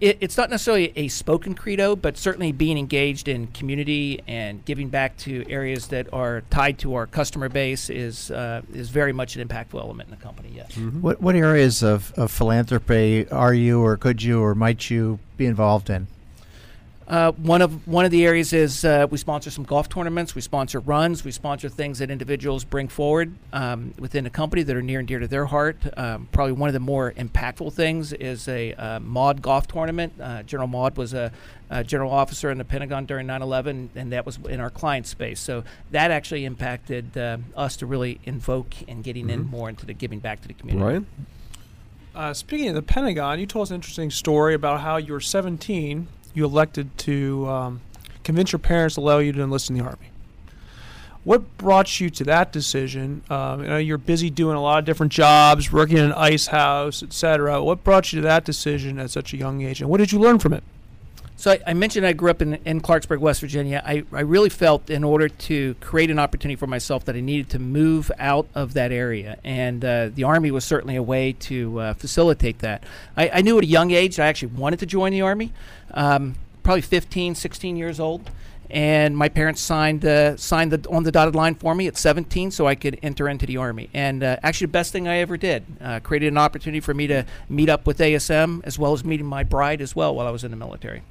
It, 0.02 0.18
it's 0.20 0.38
not 0.38 0.50
necessarily 0.50 0.92
a 0.96 1.08
spoken 1.08 1.56
credo, 1.56 1.96
but 1.96 2.18
certainly 2.18 2.52
being 2.52 2.78
engaged 2.78 3.28
in 3.28 3.48
community 3.48 4.22
and 4.28 4.64
giving 4.66 4.90
back 4.90 5.16
to 5.20 5.50
areas 5.50 5.88
that 5.88 6.12
are 6.14 6.42
tied 6.50 6.80
to 6.80 6.96
our 6.96 7.08
customer 7.08 7.48
base 7.48 7.90
is 7.90 8.30
uh, 8.30 8.62
is 8.74 8.90
very 8.90 9.14
much 9.14 9.38
an 9.38 9.48
impactful 9.48 9.80
element 9.80 10.10
in 10.10 10.16
the 10.16 10.22
company. 10.22 10.52
Yes. 10.54 10.76
What 10.76 11.22
what 11.22 11.36
areas 11.36 11.82
of, 11.82 12.14
of 12.18 12.30
philanthropy 12.32 13.28
are 13.30 13.54
you, 13.54 13.82
or 13.82 13.96
could 13.96 14.22
you, 14.22 14.42
or 14.42 14.54
might 14.54 14.90
you 14.90 15.20
be 15.38 15.46
involved 15.46 15.90
in? 15.90 16.08
Uh, 17.08 17.32
one 17.34 17.62
of 17.62 17.88
one 17.88 18.04
of 18.04 18.10
the 18.10 18.26
areas 18.26 18.52
is 18.52 18.84
uh, 18.84 19.06
we 19.12 19.18
sponsor 19.20 19.52
some 19.52 19.64
golf 19.64 19.88
tournaments. 19.88 20.34
We 20.34 20.42
sponsor 20.42 20.80
runs. 20.80 21.24
We 21.24 21.32
sponsor 21.32 21.70
things 21.70 22.00
that 22.00 22.10
individuals 22.10 22.64
bring 22.64 22.88
forward 22.88 23.36
um, 23.54 23.94
within 24.00 24.24
the 24.24 24.32
company 24.32 24.64
that 24.64 24.76
are 24.76 24.82
near 24.82 24.98
and 25.00 25.08
dear 25.08 25.20
to 25.20 25.28
their 25.28 25.46
heart. 25.46 25.78
Um, 25.98 26.28
probably 26.32 26.54
one 26.54 26.68
of 26.68 26.74
the 26.74 26.80
more 26.80 27.12
impactful 27.12 27.74
things 27.74 28.12
is 28.12 28.48
a 28.48 28.74
uh, 28.74 29.00
Maude 29.02 29.44
golf 29.44 29.68
tournament. 29.68 30.14
Uh, 30.20 30.42
General 30.42 30.68
Maude 30.68 30.98
was 30.98 31.14
a, 31.14 31.32
a 31.70 31.84
general 31.84 32.12
officer 32.12 32.50
in 32.50 32.58
the 32.58 32.66
Pentagon 32.66 33.06
during 33.06 33.28
9/11, 33.28 33.90
and 33.96 34.12
that 34.12 34.26
was 34.26 34.40
in 34.50 34.60
our 34.60 34.72
client 34.72 35.06
space. 35.06 35.40
So 35.40 35.64
that 35.92 36.10
actually 36.10 36.44
impacted 36.44 37.16
uh, 37.16 37.38
us 37.56 37.78
to 37.78 37.86
really 37.86 38.20
invoke 38.24 38.74
and 38.88 39.04
getting 39.04 39.30
in 39.30 39.46
Mhm. 39.46 39.50
more 39.52 39.70
into 39.70 39.86
the 39.86 39.94
giving 39.94 40.18
back 40.20 40.42
to 40.42 40.48
the 40.48 40.56
community. 40.56 40.84
Brian? 40.84 41.06
Uh, 42.16 42.34
speaking 42.34 42.70
of 42.70 42.76
the 42.76 42.82
Pentagon, 42.82 43.40
you 43.40 43.46
told 43.46 43.64
us 43.64 43.70
an 43.70 43.76
interesting 43.76 44.10
story 44.10 44.56
about 44.56 44.80
how 44.80 44.98
you 44.98 45.14
were 45.14 45.20
17. 45.20 46.08
You 46.36 46.46
elected 46.46 46.96
to 47.00 47.48
um, 47.48 47.82
convince 48.24 48.52
your 48.52 48.60
parents 48.60 48.96
to 48.96 49.02
allow 49.02 49.18
you 49.18 49.32
to 49.32 49.42
enlist 49.42 49.72
in 49.72 49.78
the 49.78 49.84
Army. 49.84 50.12
What 51.24 51.58
brought 51.58 52.00
you 52.00 52.12
to 52.12 52.24
that 52.26 52.52
decision? 52.52 53.24
Um, 53.32 53.64
you 53.64 53.68
know, 53.68 53.78
you're 53.78 53.98
busy 53.98 54.30
doing 54.30 54.56
a 54.56 54.62
lot 54.62 54.78
of 54.78 54.86
different 54.86 55.12
jobs, 55.12 55.72
working 55.72 55.98
in 55.98 56.04
an 56.04 56.14
ice 56.14 56.48
house, 56.48 57.02
etc. 57.02 57.64
What 57.64 57.84
brought 57.84 58.14
you 58.14 58.22
to 58.22 58.28
that 58.28 58.46
decision 58.46 59.00
at 59.00 59.10
such 59.10 59.34
a 59.34 59.38
young 59.38 59.64
age, 59.64 59.82
and 59.82 59.90
what 59.90 59.98
did 59.98 60.12
you 60.12 60.20
learn 60.20 60.38
from 60.38 60.54
it? 60.54 60.64
So 61.38 61.52
I, 61.52 61.60
I 61.68 61.74
mentioned 61.74 62.06
I 62.06 62.14
grew 62.14 62.30
up 62.30 62.42
in, 62.42 62.56
in 62.66 62.80
Clarksburg, 62.80 63.20
West 63.20 63.42
Virginia. 63.42 63.84
I, 63.86 64.04
I 64.14 64.22
really 64.22 64.50
felt 64.50 64.90
in 64.90 65.04
order 65.04 65.28
to 65.28 65.76
create 65.76 66.10
an 66.10 66.18
opportunity 66.18 66.56
for 66.56 66.68
myself 66.68 67.04
that 67.06 67.16
I 67.16 67.20
needed 67.20 67.50
to 67.52 67.60
move 67.60 68.10
out 68.18 68.48
of 68.56 68.74
that 68.74 68.92
area. 68.92 69.38
And 69.44 69.84
uh, 69.84 70.10
the 70.14 70.24
Army 70.24 70.50
was 70.52 70.64
certainly 70.64 70.96
a 70.96 71.04
way 71.04 71.34
to 71.34 71.80
uh, 71.80 71.94
facilitate 71.94 72.60
that. 72.60 72.84
I, 73.18 73.30
I 73.30 73.42
knew 73.42 73.58
at 73.58 73.64
a 73.66 73.68
young 73.68 73.92
age 73.92 74.20
I 74.20 74.28
actually 74.28 74.54
wanted 74.54 74.80
to 74.80 74.86
join 74.86 75.12
the 75.12 75.22
Army, 75.22 75.52
um, 75.94 76.36
probably 76.64 76.82
15, 76.82 77.36
16 77.36 77.76
years 77.76 78.00
old. 78.00 78.30
And 78.68 79.16
my 79.16 79.30
parents 79.30 79.62
signed 79.62 80.04
uh, 80.04 80.38
signed 80.38 80.72
the, 80.72 80.90
on 80.90 81.04
the 81.04 81.12
dotted 81.12 81.36
line 81.36 81.54
for 81.54 81.76
me 81.76 81.86
at 81.86 81.98
17 81.98 82.50
so 82.50 82.66
I 82.66 82.74
could 82.74 82.98
enter 83.04 83.30
into 83.30 83.46
the 83.46 83.58
Army. 83.58 83.92
And 83.94 84.24
uh, 84.24 84.38
actually, 84.42 84.66
the 84.66 84.72
best 84.72 84.92
thing 84.92 85.08
I 85.08 85.18
ever 85.18 85.38
did. 85.38 85.64
Uh, 85.80 86.00
created 86.00 86.30
an 86.30 86.40
opportunity 86.40 86.80
for 86.80 86.96
me 86.96 87.06
to 87.06 87.26
meet 87.48 87.70
up 87.70 87.86
with 87.86 88.00
ASM 88.00 88.62
as 88.64 88.80
well 88.80 88.94
as 88.94 89.06
meeting 89.06 89.28
my 89.28 89.44
bride 89.44 89.82
as 89.82 89.96
well 89.96 90.16
while 90.16 90.26
I 90.26 90.32
was 90.32 90.44
in 90.44 90.50
the 90.50 90.58
military. 90.58 91.04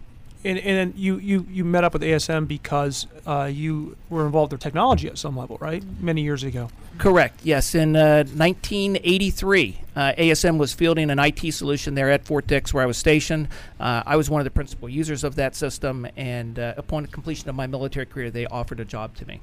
And, 0.44 0.58
and 0.58 0.92
then 0.92 0.94
you, 0.96 1.18
you, 1.18 1.46
you 1.50 1.64
met 1.64 1.84
up 1.84 1.94
with 1.94 2.02
ASM 2.02 2.46
because 2.46 3.06
uh, 3.26 3.50
you 3.50 3.96
were 4.10 4.26
involved 4.26 4.52
in 4.52 4.58
technology 4.58 5.08
at 5.08 5.16
some 5.16 5.36
level, 5.36 5.56
right? 5.58 5.82
Many 6.00 6.22
years 6.22 6.42
ago. 6.42 6.68
Correct. 6.98 7.40
Yes, 7.42 7.74
in 7.74 7.96
uh, 7.96 8.24
1983, 8.24 9.80
uh, 9.96 10.12
ASM 10.18 10.58
was 10.58 10.74
fielding 10.74 11.10
an 11.10 11.18
IT 11.18 11.52
solution 11.52 11.94
there 11.94 12.10
at 12.10 12.24
Fort 12.24 12.46
Dix, 12.46 12.74
where 12.74 12.82
I 12.82 12.86
was 12.86 12.98
stationed. 12.98 13.48
Uh, 13.80 14.02
I 14.04 14.16
was 14.16 14.28
one 14.28 14.40
of 14.40 14.44
the 14.44 14.50
principal 14.50 14.88
users 14.88 15.24
of 15.24 15.34
that 15.36 15.56
system, 15.56 16.06
and 16.16 16.58
uh, 16.58 16.74
upon 16.76 17.06
completion 17.06 17.48
of 17.48 17.54
my 17.54 17.66
military 17.66 18.06
career, 18.06 18.30
they 18.30 18.46
offered 18.46 18.80
a 18.80 18.84
job 18.84 19.16
to 19.16 19.26
me. 19.26 19.40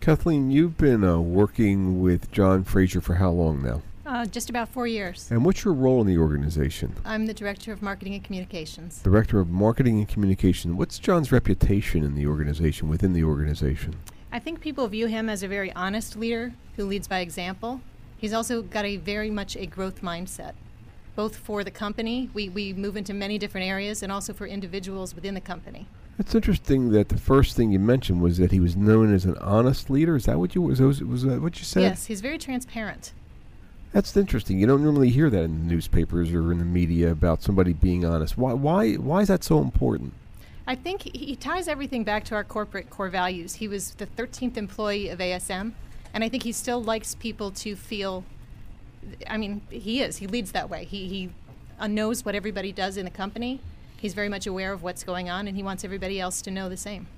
Kathleen, 0.00 0.50
you've 0.50 0.78
been 0.78 1.04
uh, 1.04 1.20
working 1.20 2.00
with 2.00 2.32
John 2.32 2.64
Fraser 2.64 3.02
for 3.02 3.16
how 3.16 3.30
long 3.30 3.62
now? 3.62 3.82
Uh, 4.10 4.26
just 4.26 4.50
about 4.50 4.68
four 4.68 4.88
years. 4.88 5.28
And 5.30 5.44
what's 5.44 5.64
your 5.64 5.72
role 5.72 6.00
in 6.00 6.06
the 6.08 6.18
organization? 6.18 6.96
I'm 7.04 7.26
the 7.26 7.32
Director 7.32 7.72
of 7.72 7.80
Marketing 7.80 8.14
and 8.14 8.24
Communications. 8.24 9.00
Director 9.02 9.38
of 9.38 9.50
Marketing 9.50 9.98
and 9.98 10.08
Communication. 10.08 10.76
What's 10.76 10.98
John's 10.98 11.30
reputation 11.30 12.02
in 12.02 12.16
the 12.16 12.26
organization, 12.26 12.88
within 12.88 13.12
the 13.12 13.22
organization? 13.22 13.94
I 14.32 14.40
think 14.40 14.60
people 14.60 14.88
view 14.88 15.06
him 15.06 15.28
as 15.28 15.44
a 15.44 15.48
very 15.48 15.72
honest 15.74 16.16
leader 16.16 16.52
who 16.74 16.86
leads 16.86 17.06
by 17.06 17.20
example. 17.20 17.82
He's 18.18 18.32
also 18.32 18.62
got 18.62 18.84
a 18.84 18.96
very 18.96 19.30
much 19.30 19.56
a 19.56 19.64
growth 19.64 20.02
mindset, 20.02 20.54
both 21.14 21.36
for 21.36 21.62
the 21.62 21.70
company, 21.70 22.30
we, 22.34 22.48
we 22.48 22.72
move 22.72 22.96
into 22.96 23.14
many 23.14 23.38
different 23.38 23.68
areas, 23.68 24.02
and 24.02 24.10
also 24.10 24.32
for 24.32 24.44
individuals 24.44 25.14
within 25.14 25.34
the 25.34 25.40
company. 25.40 25.86
It's 26.18 26.34
interesting 26.34 26.90
that 26.90 27.10
the 27.10 27.16
first 27.16 27.56
thing 27.56 27.70
you 27.70 27.78
mentioned 27.78 28.20
was 28.20 28.38
that 28.38 28.50
he 28.50 28.58
was 28.58 28.74
known 28.76 29.14
as 29.14 29.24
an 29.24 29.38
honest 29.38 29.88
leader. 29.88 30.16
Is 30.16 30.24
that 30.24 30.40
what 30.40 30.56
you 30.56 30.62
was 30.62 30.80
was, 30.80 31.00
was 31.00 31.22
that 31.22 31.40
what 31.40 31.60
you 31.60 31.64
said? 31.64 31.82
Yes, 31.82 32.06
he's 32.06 32.20
very 32.20 32.38
transparent. 32.38 33.12
That's 33.92 34.16
interesting. 34.16 34.58
You 34.58 34.66
don't 34.66 34.84
normally 34.84 35.10
hear 35.10 35.28
that 35.30 35.42
in 35.42 35.66
the 35.66 35.74
newspapers 35.74 36.32
or 36.32 36.52
in 36.52 36.58
the 36.58 36.64
media 36.64 37.10
about 37.10 37.42
somebody 37.42 37.72
being 37.72 38.04
honest. 38.04 38.38
Why 38.38 38.52
why 38.52 38.94
why 38.94 39.22
is 39.22 39.28
that 39.28 39.42
so 39.42 39.60
important? 39.60 40.12
I 40.66 40.76
think 40.76 41.02
he, 41.02 41.34
ties 41.34 41.66
everything 41.66 42.04
back 42.04 42.22
to 42.26 42.36
our 42.36 42.44
corporate 42.44 42.90
core 42.90 43.08
values. 43.08 43.54
He 43.54 43.66
was 43.66 43.94
the 43.94 44.06
13th 44.06 44.56
employee 44.56 45.08
of 45.08 45.18
ASM, 45.18 45.72
and 46.14 46.22
I 46.22 46.28
think 46.28 46.44
he 46.44 46.52
still 46.52 46.80
likes 46.80 47.16
people 47.16 47.50
to 47.52 47.74
feel. 47.74 48.24
I 49.28 49.36
mean, 49.36 49.62
he 49.68 50.00
is. 50.00 50.18
He 50.18 50.28
leads 50.28 50.52
that 50.52 50.70
way. 50.70 50.84
He 50.84 51.08
he 51.08 51.30
knows 51.88 52.24
what 52.24 52.36
everybody 52.36 52.70
does 52.70 52.96
in 52.96 53.04
the 53.04 53.10
company. 53.10 53.58
He's 53.96 54.14
very 54.14 54.28
much 54.28 54.46
aware 54.46 54.72
of 54.72 54.84
what's 54.84 55.02
going 55.02 55.28
on, 55.28 55.48
and 55.48 55.56
he 55.56 55.62
wants 55.64 55.84
everybody 55.84 56.20
else 56.20 56.40
to 56.42 56.52
know 56.52 56.68
the 56.68 56.76
same. 56.76 57.08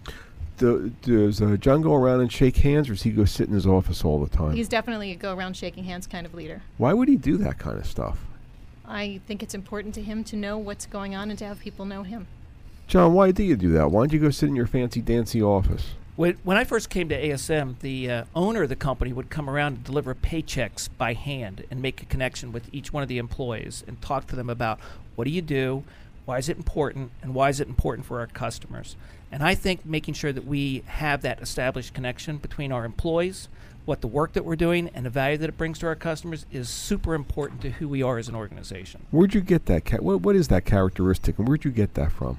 Do, 0.63 0.93
does 1.03 1.43
uh, 1.43 1.57
John 1.57 1.83
go 1.83 1.93
around 1.93 2.21
and 2.21 2.31
shake 2.31 2.59
hands, 2.59 2.89
or 2.89 2.93
does 2.93 3.03
he 3.03 3.11
go 3.11 3.25
sit 3.25 3.49
in 3.49 3.55
his 3.55 3.67
office 3.67 4.05
all 4.05 4.25
the 4.25 4.31
time? 4.31 4.53
He's 4.53 4.69
definitely 4.69 5.11
a 5.11 5.17
go 5.17 5.35
around 5.35 5.57
shaking 5.57 5.83
hands 5.83 6.07
kind 6.07 6.25
of 6.25 6.35
leader. 6.35 6.63
Why 6.79 6.93
would 6.93 7.09
he 7.09 7.17
do 7.17 7.37
that 7.39 7.59
kind 7.59 7.77
of 7.77 7.85
stuff? 7.85 8.19
I 8.87 9.21
think 9.27 9.43
it's 9.43 9.55
important 9.55 9.93
to 9.97 10.03
him 10.03 10.23
to 10.23 10.37
know 10.37 10.57
what's 10.59 10.87
going 10.87 11.17
on 11.17 11.31
and 11.31 11.39
to 11.41 11.47
have 11.47 11.59
people 11.59 11.85
know 11.85 12.05
him. 12.05 12.29
John, 12.87 13.13
why 13.13 13.33
do 13.33 13.43
you 13.43 13.57
do 13.57 13.73
that? 13.73 13.91
Why 13.91 14.03
don't 14.03 14.13
you 14.13 14.21
go 14.21 14.31
sit 14.31 14.51
in 14.51 14.55
your 14.55 14.69
fancy 14.69 15.01
dancy 15.01 15.43
office? 15.43 15.95
When, 16.15 16.39
when 16.45 16.57
I 16.57 16.63
first 16.63 16.91
came 16.91 17.09
to 17.09 17.21
ASM, 17.21 17.81
the 17.81 18.09
uh, 18.09 18.25
owner 18.33 18.63
of 18.63 18.69
the 18.69 18.77
company 18.77 19.13
would 19.13 19.31
come 19.31 19.51
around 19.51 19.73
and 19.75 19.85
deliver 19.85 20.15
paychecks 20.15 20.89
by 20.97 21.15
hand 21.15 21.65
and 21.73 21.83
make 21.83 22.03
a 22.03 22.05
connection 22.05 22.53
with 22.53 22.73
each 22.73 22.93
one 22.93 23.03
of 23.03 23.09
the 23.09 23.19
employees 23.19 23.83
and 23.89 24.01
talk 24.01 24.29
to 24.29 24.37
them 24.37 24.49
about 24.49 24.79
what 25.17 25.25
do 25.25 25.31
you 25.31 25.43
do, 25.43 25.83
why 26.25 26.39
is 26.39 26.49
it 26.49 26.57
important, 26.57 27.11
and 27.23 27.35
why 27.35 27.49
is 27.49 27.61
it 27.61 27.69
important 27.69 28.07
for 28.07 28.21
our 28.21 28.27
customers. 28.27 28.97
And 29.31 29.43
I 29.43 29.55
think 29.55 29.85
making 29.85 30.15
sure 30.15 30.33
that 30.33 30.47
we 30.47 30.85
have 30.87 31.23
that 31.23 31.41
established 31.41 31.95
connection 31.95 32.37
between 32.37 32.71
our 32.71 32.85
employees, 32.85 33.49
what 33.85 34.01
the 34.01 34.07
work 34.07 34.35
that 34.35 34.45
we're 34.45 34.57
doing, 34.57 34.91
and 34.95 35.05
the 35.05 35.11
value 35.11 35.39
that 35.39 35.49
it 35.49 35.59
brings 35.59 35.79
to 35.81 35.87
our 35.87 35.97
customers 35.97 36.47
is 36.53 36.69
super 36.69 37.15
important 37.15 37.61
to 37.63 37.71
who 37.71 37.89
we 37.89 38.03
are 38.03 38.19
as 38.19 38.29
an 38.29 38.35
organization. 38.35 39.07
Where'd 39.11 39.35
you 39.35 39.41
get 39.41 39.67
that? 39.67 39.85
Ca- 39.85 39.99
what, 39.99 40.21
what 40.21 40.37
is 40.37 40.49
that 40.49 40.65
characteristic, 40.65 41.39
and 41.39 41.49
where'd 41.49 41.65
you 41.65 41.71
get 41.71 41.95
that 41.95 42.13
from? 42.13 42.39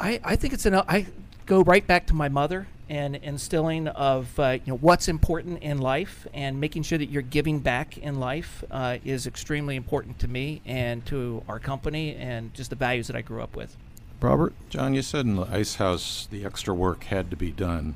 I, 0.00 0.20
I 0.24 0.36
think 0.36 0.54
it's 0.54 0.64
an 0.64 0.74
I 0.74 1.06
go 1.44 1.62
right 1.62 1.86
back 1.86 2.06
to 2.06 2.14
my 2.14 2.28
mother 2.28 2.68
and 2.88 3.16
instilling 3.16 3.88
of 3.88 4.38
uh, 4.38 4.58
you 4.64 4.72
know 4.72 4.78
what's 4.78 5.08
important 5.08 5.62
in 5.62 5.78
life 5.78 6.26
and 6.32 6.60
making 6.60 6.82
sure 6.82 6.98
that 6.98 7.10
you're 7.10 7.22
giving 7.22 7.58
back 7.58 7.98
in 7.98 8.18
life 8.18 8.64
uh, 8.70 8.98
is 9.04 9.26
extremely 9.26 9.76
important 9.76 10.18
to 10.18 10.28
me 10.28 10.62
and 10.64 11.04
to 11.06 11.42
our 11.48 11.58
company 11.58 12.14
and 12.16 12.52
just 12.54 12.70
the 12.70 12.76
values 12.76 13.06
that 13.06 13.16
I 13.16 13.22
grew 13.22 13.42
up 13.42 13.56
with. 13.56 13.76
Robert? 14.20 14.52
John, 14.68 14.94
you 14.94 15.02
said 15.02 15.26
in 15.26 15.36
the 15.36 15.44
ice 15.44 15.76
house 15.76 16.26
the 16.30 16.44
extra 16.44 16.74
work 16.74 17.04
had 17.04 17.30
to 17.30 17.36
be 17.36 17.52
done. 17.52 17.94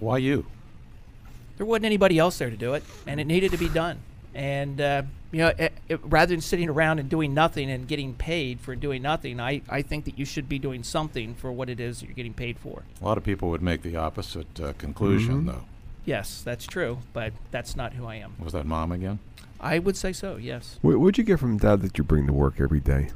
Why 0.00 0.18
you? 0.18 0.46
There 1.56 1.66
wasn't 1.66 1.86
anybody 1.86 2.18
else 2.18 2.38
there 2.38 2.50
to 2.50 2.56
do 2.56 2.74
it, 2.74 2.82
and 3.06 3.20
it 3.20 3.26
needed 3.26 3.52
to 3.52 3.56
be 3.56 3.68
done. 3.68 4.00
And 4.34 4.80
uh, 4.80 5.02
you 5.30 5.38
know, 5.38 5.48
it, 5.58 5.72
it, 5.88 6.00
rather 6.04 6.34
than 6.34 6.40
sitting 6.40 6.68
around 6.68 6.98
and 6.98 7.08
doing 7.08 7.34
nothing 7.34 7.70
and 7.70 7.86
getting 7.86 8.14
paid 8.14 8.60
for 8.60 8.74
doing 8.74 9.02
nothing, 9.02 9.40
I, 9.40 9.62
I 9.68 9.82
think 9.82 10.04
that 10.06 10.18
you 10.18 10.24
should 10.24 10.48
be 10.48 10.58
doing 10.58 10.82
something 10.82 11.34
for 11.34 11.52
what 11.52 11.68
it 11.68 11.80
is 11.80 12.00
that 12.00 12.06
you're 12.06 12.14
getting 12.14 12.34
paid 12.34 12.58
for. 12.58 12.82
A 13.00 13.04
lot 13.04 13.16
of 13.18 13.24
people 13.24 13.50
would 13.50 13.62
make 13.62 13.82
the 13.82 13.96
opposite 13.96 14.60
uh, 14.60 14.72
conclusion, 14.74 15.42
Mhm. 15.42 15.46
though. 15.46 15.64
Yes, 16.04 16.42
that's 16.42 16.66
true, 16.66 16.98
but 17.12 17.32
that's 17.50 17.76
not 17.76 17.94
who 17.94 18.06
I 18.06 18.16
am. 18.16 18.34
Was 18.38 18.52
that 18.52 18.66
mom 18.66 18.92
again? 18.92 19.18
I 19.58 19.78
would 19.78 19.96
say 19.96 20.12
so. 20.12 20.36
Yes. 20.36 20.78
What, 20.82 20.98
what'd 20.98 21.16
you 21.16 21.24
get 21.24 21.40
from 21.40 21.56
dad 21.56 21.80
that 21.82 21.96
you 21.96 22.04
bring 22.04 22.26
to 22.26 22.32
work 22.32 22.60
every 22.60 22.80
day? 22.80 23.10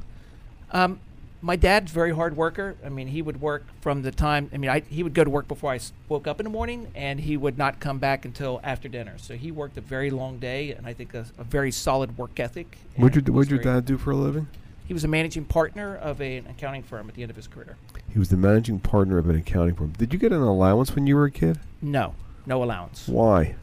Um, 0.71 0.99
my 1.41 1.55
dad's 1.55 1.91
very 1.91 2.13
hard 2.13 2.35
worker. 2.35 2.75
I 2.85 2.89
mean, 2.89 3.07
he 3.07 3.21
would 3.21 3.39
work 3.41 3.65
from 3.81 4.01
the 4.01 4.11
time. 4.11 4.49
I 4.53 4.57
mean, 4.57 4.69
I, 4.69 4.81
he 4.81 5.03
would 5.03 5.13
go 5.13 5.23
to 5.23 5.29
work 5.29 5.47
before 5.47 5.73
I 5.73 5.79
woke 6.07 6.27
up 6.27 6.39
in 6.39 6.43
the 6.43 6.49
morning, 6.49 6.91
and 6.95 7.19
he 7.19 7.37
would 7.37 7.57
not 7.57 7.79
come 7.79 7.99
back 7.99 8.25
until 8.25 8.59
after 8.63 8.89
dinner. 8.89 9.17
So 9.17 9.35
he 9.35 9.51
worked 9.51 9.77
a 9.77 9.81
very 9.81 10.09
long 10.09 10.39
day, 10.39 10.71
and 10.71 10.85
I 10.85 10.93
think 10.93 11.13
a, 11.13 11.25
a 11.37 11.43
very 11.43 11.71
solid 11.71 12.17
work 12.17 12.39
ethic. 12.39 12.77
What'd, 12.95 13.27
and 13.27 13.35
what'd 13.35 13.51
your 13.51 13.61
dad 13.61 13.85
do 13.85 13.97
for 13.97 14.11
a 14.11 14.15
living? 14.15 14.47
He 14.85 14.93
was 14.93 15.03
a 15.03 15.07
managing 15.07 15.45
partner 15.45 15.95
of 15.95 16.19
a, 16.19 16.37
an 16.37 16.47
accounting 16.47 16.83
firm 16.83 17.07
at 17.09 17.15
the 17.15 17.21
end 17.21 17.29
of 17.29 17.35
his 17.35 17.47
career. 17.47 17.77
He 18.11 18.17
was 18.17 18.29
the 18.29 18.37
managing 18.37 18.79
partner 18.79 19.19
of 19.19 19.29
an 19.29 19.35
accounting 19.35 19.75
firm. 19.75 19.91
Did 19.91 20.13
you 20.13 20.19
get 20.19 20.31
an 20.31 20.41
allowance 20.41 20.95
when 20.95 21.05
you 21.05 21.15
were 21.15 21.25
a 21.25 21.31
kid? 21.31 21.59
No, 21.81 22.15
no 22.45 22.63
allowance. 22.63 23.07
Why? 23.07 23.55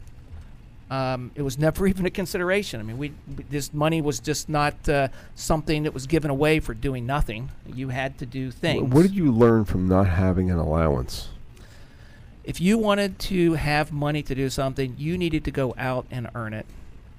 Um, 0.89 1.31
it 1.35 1.41
was 1.41 1.57
never 1.57 1.85
even 1.91 2.05
a 2.05 2.09
consideration. 2.09 2.79
I 2.79 2.83
mean, 2.83 2.97
we, 2.97 3.13
this 3.49 3.73
money 3.73 4.01
was 4.01 4.19
just 4.19 4.49
not 4.49 4.87
uh, 4.87 5.09
something 5.35 5.83
that 5.83 5.93
was 5.93 6.07
given 6.07 6.31
away 6.31 6.59
for 6.59 6.73
doing 6.73 7.05
nothing. 7.05 7.49
You 7.65 7.89
had 7.89 8.17
to 8.19 8.25
do 8.25 8.51
things. 8.51 8.93
What 8.93 9.01
did 9.01 9.15
you 9.15 9.31
learn 9.31 9.65
from 9.65 9.87
not 9.87 10.07
having 10.07 10.49
an 10.49 10.57
allowance? 10.57 11.29
if 12.47 12.61
you 12.61 12.77
wanted 12.77 13.19
to 13.19 13.55
have 13.55 13.91
money 13.91 14.23
to 14.23 14.33
do 14.33 14.49
something, 14.49 14.95
you 14.97 15.17
needed 15.17 15.43
to 15.43 15.51
go 15.51 15.75
out 15.77 16.07
and 16.09 16.29
earn 16.33 16.53
it, 16.53 16.65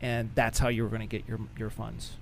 and 0.00 0.30
that's 0.34 0.58
how 0.58 0.68
you 0.68 0.82
were 0.82 0.88
going 0.88 1.02
to 1.02 1.06
get 1.06 1.28
your 1.28 1.38
your 1.56 1.68
funds. 1.68 2.16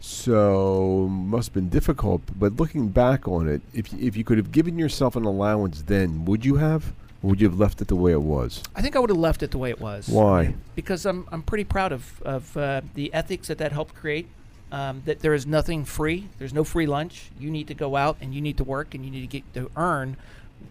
So 0.00 1.08
must 1.10 1.48
have 1.48 1.54
been 1.54 1.68
difficult. 1.68 2.22
But 2.34 2.56
looking 2.56 2.88
back 2.88 3.28
on 3.28 3.48
it, 3.48 3.60
if 3.74 3.92
if 3.92 4.16
you 4.16 4.24
could 4.24 4.38
have 4.38 4.50
given 4.50 4.78
yourself 4.78 5.14
an 5.14 5.26
allowance 5.26 5.82
then, 5.82 6.24
would 6.24 6.44
you 6.44 6.56
have? 6.56 6.94
Or 7.22 7.30
would 7.30 7.40
you 7.40 7.48
have 7.48 7.58
left 7.58 7.80
it 7.80 7.88
the 7.88 7.96
way 7.96 8.12
it 8.12 8.22
was? 8.22 8.62
I 8.74 8.82
think 8.82 8.96
I 8.96 8.98
would 8.98 9.10
have 9.10 9.18
left 9.18 9.42
it 9.42 9.50
the 9.52 9.58
way 9.58 9.70
it 9.70 9.80
was. 9.80 10.08
Why? 10.08 10.54
Because 10.74 11.06
I'm 11.06 11.26
I'm 11.30 11.42
pretty 11.42 11.64
proud 11.64 11.92
of 11.92 12.20
of 12.22 12.56
uh, 12.56 12.80
the 12.94 13.12
ethics 13.14 13.48
that 13.48 13.58
that 13.58 13.72
helped 13.72 13.94
create. 13.94 14.26
Um, 14.72 15.02
that 15.04 15.20
there 15.20 15.34
is 15.34 15.46
nothing 15.46 15.84
free. 15.84 16.28
There's 16.38 16.54
no 16.54 16.64
free 16.64 16.86
lunch. 16.86 17.30
You 17.38 17.50
need 17.50 17.68
to 17.68 17.74
go 17.74 17.94
out 17.96 18.16
and 18.22 18.34
you 18.34 18.40
need 18.40 18.56
to 18.56 18.64
work 18.64 18.94
and 18.94 19.04
you 19.04 19.10
need 19.10 19.20
to 19.20 19.26
get 19.26 19.52
to 19.52 19.70
earn 19.76 20.16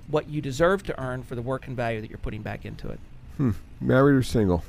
what 0.08 0.28
you 0.28 0.41
deserve 0.41 0.82
to 0.86 0.99
earn 0.99 1.22
for 1.22 1.36
the 1.36 1.41
work 1.43 1.68
and 1.68 1.76
value 1.78 2.02
that 2.02 2.10
you're 2.10 2.18
putting 2.18 2.41
back 2.41 2.66
into 2.66 2.89
it. 2.89 2.99
Hmm. 3.38 3.52
Married 3.80 4.16
or 4.16 4.24
single? 4.24 4.64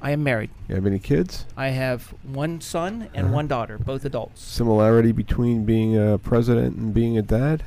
I 0.00 0.10
am 0.10 0.24
married. 0.24 0.50
You 0.68 0.74
have 0.74 0.84
any 0.84 0.98
kids? 0.98 1.46
I 1.56 1.68
have 1.68 2.12
one 2.24 2.60
son 2.60 3.08
and 3.14 3.26
Uh-huh. 3.26 3.34
one 3.36 3.46
daughter, 3.46 3.78
both 3.78 4.04
adults. 4.04 4.42
Similarity 4.42 5.12
between 5.12 5.64
being 5.64 5.96
a 5.96 6.18
president 6.18 6.74
and 6.76 6.92
being 6.92 7.16
a 7.16 7.22
dad? 7.22 7.62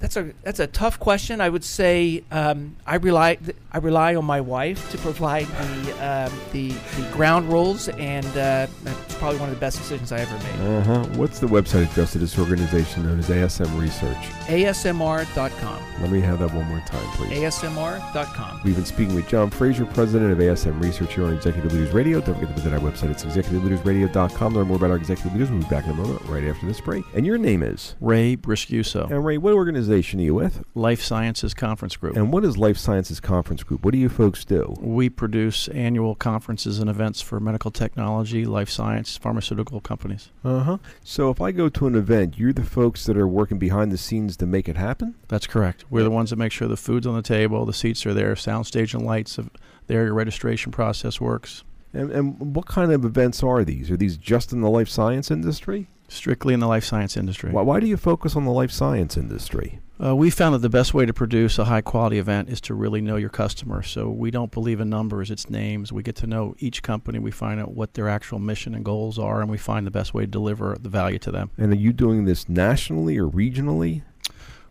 That's 0.00 0.16
a 0.16 0.32
that's 0.42 0.60
a 0.60 0.66
tough 0.66 0.98
question. 0.98 1.42
I 1.42 1.50
would 1.50 1.62
say 1.62 2.24
um, 2.30 2.76
I 2.86 2.96
rely 2.96 3.34
th- 3.34 3.56
I 3.70 3.78
rely 3.78 4.14
on 4.14 4.24
my 4.24 4.40
wife 4.40 4.90
to 4.92 4.98
provide 4.98 5.46
the 5.46 5.92
um, 6.00 6.40
the, 6.52 6.70
the 6.70 7.08
ground 7.12 7.50
rules, 7.52 7.88
and 7.90 8.26
uh, 8.28 8.66
that's 8.82 9.14
probably 9.16 9.38
one 9.38 9.50
of 9.50 9.54
the 9.54 9.60
best 9.60 9.76
decisions 9.76 10.10
I 10.10 10.20
ever 10.20 10.38
made. 10.38 10.76
Uh 10.76 10.82
huh. 10.82 11.04
What's 11.16 11.38
the 11.38 11.46
website 11.46 11.90
address 11.90 12.14
of 12.14 12.22
this 12.22 12.38
organization 12.38 13.04
known 13.04 13.18
as 13.18 13.28
ASM 13.28 13.78
Research? 13.78 14.16
ASMR.com. 14.48 15.82
Let 16.00 16.10
me 16.10 16.20
have 16.20 16.38
that 16.38 16.54
one 16.54 16.64
more 16.64 16.82
time, 16.86 17.06
please. 17.16 17.38
ASMR.com. 17.38 18.62
We've 18.64 18.76
been 18.76 18.86
speaking 18.86 19.14
with 19.14 19.28
John 19.28 19.50
Fraser, 19.50 19.84
president 19.84 20.32
of 20.32 20.38
ASM 20.38 20.82
Research 20.82 21.14
here 21.14 21.26
on 21.26 21.34
Executive 21.34 21.74
Leaders 21.74 21.92
Radio. 21.92 22.22
Don't 22.22 22.36
forget 22.36 22.56
to 22.56 22.62
visit 22.62 22.72
our 22.72 22.80
website. 22.80 23.10
It's 23.10 23.24
executiveleadersradio.com. 23.24 24.54
Learn 24.54 24.66
more 24.66 24.78
about 24.78 24.90
our 24.92 24.96
executive 24.96 25.34
leaders. 25.34 25.50
We'll 25.50 25.60
be 25.60 25.68
back 25.68 25.84
in 25.84 25.90
a 25.90 25.94
moment, 25.94 26.22
right 26.24 26.44
after 26.44 26.64
this 26.64 26.80
break. 26.80 27.04
And 27.14 27.26
your 27.26 27.36
name 27.36 27.62
is? 27.62 27.96
Ray 28.00 28.34
Briscuso. 28.34 29.10
And 29.10 29.22
Ray, 29.24 29.36
what 29.36 29.52
organization 29.52 29.89
are 29.90 30.00
you 30.00 30.34
with? 30.34 30.64
Life 30.74 31.02
Sciences 31.02 31.54
Conference 31.54 31.96
Group. 31.96 32.16
And 32.16 32.32
what 32.32 32.44
is 32.44 32.56
Life 32.56 32.78
Sciences 32.78 33.20
Conference 33.20 33.62
Group? 33.62 33.84
What 33.84 33.92
do 33.92 33.98
you 33.98 34.08
folks 34.08 34.44
do? 34.44 34.74
we 34.80 35.08
produce 35.08 35.68
annual 35.68 36.14
conferences 36.14 36.78
and 36.78 36.88
events 36.88 37.20
for 37.20 37.40
medical 37.40 37.70
technology, 37.70 38.44
life 38.44 38.68
science, 38.68 39.16
pharmaceutical 39.16 39.80
companies. 39.80 40.30
Uh 40.44 40.60
huh. 40.60 40.78
So 41.02 41.30
if 41.30 41.40
I 41.40 41.52
go 41.52 41.68
to 41.68 41.86
an 41.86 41.94
event, 41.94 42.38
you're 42.38 42.52
the 42.52 42.64
folks 42.64 43.06
that 43.06 43.16
are 43.16 43.28
working 43.28 43.58
behind 43.58 43.90
the 43.92 43.98
scenes 43.98 44.36
to 44.38 44.46
make 44.46 44.68
it 44.68 44.76
happen? 44.76 45.14
That's 45.28 45.46
correct. 45.46 45.84
We're 45.90 46.02
the 46.02 46.10
ones 46.10 46.30
that 46.30 46.36
make 46.36 46.52
sure 46.52 46.68
the 46.68 46.76
food's 46.76 47.06
on 47.06 47.14
the 47.14 47.22
table, 47.22 47.64
the 47.66 47.72
seats 47.72 48.04
are 48.06 48.14
there, 48.14 48.36
sound 48.36 48.66
stage 48.66 48.94
and 48.94 49.04
lights 49.04 49.38
are 49.38 49.46
there, 49.86 50.04
your 50.04 50.14
registration 50.14 50.70
process 50.72 51.20
works. 51.20 51.64
And, 51.92 52.10
and 52.10 52.54
what 52.54 52.66
kind 52.66 52.92
of 52.92 53.04
events 53.04 53.42
are 53.42 53.64
these? 53.64 53.90
Are 53.90 53.96
these 53.96 54.16
just 54.16 54.52
in 54.52 54.60
the 54.60 54.70
life 54.70 54.88
science 54.88 55.30
industry? 55.30 55.88
Strictly 56.08 56.54
in 56.54 56.60
the 56.60 56.66
life 56.66 56.84
science 56.84 57.16
industry. 57.16 57.50
Why, 57.50 57.62
why 57.62 57.80
do 57.80 57.86
you 57.86 57.96
focus 57.96 58.36
on 58.36 58.44
the 58.44 58.52
life 58.52 58.70
science 58.72 59.16
industry? 59.16 59.80
Uh, 60.02 60.16
we 60.16 60.30
found 60.30 60.54
that 60.54 60.60
the 60.60 60.70
best 60.70 60.94
way 60.94 61.04
to 61.04 61.12
produce 61.12 61.58
a 61.58 61.64
high 61.64 61.82
quality 61.82 62.18
event 62.18 62.48
is 62.48 62.60
to 62.62 62.74
really 62.74 63.02
know 63.02 63.16
your 63.16 63.28
customer. 63.28 63.82
So 63.82 64.08
we 64.08 64.30
don't 64.30 64.50
believe 64.50 64.80
in 64.80 64.88
numbers, 64.88 65.30
it's 65.30 65.50
names. 65.50 65.92
We 65.92 66.02
get 66.02 66.16
to 66.16 66.26
know 66.26 66.54
each 66.58 66.82
company, 66.82 67.18
we 67.18 67.30
find 67.30 67.60
out 67.60 67.72
what 67.72 67.94
their 67.94 68.08
actual 68.08 68.38
mission 68.38 68.74
and 68.74 68.84
goals 68.84 69.18
are, 69.18 69.42
and 69.42 69.50
we 69.50 69.58
find 69.58 69.86
the 69.86 69.90
best 69.90 70.14
way 70.14 70.22
to 70.22 70.26
deliver 70.26 70.76
the 70.80 70.88
value 70.88 71.18
to 71.18 71.30
them. 71.30 71.50
And 71.58 71.72
are 71.72 71.76
you 71.76 71.92
doing 71.92 72.24
this 72.24 72.48
nationally 72.48 73.18
or 73.18 73.28
regionally? 73.28 74.02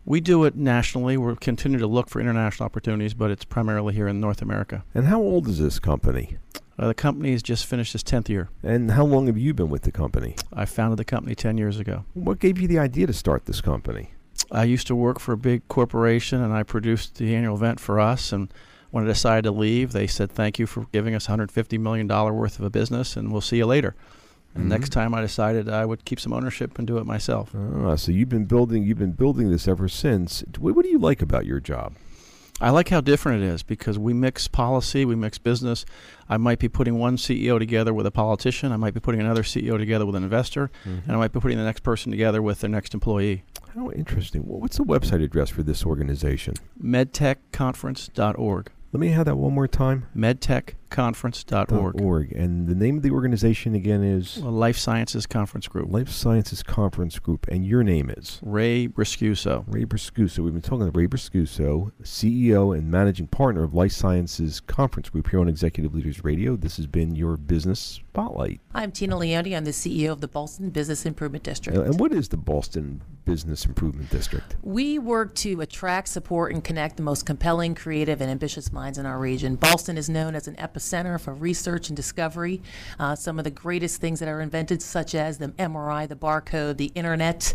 We 0.04 0.20
do 0.20 0.44
it 0.44 0.56
nationally. 0.56 1.16
We're 1.16 1.36
continue 1.36 1.78
to 1.78 1.86
look 1.86 2.08
for 2.08 2.20
international 2.20 2.64
opportunities, 2.66 3.14
but 3.14 3.30
it's 3.30 3.44
primarily 3.44 3.94
here 3.94 4.08
in 4.08 4.20
North 4.20 4.42
America. 4.42 4.84
And 4.94 5.06
how 5.06 5.20
old 5.20 5.46
is 5.46 5.58
this 5.58 5.78
company? 5.78 6.38
Uh, 6.80 6.88
the 6.88 6.94
company 6.94 7.32
has 7.32 7.42
just 7.42 7.66
finished 7.66 7.94
its 7.94 8.02
10th 8.02 8.30
year. 8.30 8.48
And 8.62 8.92
how 8.92 9.04
long 9.04 9.26
have 9.26 9.36
you 9.36 9.52
been 9.52 9.68
with 9.68 9.82
the 9.82 9.92
company? 9.92 10.34
I 10.50 10.64
founded 10.64 10.98
the 10.98 11.04
company 11.04 11.34
10 11.34 11.58
years 11.58 11.78
ago. 11.78 12.06
What 12.14 12.38
gave 12.38 12.58
you 12.58 12.66
the 12.66 12.78
idea 12.78 13.06
to 13.06 13.12
start 13.12 13.44
this 13.44 13.60
company? 13.60 14.12
I 14.50 14.64
used 14.64 14.86
to 14.86 14.96
work 14.96 15.20
for 15.20 15.32
a 15.32 15.36
big 15.36 15.68
corporation 15.68 16.40
and 16.40 16.54
I 16.54 16.62
produced 16.62 17.16
the 17.16 17.34
annual 17.34 17.54
event 17.54 17.80
for 17.80 18.00
us. 18.00 18.32
And 18.32 18.50
when 18.92 19.04
I 19.04 19.08
decided 19.08 19.44
to 19.44 19.50
leave, 19.50 19.92
they 19.92 20.06
said, 20.06 20.32
Thank 20.32 20.58
you 20.58 20.66
for 20.66 20.86
giving 20.90 21.14
us 21.14 21.26
$150 21.26 21.78
million 21.78 22.08
worth 22.08 22.58
of 22.58 22.64
a 22.64 22.70
business 22.70 23.14
and 23.14 23.30
we'll 23.30 23.42
see 23.42 23.58
you 23.58 23.66
later. 23.66 23.94
And 24.54 24.64
Mhm. 24.64 24.68
next 24.68 24.88
time 24.88 25.12
I 25.14 25.20
decided 25.20 25.68
I 25.68 25.84
would 25.84 26.06
keep 26.06 26.18
some 26.18 26.32
ownership 26.32 26.78
and 26.78 26.86
do 26.86 26.96
it 26.96 27.04
myself. 27.04 27.54
Ah, 27.54 27.94
so 27.96 28.10
you've 28.10 28.30
been 28.30 28.46
building 28.46 28.84
you've 28.84 28.98
been 28.98 29.12
building 29.12 29.50
this 29.50 29.68
ever 29.68 29.86
since. 29.86 30.42
What 30.58 30.82
do 30.82 30.88
you 30.88 30.98
like 30.98 31.20
about 31.20 31.44
your 31.44 31.60
job? 31.60 31.92
I 32.60 32.70
like 32.70 32.90
how 32.90 33.00
different 33.00 33.42
it 33.42 33.46
is 33.46 33.62
because 33.62 33.98
we 33.98 34.12
mix 34.12 34.46
policy, 34.46 35.04
we 35.06 35.14
mix 35.16 35.38
business. 35.38 35.86
I 36.28 36.36
might 36.36 36.58
be 36.58 36.68
putting 36.68 36.98
one 36.98 37.16
CEO 37.16 37.58
together 37.58 37.94
with 37.94 38.06
a 38.06 38.10
politician, 38.10 38.70
I 38.72 38.76
might 38.76 38.92
be 38.94 39.00
putting 39.00 39.20
another 39.20 39.42
CEO 39.42 39.78
together 39.78 40.04
with 40.04 40.14
an 40.14 40.24
investor, 40.24 40.70
Mhm. 40.84 41.02
and 41.04 41.12
I 41.12 41.16
might 41.16 41.32
be 41.32 41.40
putting 41.40 41.56
the 41.58 41.64
next 41.64 41.82
person 41.82 42.10
together 42.10 42.42
with 42.42 42.60
their 42.60 42.68
next 42.70 42.92
employee. 42.92 43.44
How 43.74 43.90
interesting. 43.92 44.42
Wh- 44.42 44.60
What's 44.60 44.76
the 44.76 44.84
website 44.84 45.22
address 45.24 45.48
for 45.48 45.62
this 45.62 45.86
organization? 45.86 46.54
medtechconference.org. 46.82 48.70
Let 48.92 49.00
me 49.00 49.08
have 49.08 49.24
that 49.26 49.36
one 49.36 49.54
more 49.54 49.68
time. 49.68 50.06
medtechconference.org. 50.90 52.00
Org. 52.00 52.32
And 52.32 52.66
the 52.66 52.74
name 52.74 52.96
of 52.96 53.02
the 53.02 53.10
organization 53.10 53.74
again 53.74 54.02
is 54.02 54.38
Well, 54.38 54.52
Life 54.52 54.76
Sciences 54.76 55.26
Conference 55.26 55.68
Group. 55.68 55.90
Life 55.90 56.10
Sciences 56.10 56.62
Conference 56.62 57.18
Group. 57.18 57.46
And 57.48 57.64
your 57.64 57.82
name 57.82 58.10
is? 58.10 58.38
Ray 58.42 58.88
Briscuso. 58.88 59.64
Ray 59.66 59.84
Briscuso. 59.84 60.40
We've 60.40 60.52
been 60.52 60.62
talking 60.62 60.90
to 60.90 60.98
Ray 60.98 61.06
Briscuso, 61.06 61.92
CEO 62.02 62.76
and 62.76 62.90
managing 62.90 63.28
partner 63.28 63.62
of 63.62 63.74
Life 63.74 63.92
Sciences 63.92 64.60
Conference 64.60 65.08
Group 65.08 65.30
here 65.30 65.40
on 65.40 65.48
Executive 65.48 65.94
Leaders 65.94 66.24
Radio. 66.24 66.56
This 66.56 66.76
has 66.76 66.86
been 66.86 67.14
your 67.14 67.36
business 67.36 67.80
spotlight. 67.80 68.60
I'm 68.74 68.92
Tina 68.92 69.16
Leone. 69.16 69.54
I'm 69.54 69.64
the 69.64 69.70
CEO 69.70 70.10
of 70.10 70.20
the 70.20 70.28
Ballston 70.28 70.70
Business 70.70 71.06
Improvement 71.06 71.44
District. 71.44 71.78
And 71.78 71.98
what 71.98 72.12
is 72.12 72.28
the 72.28 72.36
Ballston 72.36 73.00
Business 73.24 73.64
Improvement 73.64 74.10
District? 74.10 74.56
We 74.62 74.98
work 74.98 75.34
to 75.36 75.60
attract, 75.60 76.08
support, 76.08 76.52
and 76.52 76.62
connect 76.62 76.96
the 76.96 77.02
most 77.02 77.26
compelling, 77.26 77.74
creative, 77.74 78.20
and 78.20 78.30
ambitious 78.30 78.72
minds 78.72 78.98
in 78.98 79.06
our 79.06 79.18
region. 79.18 79.56
Ballston 79.56 79.96
is 79.96 80.08
known 80.08 80.34
as 80.34 80.48
an 80.48 80.56
epicenter 80.56 80.79
for 81.18 81.34
research 81.34 81.88
and 81.88 81.96
discovery. 81.96 82.62
Uh, 82.98 83.14
some 83.14 83.38
of 83.38 83.44
the 83.44 83.50
greatest 83.50 84.00
things 84.00 84.20
that 84.20 84.28
are 84.28 84.40
invented, 84.40 84.82
such 84.82 85.14
as 85.14 85.38
the 85.38 85.48
MRI, 85.48 86.08
the 86.08 86.16
barcode, 86.16 86.76
the 86.76 86.92
internet, 86.94 87.54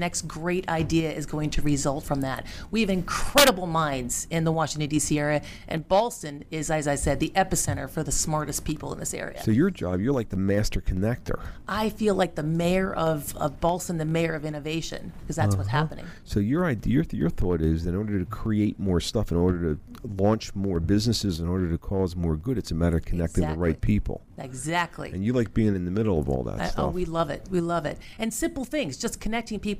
next 0.00 0.22
great 0.26 0.68
idea 0.68 1.12
is 1.12 1.26
going 1.26 1.50
to 1.50 1.62
result 1.62 2.02
from 2.04 2.22
that. 2.22 2.46
We 2.70 2.80
have 2.80 2.90
incredible 2.90 3.66
minds 3.66 4.26
in 4.30 4.44
the 4.44 4.52
Washington 4.52 4.88
D.C. 4.88 5.18
area, 5.18 5.42
and 5.68 5.86
Ballston 5.88 6.44
is, 6.50 6.70
as 6.70 6.88
I 6.88 6.94
said, 6.96 7.20
the 7.20 7.30
epicenter 7.36 7.88
for 7.88 8.02
the 8.02 8.10
smartest 8.12 8.64
people 8.64 8.92
in 8.92 8.98
this 8.98 9.14
area. 9.14 9.42
so 9.42 9.50
your 9.50 9.70
job, 9.70 10.00
you're 10.00 10.12
like 10.12 10.30
the 10.30 10.36
master 10.36 10.80
connector. 10.80 11.40
I 11.68 11.90
feel 11.90 12.14
like 12.14 12.34
the 12.34 12.42
mayor 12.42 12.92
of 12.92 13.36
of 13.36 13.60
Ballston, 13.60 13.98
the 13.98 14.04
mayor 14.04 14.34
of 14.34 14.44
innovation, 14.44 15.12
because 15.20 15.36
that's 15.36 15.54
what's 15.54 15.68
Uh-huh. 15.68 15.78
happening. 15.78 16.06
So 16.24 16.40
your 16.40 16.64
idea, 16.64 16.94
your, 16.94 17.04
your 17.12 17.30
thought 17.30 17.60
is 17.60 17.84
that 17.84 17.90
in 17.90 17.96
order 17.96 18.18
to 18.18 18.24
create 18.24 18.80
more 18.80 19.00
stuff, 19.00 19.30
in 19.30 19.36
order 19.36 19.74
to 19.74 19.80
launch 20.18 20.54
more 20.54 20.80
businesses, 20.80 21.38
in 21.40 21.48
order 21.48 21.70
to 21.70 21.78
cause 21.78 22.16
more 22.16 22.36
good, 22.36 22.56
it's 22.58 22.70
a 22.70 22.74
matter 22.74 22.96
of 22.96 23.04
connecting 23.04 23.46
the 23.46 23.54
right 23.58 23.80
people. 23.80 24.22
Exactly. 24.38 25.10
And 25.12 25.22
you 25.24 25.32
like 25.34 25.52
being 25.52 25.74
in 25.76 25.84
the 25.84 25.90
middle 25.90 26.18
of 26.18 26.28
all 26.28 26.42
that 26.44 26.58
I- 26.60 26.66
stuff. 26.68 26.84
oh, 26.86 26.88
we 26.88 27.04
love 27.04 27.28
it. 27.30 27.46
We 27.50 27.60
love 27.60 27.84
it. 27.84 27.98
And 28.18 28.32
simple 28.32 28.64
things, 28.64 28.96
just 28.96 29.20
connecting 29.20 29.60
people 29.60 29.79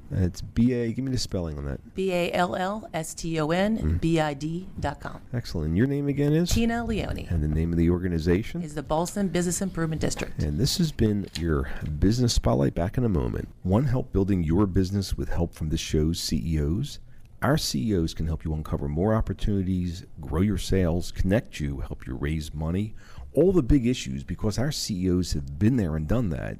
It's 0.13 0.41
B 0.41 0.73
A. 0.73 0.91
Give 0.91 1.05
me 1.05 1.11
the 1.11 1.17
spelling 1.17 1.57
on 1.57 1.65
that. 1.65 1.95
B 1.95 2.11
A 2.11 2.31
L 2.33 2.55
L 2.55 2.89
S 2.93 3.13
T 3.13 3.39
O 3.39 3.49
N 3.51 3.77
Mm. 3.77 4.01
B 4.01 4.19
I 4.19 4.33
D 4.33 4.67
dot 4.79 4.99
com. 4.99 5.21
Excellent. 5.33 5.67
And 5.69 5.77
your 5.77 5.87
name 5.87 6.07
again 6.07 6.33
is 6.33 6.49
Tina 6.51 6.83
Leone 6.85 7.27
and 7.29 7.41
the 7.43 7.47
name 7.47 7.71
of 7.71 7.77
the 7.77 7.89
organization. 7.89 8.61
is 8.61 8.75
the 8.75 8.83
Ballston 8.83 9.29
Business 9.31 9.61
Improvement 9.61 10.01
District. 10.01 10.41
And 10.43 10.59
this 10.59 10.77
has 10.77 10.91
been 10.91 11.27
your 11.39 11.69
business 11.99 12.33
spotlight 12.33 12.73
back 12.75 12.97
in 12.97 13.05
a 13.05 13.09
moment. 13.09 13.47
One 13.63 13.85
help 13.85 14.11
building 14.11 14.43
your 14.43 14.65
business 14.67 15.15
with 15.15 15.29
help 15.29 15.53
from 15.53 15.69
the 15.69 15.77
show's 15.77 16.19
CEOs. 16.19 16.99
Our 17.41 17.57
CEOs 17.57 18.13
can 18.13 18.27
help 18.27 18.45
you 18.45 18.53
uncover 18.53 18.87
more 18.87 19.15
opportunities, 19.15 20.05
grow 20.19 20.41
your 20.41 20.59
sales, 20.59 21.11
connect 21.11 21.59
you, 21.59 21.79
help 21.79 22.05
you 22.05 22.13
raise 22.15 22.53
money, 22.53 22.93
all 23.33 23.51
the 23.51 23.63
big 23.63 23.87
issues 23.87 24.23
because 24.23 24.59
our 24.59 24.71
CEOs 24.71 25.33
have 25.33 25.57
been 25.57 25.77
there 25.77 25.95
and 25.95 26.07
done 26.07 26.29
that, 26.29 26.59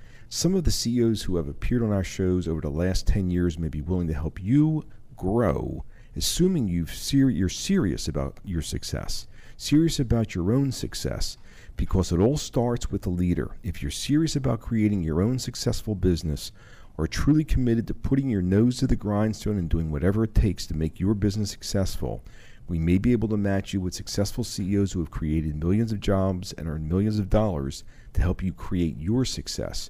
Some 0.33 0.55
of 0.55 0.63
the 0.63 0.71
CEOs 0.71 1.23
who 1.23 1.35
have 1.35 1.49
appeared 1.49 1.83
on 1.83 1.91
our 1.91 2.05
shows 2.05 2.47
over 2.47 2.61
the 2.61 2.69
last 2.69 3.05
10 3.05 3.29
years 3.29 3.59
may 3.59 3.67
be 3.67 3.81
willing 3.81 4.07
to 4.07 4.13
help 4.13 4.41
you 4.41 4.85
grow, 5.17 5.83
assuming 6.15 6.69
you've 6.69 6.93
ser- 6.93 7.29
you're 7.29 7.49
serious 7.49 8.07
about 8.07 8.37
your 8.45 8.61
success, 8.61 9.27
serious 9.57 9.99
about 9.99 10.33
your 10.33 10.53
own 10.53 10.71
success, 10.71 11.37
because 11.75 12.13
it 12.13 12.19
all 12.21 12.37
starts 12.37 12.89
with 12.89 13.01
the 13.01 13.09
leader. 13.09 13.57
If 13.61 13.81
you're 13.81 13.91
serious 13.91 14.37
about 14.37 14.61
creating 14.61 15.03
your 15.03 15.21
own 15.21 15.37
successful 15.37 15.95
business, 15.95 16.53
or 16.97 17.07
truly 17.07 17.43
committed 17.43 17.85
to 17.87 17.93
putting 17.93 18.29
your 18.29 18.41
nose 18.41 18.77
to 18.77 18.87
the 18.87 18.95
grindstone 18.95 19.57
and 19.57 19.67
doing 19.67 19.91
whatever 19.91 20.23
it 20.23 20.33
takes 20.33 20.65
to 20.67 20.73
make 20.73 20.97
your 20.97 21.13
business 21.13 21.51
successful, 21.51 22.23
we 22.69 22.79
may 22.79 22.97
be 22.97 23.11
able 23.11 23.27
to 23.27 23.35
match 23.35 23.73
you 23.73 23.81
with 23.81 23.93
successful 23.93 24.45
CEOs 24.45 24.93
who 24.93 25.01
have 25.01 25.11
created 25.11 25.61
millions 25.61 25.91
of 25.91 25.99
jobs 25.99 26.53
and 26.53 26.69
earned 26.69 26.87
millions 26.87 27.19
of 27.19 27.29
dollars 27.29 27.83
to 28.13 28.21
help 28.21 28.41
you 28.41 28.53
create 28.53 28.97
your 28.97 29.25
success. 29.25 29.89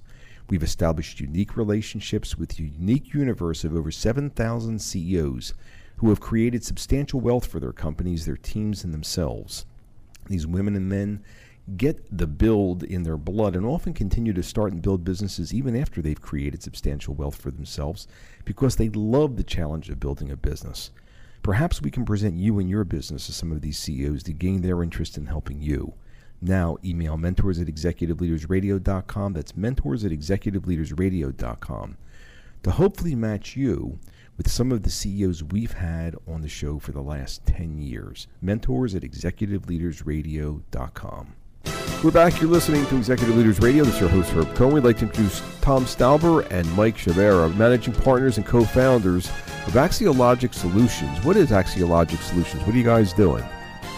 We've 0.51 0.61
established 0.61 1.21
unique 1.21 1.55
relationships 1.55 2.37
with 2.37 2.59
a 2.59 2.63
unique 2.63 3.13
universe 3.13 3.63
of 3.63 3.73
over 3.73 3.89
7,000 3.89 4.81
CEOs 4.81 5.53
who 5.95 6.09
have 6.09 6.19
created 6.19 6.65
substantial 6.65 7.21
wealth 7.21 7.45
for 7.45 7.61
their 7.61 7.71
companies, 7.71 8.25
their 8.25 8.35
teams, 8.35 8.83
and 8.83 8.93
themselves. 8.93 9.65
These 10.27 10.45
women 10.45 10.75
and 10.75 10.89
men 10.89 11.23
get 11.77 12.05
the 12.11 12.27
build 12.27 12.83
in 12.83 13.03
their 13.03 13.15
blood 13.15 13.55
and 13.55 13.65
often 13.65 13.93
continue 13.93 14.33
to 14.33 14.43
start 14.43 14.73
and 14.73 14.81
build 14.81 15.05
businesses 15.05 15.53
even 15.53 15.73
after 15.73 16.01
they've 16.01 16.21
created 16.21 16.61
substantial 16.61 17.13
wealth 17.13 17.37
for 17.37 17.49
themselves 17.49 18.05
because 18.43 18.75
they 18.75 18.89
love 18.89 19.37
the 19.37 19.45
challenge 19.45 19.89
of 19.89 20.01
building 20.01 20.31
a 20.31 20.35
business. 20.35 20.91
Perhaps 21.43 21.81
we 21.81 21.89
can 21.89 22.03
present 22.03 22.37
you 22.37 22.59
and 22.59 22.69
your 22.69 22.83
business 22.83 23.27
to 23.27 23.31
some 23.31 23.53
of 23.53 23.61
these 23.61 23.79
CEOs 23.79 24.23
to 24.23 24.33
gain 24.33 24.63
their 24.63 24.83
interest 24.83 25.17
in 25.17 25.27
helping 25.27 25.61
you. 25.61 25.93
Now, 26.41 26.77
email 26.83 27.15
mentors 27.17 27.59
at 27.59 27.67
executiveleadersradio.com. 27.67 29.33
That's 29.33 29.55
mentors 29.55 30.03
at 30.03 30.11
executiveleadersradio.com 30.11 31.97
to 32.63 32.71
hopefully 32.71 33.13
match 33.15 33.55
you 33.55 33.99
with 34.37 34.49
some 34.49 34.71
of 34.71 34.81
the 34.83 34.89
CEOs 34.89 35.43
we've 35.43 35.73
had 35.73 36.15
on 36.27 36.41
the 36.41 36.49
show 36.49 36.79
for 36.79 36.93
the 36.93 37.01
last 37.01 37.45
10 37.45 37.77
years. 37.77 38.27
Mentors 38.41 38.95
at 38.95 39.03
executiveleadersradio.com. 39.03 41.35
We're 42.03 42.09
back. 42.09 42.41
You're 42.41 42.49
listening 42.49 42.83
to 42.87 42.97
Executive 42.97 43.37
Leaders 43.37 43.59
Radio. 43.59 43.83
This 43.83 43.93
is 43.93 44.01
your 44.01 44.09
host, 44.09 44.31
Herb 44.31 44.55
Cohen. 44.55 44.73
We'd 44.73 44.83
like 44.83 44.97
to 44.97 45.05
introduce 45.05 45.43
Tom 45.61 45.85
Stauber 45.85 46.49
and 46.49 46.67
Mike 46.73 46.97
Chavera, 46.97 47.55
managing 47.55 47.93
partners 47.93 48.37
and 48.37 48.45
co 48.45 48.65
founders 48.65 49.27
of 49.67 49.73
Axiologic 49.73 50.55
Solutions. 50.55 51.23
What 51.23 51.37
is 51.37 51.51
Axiologic 51.51 52.17
Solutions? 52.23 52.63
What 52.63 52.73
are 52.73 52.77
you 52.79 52.83
guys 52.83 53.13
doing? 53.13 53.43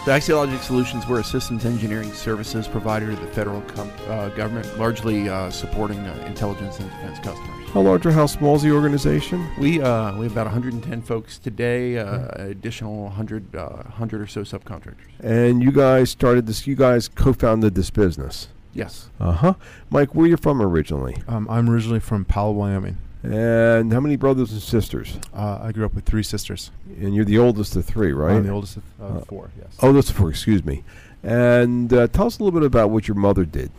The 0.04 0.10
Axiologic 0.10 0.60
Solutions, 0.60 1.06
we're 1.06 1.20
a 1.20 1.24
systems 1.24 1.64
engineering 1.64 2.12
services 2.12 2.68
provider 2.68 3.14
to 3.14 3.16
the 3.18 3.26
federal 3.28 3.62
com- 3.62 3.90
uh, 4.06 4.28
government, 4.30 4.78
largely 4.78 5.30
uh, 5.30 5.50
supporting 5.50 5.98
uh, 6.00 6.24
intelligence 6.26 6.78
and 6.78 6.90
defense 6.90 7.18
customers. 7.20 7.70
How 7.70 7.80
large 7.80 8.04
or 8.04 8.12
how 8.12 8.26
small 8.26 8.56
is 8.56 8.62
the 8.62 8.70
organization? 8.70 9.48
We 9.58 9.80
uh, 9.80 10.14
we 10.18 10.24
have 10.24 10.32
about 10.32 10.44
110 10.44 11.00
folks 11.00 11.38
today, 11.38 11.96
uh, 11.96 12.28
additional 12.34 13.04
100 13.04 13.56
uh, 13.56 13.68
100 13.68 14.20
or 14.20 14.26
so 14.26 14.42
subcontractors. 14.42 14.96
And 15.20 15.62
you 15.62 15.72
guys 15.72 16.10
started 16.10 16.46
this, 16.46 16.66
you 16.66 16.76
guys 16.76 17.08
co 17.08 17.32
founded 17.32 17.74
this 17.74 17.88
business. 17.88 18.48
Yes. 18.74 19.08
Uh 19.18 19.32
huh. 19.32 19.54
Mike, 19.88 20.14
where 20.14 20.26
are 20.26 20.28
you 20.28 20.36
from 20.36 20.60
originally? 20.60 21.22
Um, 21.26 21.48
I'm 21.48 21.70
originally 21.70 22.00
from 22.00 22.26
Powell, 22.26 22.54
Wyoming. 22.54 22.98
And 23.24 23.92
how 23.92 24.00
many 24.00 24.16
brothers 24.16 24.52
and 24.52 24.60
sisters? 24.60 25.18
Uh, 25.32 25.58
I 25.62 25.72
grew 25.72 25.86
up 25.86 25.94
with 25.94 26.04
three 26.04 26.22
sisters. 26.22 26.70
And 27.00 27.14
you're 27.14 27.24
the 27.24 27.38
oldest 27.38 27.74
of 27.74 27.84
three, 27.84 28.12
right? 28.12 28.36
I'm 28.36 28.46
the 28.46 28.52
oldest 28.52 28.76
of 28.76 28.82
uh, 29.00 29.20
four, 29.20 29.50
yes. 29.58 29.76
Oldest 29.80 30.10
of 30.10 30.16
four, 30.16 30.28
excuse 30.30 30.64
me. 30.64 30.84
And 31.22 31.92
uh, 31.92 32.08
tell 32.08 32.26
us 32.26 32.38
a 32.38 32.44
little 32.44 32.58
bit 32.58 32.66
about 32.66 32.90
what 32.90 33.08
your 33.08 33.14
mother 33.16 33.46
did 33.46 33.70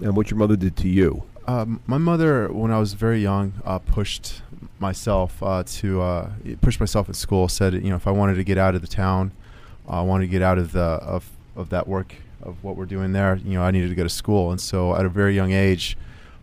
and 0.00 0.16
what 0.16 0.30
your 0.30 0.38
mother 0.38 0.56
did 0.56 0.76
to 0.76 0.88
you. 0.88 1.24
Um, 1.48 1.82
my 1.86 1.98
mother, 1.98 2.46
when 2.52 2.70
I 2.70 2.78
was 2.78 2.92
very 2.92 3.20
young, 3.20 3.54
uh, 3.64 3.80
pushed 3.80 4.42
myself 4.78 5.42
uh, 5.42 5.64
to 5.64 6.00
uh, 6.00 6.30
pushed 6.60 6.78
myself 6.78 7.08
at 7.08 7.16
school. 7.16 7.48
Said, 7.48 7.74
you 7.74 7.90
know, 7.90 7.96
if 7.96 8.06
I 8.06 8.12
wanted 8.12 8.34
to 8.34 8.44
get 8.44 8.58
out 8.58 8.76
of 8.76 8.82
the 8.82 8.86
town, 8.86 9.32
I 9.88 10.02
wanted 10.02 10.26
to 10.26 10.30
get 10.30 10.42
out 10.42 10.58
of 10.58 10.70
the 10.70 10.80
of 10.80 11.28
of 11.56 11.70
that 11.70 11.88
work 11.88 12.14
of 12.42 12.62
what 12.62 12.76
we're 12.76 12.86
doing 12.86 13.12
there. 13.12 13.34
You 13.36 13.54
know, 13.54 13.62
I 13.62 13.72
needed 13.72 13.88
to 13.88 13.96
go 13.96 14.04
to 14.04 14.08
school, 14.08 14.52
and 14.52 14.60
so 14.60 14.94
at 14.94 15.04
a 15.04 15.08
very 15.08 15.34
young 15.34 15.50
age, 15.50 15.96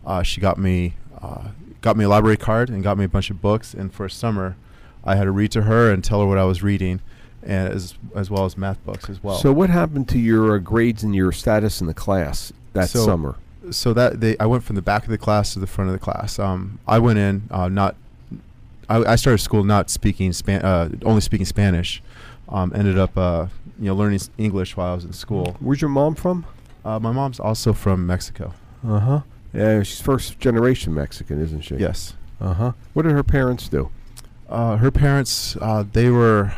uh, 0.04 0.22
she 0.22 0.42
got 0.42 0.58
me 0.58 0.94
uh, 1.22 1.48
got 1.80 1.96
me 1.96 2.04
a 2.04 2.08
library 2.08 2.36
card 2.36 2.68
and 2.68 2.82
got 2.82 2.98
me 2.98 3.04
a 3.04 3.08
bunch 3.08 3.30
of 3.30 3.40
books. 3.40 3.74
And 3.74 3.92
for 3.92 4.06
a 4.06 4.10
summer, 4.10 4.56
I 5.04 5.16
had 5.16 5.24
to 5.24 5.30
read 5.30 5.50
to 5.52 5.62
her 5.62 5.90
and 5.90 6.02
tell 6.04 6.20
her 6.20 6.26
what 6.26 6.38
I 6.38 6.44
was 6.44 6.62
reading, 6.62 7.00
and 7.42 7.72
as 7.72 7.94
as 8.14 8.30
well 8.30 8.44
as 8.44 8.56
math 8.58 8.84
books 8.84 9.08
as 9.08 9.22
well. 9.22 9.36
So, 9.38 9.52
what 9.52 9.70
happened 9.70 10.08
to 10.10 10.18
your 10.18 10.56
uh, 10.56 10.58
grades 10.58 11.02
and 11.02 11.14
your 11.14 11.32
status 11.32 11.80
in 11.80 11.86
the 11.86 11.94
class 11.94 12.52
that 12.74 12.90
So- 12.90 13.04
summer? 13.04 13.36
So 13.70 13.92
that 13.92 14.20
they, 14.20 14.36
I 14.38 14.46
went 14.46 14.64
from 14.64 14.74
the 14.76 14.82
back 14.82 15.04
of 15.04 15.10
the 15.10 15.18
class 15.18 15.52
to 15.52 15.58
the 15.60 15.66
front 15.66 15.90
of 15.90 15.92
the 15.92 15.98
class. 16.02 16.38
Um, 16.38 16.78
I 16.88 16.98
went 16.98 17.18
in 17.18 17.42
uh, 17.50 17.68
not, 17.68 17.94
I, 18.88 18.96
I 19.04 19.16
started 19.16 19.38
school 19.38 19.62
not 19.64 19.90
speaking 19.90 20.32
Span, 20.32 20.62
uh, 20.62 20.88
only 21.04 21.20
speaking 21.20 21.44
Spanish. 21.46 22.02
Um, 22.48 22.72
ended 22.74 22.98
up 22.98 23.16
uh, 23.16 23.46
you 23.78 23.84
know 23.86 23.94
learning 23.94 24.20
English 24.38 24.76
while 24.76 24.92
I 24.92 24.94
was 24.94 25.04
in 25.04 25.12
school. 25.12 25.56
Where's 25.60 25.80
your 25.80 25.90
mom 25.90 26.14
from? 26.16 26.46
Uh, 26.84 26.98
my 26.98 27.12
mom's 27.12 27.38
also 27.38 27.72
from 27.74 28.06
Mexico. 28.06 28.54
Uh 28.84 28.98
huh. 28.98 29.20
Yeah, 29.52 29.82
she's 29.82 30.00
first 30.00 30.38
generation 30.38 30.94
Mexican, 30.94 31.40
isn't 31.42 31.62
she? 31.62 31.76
Yes. 31.76 32.14
Uh 32.40 32.54
huh. 32.54 32.72
What 32.92 33.02
did 33.02 33.12
her 33.12 33.22
parents 33.22 33.68
do? 33.68 33.90
Uh, 34.48 34.76
her 34.76 34.90
parents, 34.90 35.56
uh, 35.60 35.84
they 35.92 36.10
were 36.10 36.52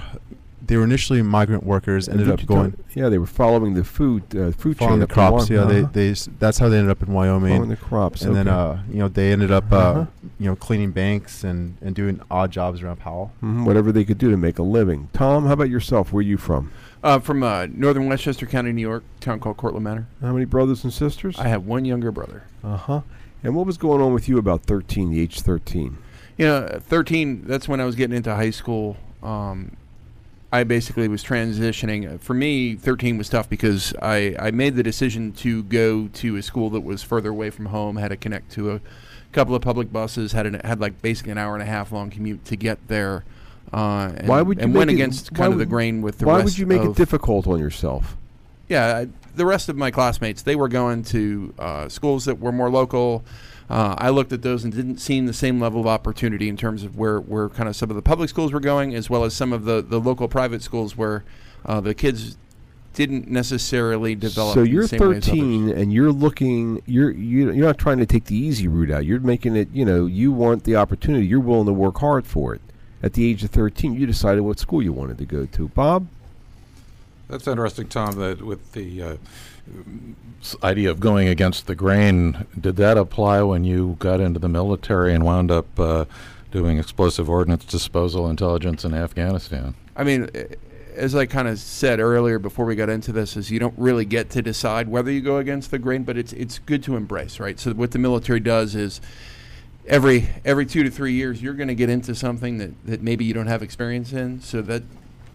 they 0.64 0.76
were 0.76 0.84
initially 0.84 1.20
migrant 1.22 1.64
workers. 1.64 2.08
Ended 2.08 2.30
up 2.30 2.46
going 2.46 2.76
yeah, 2.94 3.08
they 3.08 3.18
were 3.18 3.26
following 3.26 3.74
the 3.74 3.82
food 3.84 4.22
uh, 4.36 4.52
food 4.52 4.76
following 4.78 4.94
chain 4.94 5.00
the 5.00 5.06
crops. 5.06 5.50
Yeah, 5.50 5.64
they 5.64 5.80
uh-huh. 5.80 5.90
they 5.92 6.10
s- 6.10 6.28
that's 6.38 6.58
how 6.58 6.68
they 6.68 6.78
ended 6.78 6.90
up 6.90 7.02
in 7.06 7.12
Wyoming. 7.12 7.50
Following 7.52 7.68
the 7.70 7.76
crops, 7.76 8.22
and 8.22 8.36
then 8.36 8.48
uh, 8.48 8.82
you 8.88 8.98
know 8.98 9.08
they 9.08 9.32
ended 9.32 9.50
up 9.50 9.70
uh, 9.72 9.76
Uh-huh. 9.76 10.04
you 10.38 10.46
know 10.46 10.56
cleaning 10.56 10.92
banks 10.92 11.42
and 11.44 11.76
and 11.82 11.94
doing 11.94 12.20
odd 12.30 12.50
jobs 12.52 12.82
around 12.82 12.96
Powell. 13.00 13.32
Mhm, 13.42 13.64
whatever 13.64 13.90
they 13.92 14.04
could 14.04 14.18
do 14.18 14.30
to 14.30 14.36
make 14.36 14.58
a 14.58 14.62
living. 14.62 15.08
Tom, 15.12 15.46
how 15.46 15.52
about 15.54 15.68
yourself? 15.70 16.12
Where 16.12 16.20
are 16.20 16.22
you 16.22 16.36
from? 16.38 16.70
Uh, 17.02 17.18
from 17.18 17.42
uh, 17.42 17.66
northern 17.66 18.08
Westchester 18.08 18.46
County, 18.46 18.72
New 18.72 18.82
York, 18.82 19.02
town 19.20 19.40
called 19.40 19.56
Cortlandt 19.56 19.82
Manor. 19.82 20.06
How 20.20 20.32
many 20.32 20.44
brothers 20.44 20.84
and 20.84 20.92
sisters? 20.92 21.36
I 21.38 21.48
have 21.48 21.66
one 21.66 21.84
younger 21.84 22.12
brother. 22.12 22.44
Uh 22.62 22.76
huh. 22.76 23.00
And 23.42 23.56
what 23.56 23.66
was 23.66 23.76
going 23.76 24.00
on 24.00 24.14
with 24.14 24.28
you 24.28 24.38
about 24.38 24.62
thirteen? 24.62 25.10
The 25.10 25.20
age 25.20 25.40
thirteen. 25.40 25.98
You 26.38 26.46
know, 26.46 26.80
13, 26.80 27.44
that's 27.44 27.68
when 27.68 27.80
I 27.80 27.84
was 27.84 27.94
getting 27.94 28.16
into 28.16 28.34
high 28.34 28.50
school. 28.50 28.96
Um, 29.22 29.76
I 30.50 30.64
basically 30.64 31.08
was 31.08 31.22
transitioning. 31.22 32.20
For 32.20 32.34
me, 32.34 32.74
13 32.74 33.18
was 33.18 33.28
tough 33.28 33.48
because 33.48 33.94
I, 34.00 34.34
I 34.38 34.50
made 34.50 34.76
the 34.76 34.82
decision 34.82 35.32
to 35.34 35.62
go 35.62 36.08
to 36.08 36.36
a 36.36 36.42
school 36.42 36.70
that 36.70 36.80
was 36.80 37.02
further 37.02 37.30
away 37.30 37.50
from 37.50 37.66
home, 37.66 37.96
had 37.96 38.08
to 38.08 38.16
connect 38.16 38.50
to 38.52 38.72
a 38.72 38.80
couple 39.32 39.54
of 39.54 39.62
public 39.62 39.92
buses, 39.92 40.32
had 40.32 40.46
an, 40.46 40.60
had 40.64 40.80
like 40.80 41.00
basically 41.02 41.32
an 41.32 41.38
hour 41.38 41.54
and 41.54 41.62
a 41.62 41.66
half 41.66 41.92
long 41.92 42.10
commute 42.10 42.44
to 42.46 42.56
get 42.56 42.88
there. 42.88 43.24
Uh, 43.72 44.12
and, 44.16 44.28
why 44.28 44.42
would 44.42 44.58
you 44.58 44.64
and 44.64 44.74
went 44.74 44.90
it- 44.90 44.94
against 44.94 45.32
kind 45.34 45.52
of 45.52 45.58
the 45.58 45.66
grain 45.66 46.02
with 46.02 46.18
the 46.18 46.26
Why 46.26 46.42
would 46.42 46.58
you 46.58 46.66
make 46.66 46.82
it 46.82 46.94
difficult 46.94 47.46
on 47.46 47.58
yourself? 47.58 48.16
yeah, 48.68 48.98
I- 48.98 49.08
the 49.34 49.46
rest 49.46 49.68
of 49.70 49.76
my 49.76 49.90
classmates, 49.90 50.42
they 50.42 50.56
were 50.56 50.68
going 50.68 51.02
to 51.04 51.54
uh, 51.58 51.88
schools 51.88 52.26
that 52.26 52.38
were 52.38 52.52
more 52.52 52.70
local. 52.70 53.24
Uh, 53.70 53.94
I 53.96 54.10
looked 54.10 54.32
at 54.32 54.42
those 54.42 54.64
and 54.64 54.72
didn't 54.74 54.98
see 54.98 55.18
the 55.20 55.32
same 55.32 55.58
level 55.58 55.80
of 55.80 55.86
opportunity 55.86 56.50
in 56.50 56.56
terms 56.58 56.82
of 56.82 56.98
where, 56.98 57.18
where 57.18 57.48
kind 57.48 57.66
of 57.66 57.74
some 57.74 57.88
of 57.88 57.96
the 57.96 58.02
public 58.02 58.28
schools 58.28 58.52
were 58.52 58.60
going, 58.60 58.94
as 58.94 59.08
well 59.08 59.24
as 59.24 59.32
some 59.32 59.54
of 59.54 59.64
the, 59.64 59.80
the 59.80 59.98
local 59.98 60.28
private 60.28 60.62
schools 60.62 60.98
where 60.98 61.24
uh, 61.64 61.80
the 61.80 61.94
kids 61.94 62.36
didn't 62.92 63.28
necessarily 63.28 64.14
develop. 64.14 64.52
So 64.52 64.62
you're 64.62 64.86
same 64.86 65.00
way 65.00 65.16
as 65.16 65.24
13 65.24 65.70
and 65.70 65.92
you're 65.92 66.12
looking. 66.12 66.82
You're 66.84 67.10
you're 67.10 67.54
not 67.54 67.78
trying 67.78 67.98
to 67.98 68.06
take 68.06 68.26
the 68.26 68.36
easy 68.36 68.68
route 68.68 68.90
out. 68.90 69.06
You're 69.06 69.20
making 69.20 69.56
it. 69.56 69.68
You 69.72 69.86
know, 69.86 70.04
you 70.04 70.30
want 70.30 70.64
the 70.64 70.76
opportunity. 70.76 71.26
You're 71.26 71.40
willing 71.40 71.66
to 71.66 71.72
work 71.72 71.98
hard 71.98 72.26
for 72.26 72.54
it. 72.54 72.60
At 73.02 73.14
the 73.14 73.28
age 73.28 73.42
of 73.42 73.50
13, 73.50 73.94
you 73.94 74.06
decided 74.06 74.42
what 74.42 74.58
school 74.58 74.82
you 74.82 74.92
wanted 74.92 75.18
to 75.18 75.26
go 75.26 75.46
to. 75.46 75.68
Bob. 75.68 76.06
That's 77.28 77.48
interesting, 77.48 77.88
Tom. 77.88 78.16
That 78.16 78.42
with 78.42 78.72
the 78.72 79.02
uh, 79.02 79.16
idea 80.62 80.90
of 80.90 81.00
going 81.00 81.28
against 81.28 81.66
the 81.66 81.74
grain, 81.74 82.46
did 82.60 82.76
that 82.76 82.98
apply 82.98 83.42
when 83.42 83.64
you 83.64 83.96
got 83.98 84.20
into 84.20 84.38
the 84.38 84.48
military 84.48 85.14
and 85.14 85.24
wound 85.24 85.50
up 85.50 85.80
uh, 85.80 86.04
doing 86.50 86.78
explosive 86.78 87.30
ordnance 87.30 87.64
disposal 87.64 88.28
intelligence 88.28 88.84
in 88.84 88.92
Afghanistan? 88.92 89.74
I 89.96 90.04
mean, 90.04 90.28
as 90.94 91.14
I 91.14 91.26
kind 91.26 91.48
of 91.48 91.58
said 91.58 92.00
earlier 92.00 92.38
before 92.38 92.66
we 92.66 92.76
got 92.76 92.90
into 92.90 93.12
this, 93.12 93.36
is 93.36 93.50
you 93.50 93.58
don't 93.58 93.78
really 93.78 94.04
get 94.04 94.30
to 94.30 94.42
decide 94.42 94.88
whether 94.88 95.10
you 95.10 95.20
go 95.20 95.38
against 95.38 95.70
the 95.70 95.78
grain, 95.78 96.02
but 96.04 96.16
it's 96.16 96.32
it's 96.32 96.58
good 96.58 96.82
to 96.84 96.96
embrace, 96.96 97.40
right? 97.40 97.58
So 97.58 97.72
what 97.72 97.92
the 97.92 97.98
military 97.98 98.40
does 98.40 98.74
is 98.74 99.00
every 99.86 100.28
every 100.44 100.66
two 100.66 100.82
to 100.82 100.90
three 100.90 101.12
years 101.12 101.42
you're 101.42 101.54
going 101.54 101.68
to 101.68 101.74
get 101.74 101.90
into 101.90 102.14
something 102.14 102.58
that, 102.58 102.86
that 102.86 103.02
maybe 103.02 103.24
you 103.24 103.34
don't 103.34 103.46
have 103.46 103.62
experience 103.62 104.12
in. 104.12 104.40
So 104.40 104.62
that 104.62 104.82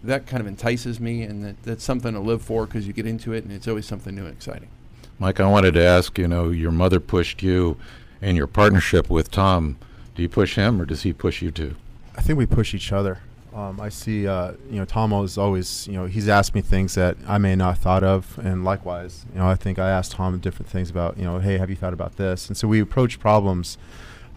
that 0.04 0.28
kind 0.28 0.42
of 0.42 0.48
entices 0.48 1.00
me, 1.00 1.24
and 1.24 1.44
that, 1.44 1.64
that's 1.64 1.84
something 1.84 2.14
to 2.14 2.20
live 2.20 2.42
for 2.42 2.66
because 2.66 2.88
you 2.88 2.94
get 2.94 3.06
into 3.06 3.34
it, 3.34 3.44
and 3.44 3.52
it's 3.52 3.68
always 3.68 3.86
something 3.86 4.16
new 4.16 4.26
and 4.26 4.34
exciting. 4.34 4.70
Mike, 5.20 5.40
I 5.40 5.48
wanted 5.48 5.74
to 5.74 5.84
ask. 5.84 6.18
You 6.18 6.28
know, 6.28 6.50
your 6.50 6.72
mother 6.72 7.00
pushed 7.00 7.42
you, 7.42 7.78
and 8.22 8.38
your 8.38 8.48
partnership 8.48 9.10
with 9.10 9.32
Tom. 9.32 9.78
Do 10.16 10.22
you 10.22 10.30
push 10.30 10.56
him, 10.56 10.82
or 10.82 10.86
does 10.86 11.04
he 11.04 11.14
push 11.14 11.42
you 11.42 11.52
too? 11.52 11.76
I 12.16 12.22
think 12.22 12.38
we 12.38 12.46
push 12.46 12.74
each 12.74 12.92
other. 12.92 13.20
Um, 13.54 13.80
I 13.82 13.90
see, 13.90 14.28
uh, 14.28 14.54
you 14.70 14.78
know, 14.78 14.86
Tom 14.86 15.12
is 15.14 15.36
always, 15.36 15.88
you 15.88 15.94
know, 15.94 16.06
he's 16.06 16.30
asked 16.30 16.54
me 16.54 16.62
things 16.62 16.94
that 16.94 17.18
I 17.28 17.40
may 17.40 17.56
not 17.56 17.76
have 17.76 17.80
thought 17.80 18.04
of, 18.04 18.38
and 18.38 18.64
likewise, 18.64 19.26
you 19.34 19.40
know, 19.40 19.48
I 19.48 19.56
think 19.56 19.80
I 19.80 19.90
asked 19.90 20.12
Tom 20.12 20.38
different 20.38 20.70
things 20.70 20.92
about, 20.92 21.18
you 21.18 21.24
know, 21.24 21.40
hey, 21.40 21.58
have 21.58 21.70
you 21.70 21.76
thought 21.76 21.94
about 21.94 22.18
this? 22.18 22.48
And 22.48 22.58
so 22.58 22.68
we 22.68 22.80
approach 22.80 23.20
problems 23.20 23.80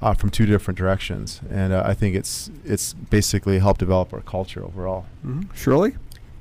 uh, 0.02 0.14
from 0.14 0.30
two 0.30 0.46
different 0.46 0.78
directions, 0.78 1.40
and 1.50 1.72
uh, 1.72 1.82
I 1.84 1.94
think 1.94 2.16
it's 2.16 2.50
it's 2.64 2.94
basically 2.94 3.58
helped 3.58 3.80
develop 3.80 4.12
our 4.12 4.20
culture 4.20 4.64
overall. 4.64 5.06
Mm-hmm. 5.24 5.54
Shirley. 5.54 5.96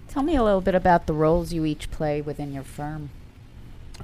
Tell 0.07 0.23
me 0.23 0.35
a 0.35 0.43
little 0.43 0.61
bit 0.61 0.75
about 0.75 1.05
the 1.05 1.13
roles 1.13 1.53
you 1.53 1.65
each 1.65 1.91
play 1.91 2.19
within 2.21 2.51
your 2.51 2.63
firm. 2.63 3.11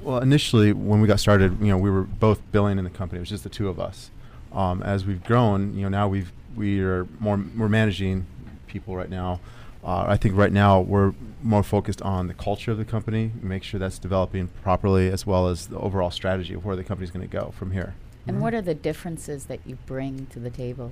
Well, 0.02 0.20
initially, 0.20 0.72
when 0.72 1.02
we 1.02 1.08
got 1.08 1.20
started, 1.20 1.60
you 1.60 1.68
know, 1.68 1.78
we 1.78 1.90
were 1.90 2.04
both 2.04 2.42
billing 2.52 2.78
in 2.78 2.84
the 2.84 2.90
company. 2.90 3.18
It 3.20 3.22
was 3.22 3.30
just 3.30 3.44
the 3.44 3.50
two 3.50 3.70
of 3.70 3.80
us. 3.80 4.12
Um, 4.52 4.84
as 4.84 5.06
we've 5.06 5.24
grown, 5.24 5.76
you 5.76 5.84
know, 5.84 5.90
now 5.90 6.08
we've 6.08 6.32
we 6.56 6.82
are 6.82 7.08
more 7.20 7.44
we're 7.58 7.70
managing 7.70 8.26
people 8.68 8.96
right 8.96 9.10
now. 9.10 9.40
Uh, 9.84 10.06
I 10.08 10.18
think 10.18 10.36
right 10.36 10.52
now 10.52 10.80
we're 10.80 11.14
more 11.44 11.62
focused 11.62 12.02
on 12.02 12.28
the 12.28 12.34
culture 12.34 12.72
of 12.72 12.78
the 12.78 12.86
company, 12.86 13.32
make 13.42 13.64
sure 13.64 13.80
that's 13.80 14.00
developing 14.00 14.48
properly, 14.64 15.10
as 15.10 15.28
well 15.28 15.48
as 15.48 15.68
the 15.68 15.78
overall 15.78 16.10
strategy 16.10 16.56
of 16.56 16.66
where 16.66 16.76
the 16.76 16.84
company's 16.84 17.12
going 17.12 17.28
to 17.28 17.32
go 17.32 17.54
from 17.56 17.72
here. 17.72 17.94
And 18.28 18.42
what 18.42 18.54
are 18.54 18.62
the 18.62 18.74
differences 18.76 19.46
that 19.46 19.60
you 19.66 19.78
bring 19.86 20.26
to 20.28 20.40
the 20.40 20.50
table? 20.50 20.92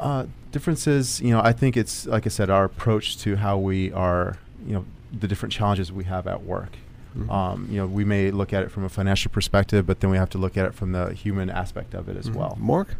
Uh, 0.00 0.26
differences, 0.50 1.20
you 1.20 1.30
know, 1.30 1.40
I 1.42 1.52
think 1.52 1.76
it's 1.76 2.06
like 2.06 2.26
I 2.26 2.30
said, 2.30 2.50
our 2.50 2.64
approach 2.64 3.16
to 3.18 3.36
how 3.36 3.58
we 3.58 3.92
are, 3.92 4.36
you 4.66 4.72
know, 4.74 4.84
the 5.12 5.28
different 5.28 5.52
challenges 5.52 5.92
we 5.92 6.04
have 6.04 6.26
at 6.26 6.42
work. 6.42 6.72
Mhm. 7.16 7.30
Um, 7.30 7.68
you 7.70 7.76
know, 7.76 7.86
we 7.86 8.04
may 8.04 8.30
look 8.30 8.52
at 8.52 8.62
it 8.62 8.70
from 8.70 8.84
a 8.84 8.88
financial 8.88 9.30
perspective, 9.30 9.86
but 9.86 10.00
then 10.00 10.10
we 10.10 10.16
have 10.16 10.30
to 10.30 10.38
look 10.38 10.56
at 10.56 10.64
it 10.66 10.74
from 10.74 10.92
the 10.92 11.12
human 11.12 11.50
aspect 11.50 11.94
of 11.94 12.08
it 12.08 12.16
as 12.16 12.28
Mhm. 12.30 12.34
well. 12.34 12.56
Mark. 12.58 12.96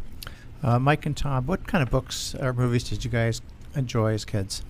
Uh, 0.61 0.79
Mike 0.79 1.05
and 1.05 1.17
Tom, 1.17 1.45
what 1.45 1.67
kind 1.67 1.81
of 1.81 1.89
books 1.89 2.35
or 2.39 2.53
movies 2.53 2.83
did 2.85 3.03
you 3.03 3.11
guys 3.11 3.41
enjoy 3.75 4.13
as 4.13 4.23
kids? 4.23 4.63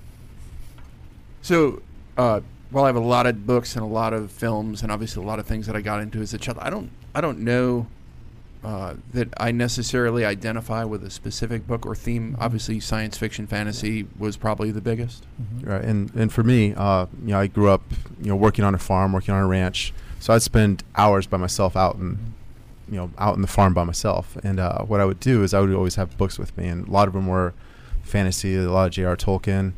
So, 1.42 1.82
uh, 2.18 2.40
while 2.72 2.86
I 2.86 2.88
have 2.88 2.96
a 2.96 3.00
lot 3.02 3.28
of 3.28 3.46
books 3.46 3.76
and 3.76 3.84
a 3.84 3.88
lot 3.88 4.14
of 4.14 4.32
films, 4.32 4.82
and 4.82 4.92
obviously 4.92 5.22
a 5.24 5.28
lot 5.28 5.38
of 5.38 5.46
things 5.46 5.68
that 5.68 5.76
I 5.76 5.82
got 5.82 6.02
into 6.02 6.20
as 6.22 6.34
a 6.34 6.38
child, 6.40 6.58
I 6.62 6.70
don't, 6.72 6.90
I 7.14 7.22
don't 7.22 7.40
know 7.40 7.86
uh, 8.64 8.96
that 9.12 9.28
I 9.38 9.52
necessarily 9.52 10.24
identify 10.24 10.84
with 10.86 11.04
a 11.04 11.10
specific 11.10 11.68
book 11.68 11.86
or 11.86 11.96
theme. 11.96 12.38
Obviously, 12.40 12.80
science 12.80 13.18
fiction, 13.18 13.46
fantasy 13.46 14.08
was 14.18 14.38
probably 14.38 14.72
the 14.72 14.82
biggest. 14.82 15.26
Right, 15.62 15.84
and 15.84 16.14
and 16.16 16.32
for 16.32 16.44
me, 16.44 16.74
uh, 16.76 17.08
you 17.22 17.32
know, 17.32 17.40
I 17.40 17.48
grew 17.48 17.70
up, 17.70 17.82
you 18.22 18.30
know, 18.30 18.36
working 18.36 18.64
on 18.64 18.74
a 18.74 18.80
farm, 18.80 19.12
working 19.12 19.34
on 19.34 19.42
a 19.42 19.48
ranch, 19.48 19.94
so 20.20 20.34
I'd 20.34 20.42
spend 20.42 20.84
hours 20.96 21.28
by 21.28 21.38
myself 21.38 21.76
out 21.76 21.96
in, 21.96 22.34
you 22.90 22.96
know, 22.96 23.12
out 23.18 23.36
in 23.36 23.42
the 23.42 23.48
farm 23.48 23.74
by 23.74 23.84
myself. 23.84 24.38
And 24.44 24.60
uh, 24.60 24.84
what 24.84 25.02
I 25.02 25.06
would 25.06 25.20
do 25.20 25.44
is 25.44 25.54
I 25.54 25.60
would 25.60 25.74
always 25.74 25.96
have 25.96 26.18
books 26.18 26.40
with 26.40 26.56
me, 26.58 26.68
and 26.68 26.88
a 26.88 26.92
lot 26.92 27.10
of 27.10 27.14
them 27.14 27.28
were 27.28 27.54
fantasy, 28.04 28.56
a 28.56 28.72
lot 28.72 28.86
of 28.86 28.92
J.R. 28.94 29.18
Tolkien, 29.18 29.74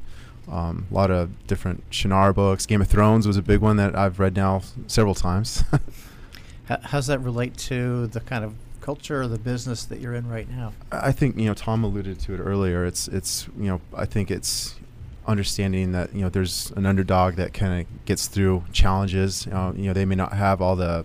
um, 0.48 0.86
a 0.92 0.94
lot 0.94 1.10
of 1.10 1.48
different 1.48 1.90
Shannara 1.90 2.36
books. 2.36 2.68
Game 2.68 2.82
of 2.82 2.88
Thrones 2.88 3.26
was 3.26 3.38
a 3.38 3.42
big 3.42 3.62
one 3.62 3.78
that 3.78 3.96
I've 3.98 4.20
read 4.20 4.36
now 4.36 4.62
several 4.86 5.16
times. 5.16 5.64
How 6.66 6.80
how's 6.82 7.06
that 7.08 7.20
relate 7.20 7.56
to 7.58 8.08
the 8.08 8.20
kind 8.22 8.44
of 8.44 8.56
culture 8.86 9.22
or 9.22 9.28
the 9.28 9.40
business 9.40 9.84
that 9.86 10.00
you're 10.00 10.14
in 10.14 10.30
right 10.30 10.48
now? 10.50 10.72
I 10.92 11.12
think 11.12 11.38
you 11.38 11.46
know 11.48 11.54
Tom 11.56 11.84
alluded 11.84 12.20
to 12.22 12.34
it 12.36 12.40
earlier. 12.40 12.86
It's 12.86 13.08
it's 13.08 13.48
you 13.58 13.66
know 13.68 13.82
I 13.96 14.06
think 14.06 14.30
it's 14.30 14.76
understanding 15.28 15.92
that 15.94 16.14
you 16.14 16.22
know 16.22 16.30
there's 16.30 16.72
an 16.76 16.86
underdog 16.86 17.36
that 17.36 17.52
kind 17.54 17.82
of 17.82 18.06
gets 18.06 18.28
through 18.28 18.64
challenges. 18.72 19.48
Uh, 19.48 19.74
you 19.76 19.86
know 19.88 19.94
they 19.94 20.06
may 20.06 20.16
not 20.16 20.34
have 20.34 20.62
all 20.62 20.76
the 20.76 21.04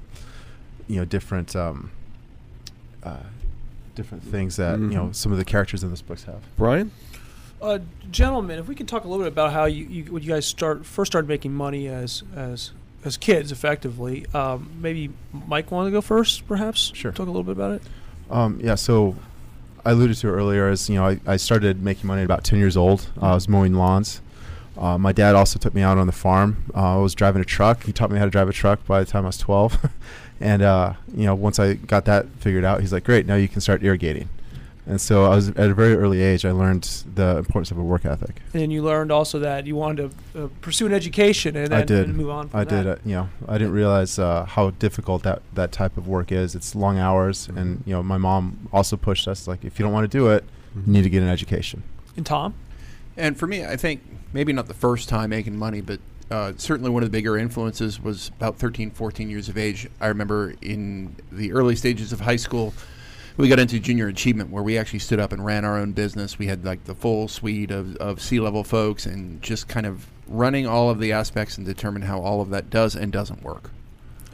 you 0.89 0.97
know 0.97 1.05
different 1.07 1.57
um, 1.57 1.91
uh, 3.03 3.17
different 3.95 4.23
things 4.25 4.57
that 4.57 4.79
you 4.79 4.89
know 4.89 5.07
Mhm. 5.07 5.15
some 5.15 5.33
of 5.33 5.39
the 5.39 5.45
characters 5.45 5.83
in 5.83 5.89
those 5.89 6.03
books 6.03 6.25
have. 6.25 6.43
Brian. 6.57 6.91
Uh, 7.63 7.79
gentlemen, 8.11 8.59
if 8.59 8.69
we 8.69 8.75
can 8.75 8.87
talk 8.87 9.05
a 9.05 9.09
little 9.09 9.23
bit 9.25 9.33
about 9.33 9.53
how 9.53 9.67
you, 9.67 9.85
you 9.85 10.05
when 10.13 10.23
you 10.23 10.29
guys 10.31 10.47
start 10.47 10.85
first 10.87 11.13
started 11.13 11.29
making 11.29 11.53
money 11.53 11.89
as 11.89 12.23
as 12.35 12.73
as 13.05 13.17
kids, 13.17 13.53
effectively. 13.53 14.27
Um, 14.35 14.71
maybe 14.81 15.11
Mike 15.33 15.71
want 15.71 15.87
to 15.87 15.91
go 15.91 16.01
first, 16.01 16.47
perhaps. 16.47 16.93
Sure. 16.95 17.13
Talk 17.13 17.27
a 17.27 17.31
little 17.31 17.43
bit 17.43 17.53
about 17.53 17.73
it. 17.73 17.83
Um, 18.31 18.61
yeah, 18.63 18.75
so 18.75 19.17
I 19.85 19.93
alluded 19.93 20.17
to 20.19 20.29
it 20.29 20.33
earlier 20.33 20.69
as 20.69 20.89
you 20.89 20.97
know 20.97 21.07
I, 21.07 21.21
I 21.27 21.37
started 21.37 21.83
making 21.83 22.07
money 22.07 22.23
at 22.23 22.25
about 22.25 22.45
10 22.45 22.59
years 22.59 22.77
old. 22.77 23.09
Uh, 23.21 23.27
I 23.27 23.35
was 23.35 23.49
mowing 23.49 23.75
lawns. 23.75 24.21
Uh, 24.79 24.97
my 24.97 25.13
dad 25.13 25.35
also 25.35 25.59
took 25.59 25.75
me 25.75 25.83
out 25.83 25.99
on 25.99 26.07
the 26.07 26.13
farm. 26.13 26.65
Uh, 26.75 26.99
I 26.99 27.03
was 27.03 27.15
driving 27.15 27.43
a 27.43 27.45
truck. 27.45 27.85
He 27.85 27.93
taught 27.93 28.11
me 28.11 28.19
how 28.19 28.25
to 28.25 28.31
drive 28.31 28.49
a 28.49 28.53
truck 28.53 28.87
by 28.87 29.01
the 29.01 29.07
time 29.07 29.25
I 29.25 29.29
was 29.29 29.39
12. 29.39 29.91
and 30.41 30.63
uh, 30.63 30.95
you 31.15 31.27
know 31.27 31.35
once 31.35 31.59
I 31.59 31.75
got 31.75 32.05
that 32.07 32.27
figured 32.39 32.65
out, 32.65 32.81
he's 32.81 32.93
like, 32.93 33.05
"Great, 33.05 33.27
now 33.27 33.35
you 33.35 33.49
can 33.49 33.61
start 33.61 33.83
irrigating." 33.83 34.29
And 34.87 35.01
so 35.01 35.25
I 35.25 35.35
was 35.35 35.51
at 35.51 35.71
a 35.71 35.75
very 35.75 35.95
early 35.95 36.21
age. 36.23 36.45
I 36.45 36.53
learned 36.53 36.85
the 37.15 37.39
importance 37.39 37.71
of 37.71 37.79
a 37.79 37.83
work 37.83 38.05
ethic. 38.05 38.41
And 38.55 38.73
you 38.73 38.83
learned 38.83 39.13
also 39.13 39.39
that 39.39 39.67
you 39.67 39.77
wanted 39.77 40.11
to 40.35 40.45
uh, 40.45 40.49
pursue 40.61 40.87
an 40.87 40.93
education 40.93 41.55
and 41.57 41.69
then 41.69 41.81
I 41.81 41.85
did. 41.85 42.07
and 42.07 42.17
move 42.17 42.31
on. 42.31 42.49
From 42.49 42.61
I 42.61 42.65
that. 42.65 42.83
did. 42.83 42.87
Uh, 42.87 42.97
you 43.05 43.15
know, 43.15 43.29
I 43.47 43.59
didn't 43.59 43.73
realize 43.73 44.19
uh, 44.19 44.45
how 44.47 44.71
difficult 44.71 45.23
that 45.23 45.43
that 45.55 45.71
type 45.73 45.97
of 45.97 46.09
work 46.09 46.33
is. 46.33 46.55
It's 46.55 46.75
long 46.75 46.99
hours, 46.99 47.49
and 47.49 47.83
you 47.87 47.93
know, 47.93 48.03
my 48.03 48.19
mom 48.19 48.69
also 48.73 48.97
pushed 48.97 49.29
us 49.29 49.47
like, 49.47 49.65
if 49.65 49.79
you 49.79 49.85
don't 49.85 49.93
want 49.93 50.11
to 50.11 50.19
do 50.19 50.29
it, 50.29 50.45
you 50.75 50.93
need 50.93 51.03
to 51.03 51.11
get 51.11 51.23
an 51.23 51.29
education. 51.29 51.83
And 52.17 52.25
Tom. 52.25 52.55
And 53.17 53.39
for 53.39 53.47
me, 53.47 53.65
I 53.65 53.77
think 53.77 54.03
maybe 54.33 54.53
not 54.53 54.67
the 54.67 54.75
first 54.75 55.09
time 55.09 55.31
making 55.31 55.57
money, 55.57 55.81
but 55.81 56.01
uh, 56.31 56.53
certainly 56.57 56.91
one 56.91 57.03
of 57.03 57.09
the 57.11 57.13
bigger 57.13 57.37
influences 57.37 58.01
was 58.01 58.29
about 58.29 58.57
13, 58.57 58.93
14 58.93 59.29
years 59.29 59.49
of 59.49 59.59
age. 59.59 59.89
I 60.01 60.07
remember 60.07 60.55
in 60.63 61.17
the 61.33 61.53
early 61.53 61.75
stages 61.75 62.13
of 62.13 62.21
high 62.21 62.37
school, 62.37 62.73
we 63.41 63.49
got 63.49 63.59
into 63.59 63.79
junior 63.79 64.09
achievement 64.09 64.51
where 64.51 64.63
we 64.63 64.79
actually 64.79 64.99
stood 64.99 65.21
up 65.21 65.33
and 65.33 65.45
ran 65.45 65.65
our 65.65 65.79
own 65.79 65.93
business. 65.93 66.39
We 66.39 66.47
had 66.47 66.65
like 66.65 66.85
the 66.85 66.95
full 66.95 67.29
suite 67.29 67.71
of, 67.71 67.97
of 67.97 68.21
C 68.21 68.41
level 68.41 68.65
folks 68.65 69.07
and 69.07 69.41
just 69.43 69.69
kind 69.69 69.87
of 69.87 70.07
running 70.27 70.67
all 70.67 70.91
of 70.91 71.01
the 71.01 71.13
aspects 71.13 71.57
and 71.57 71.67
determine 71.67 72.03
how 72.03 72.21
all 72.21 72.41
of 72.41 72.51
that 72.51 72.71
does 72.71 72.95
and 72.95 73.13
doesn't 73.13 73.43
work. 73.43 73.71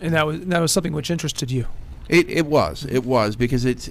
And 0.00 0.12
that 0.14 0.26
was 0.26 0.40
that 0.40 0.60
was 0.60 0.72
something 0.72 0.92
which 0.92 1.10
interested 1.10 1.50
you. 1.50 1.66
It, 2.08 2.28
it 2.28 2.46
was. 2.46 2.84
It 2.88 3.04
was 3.04 3.34
because 3.36 3.64
it's 3.64 3.90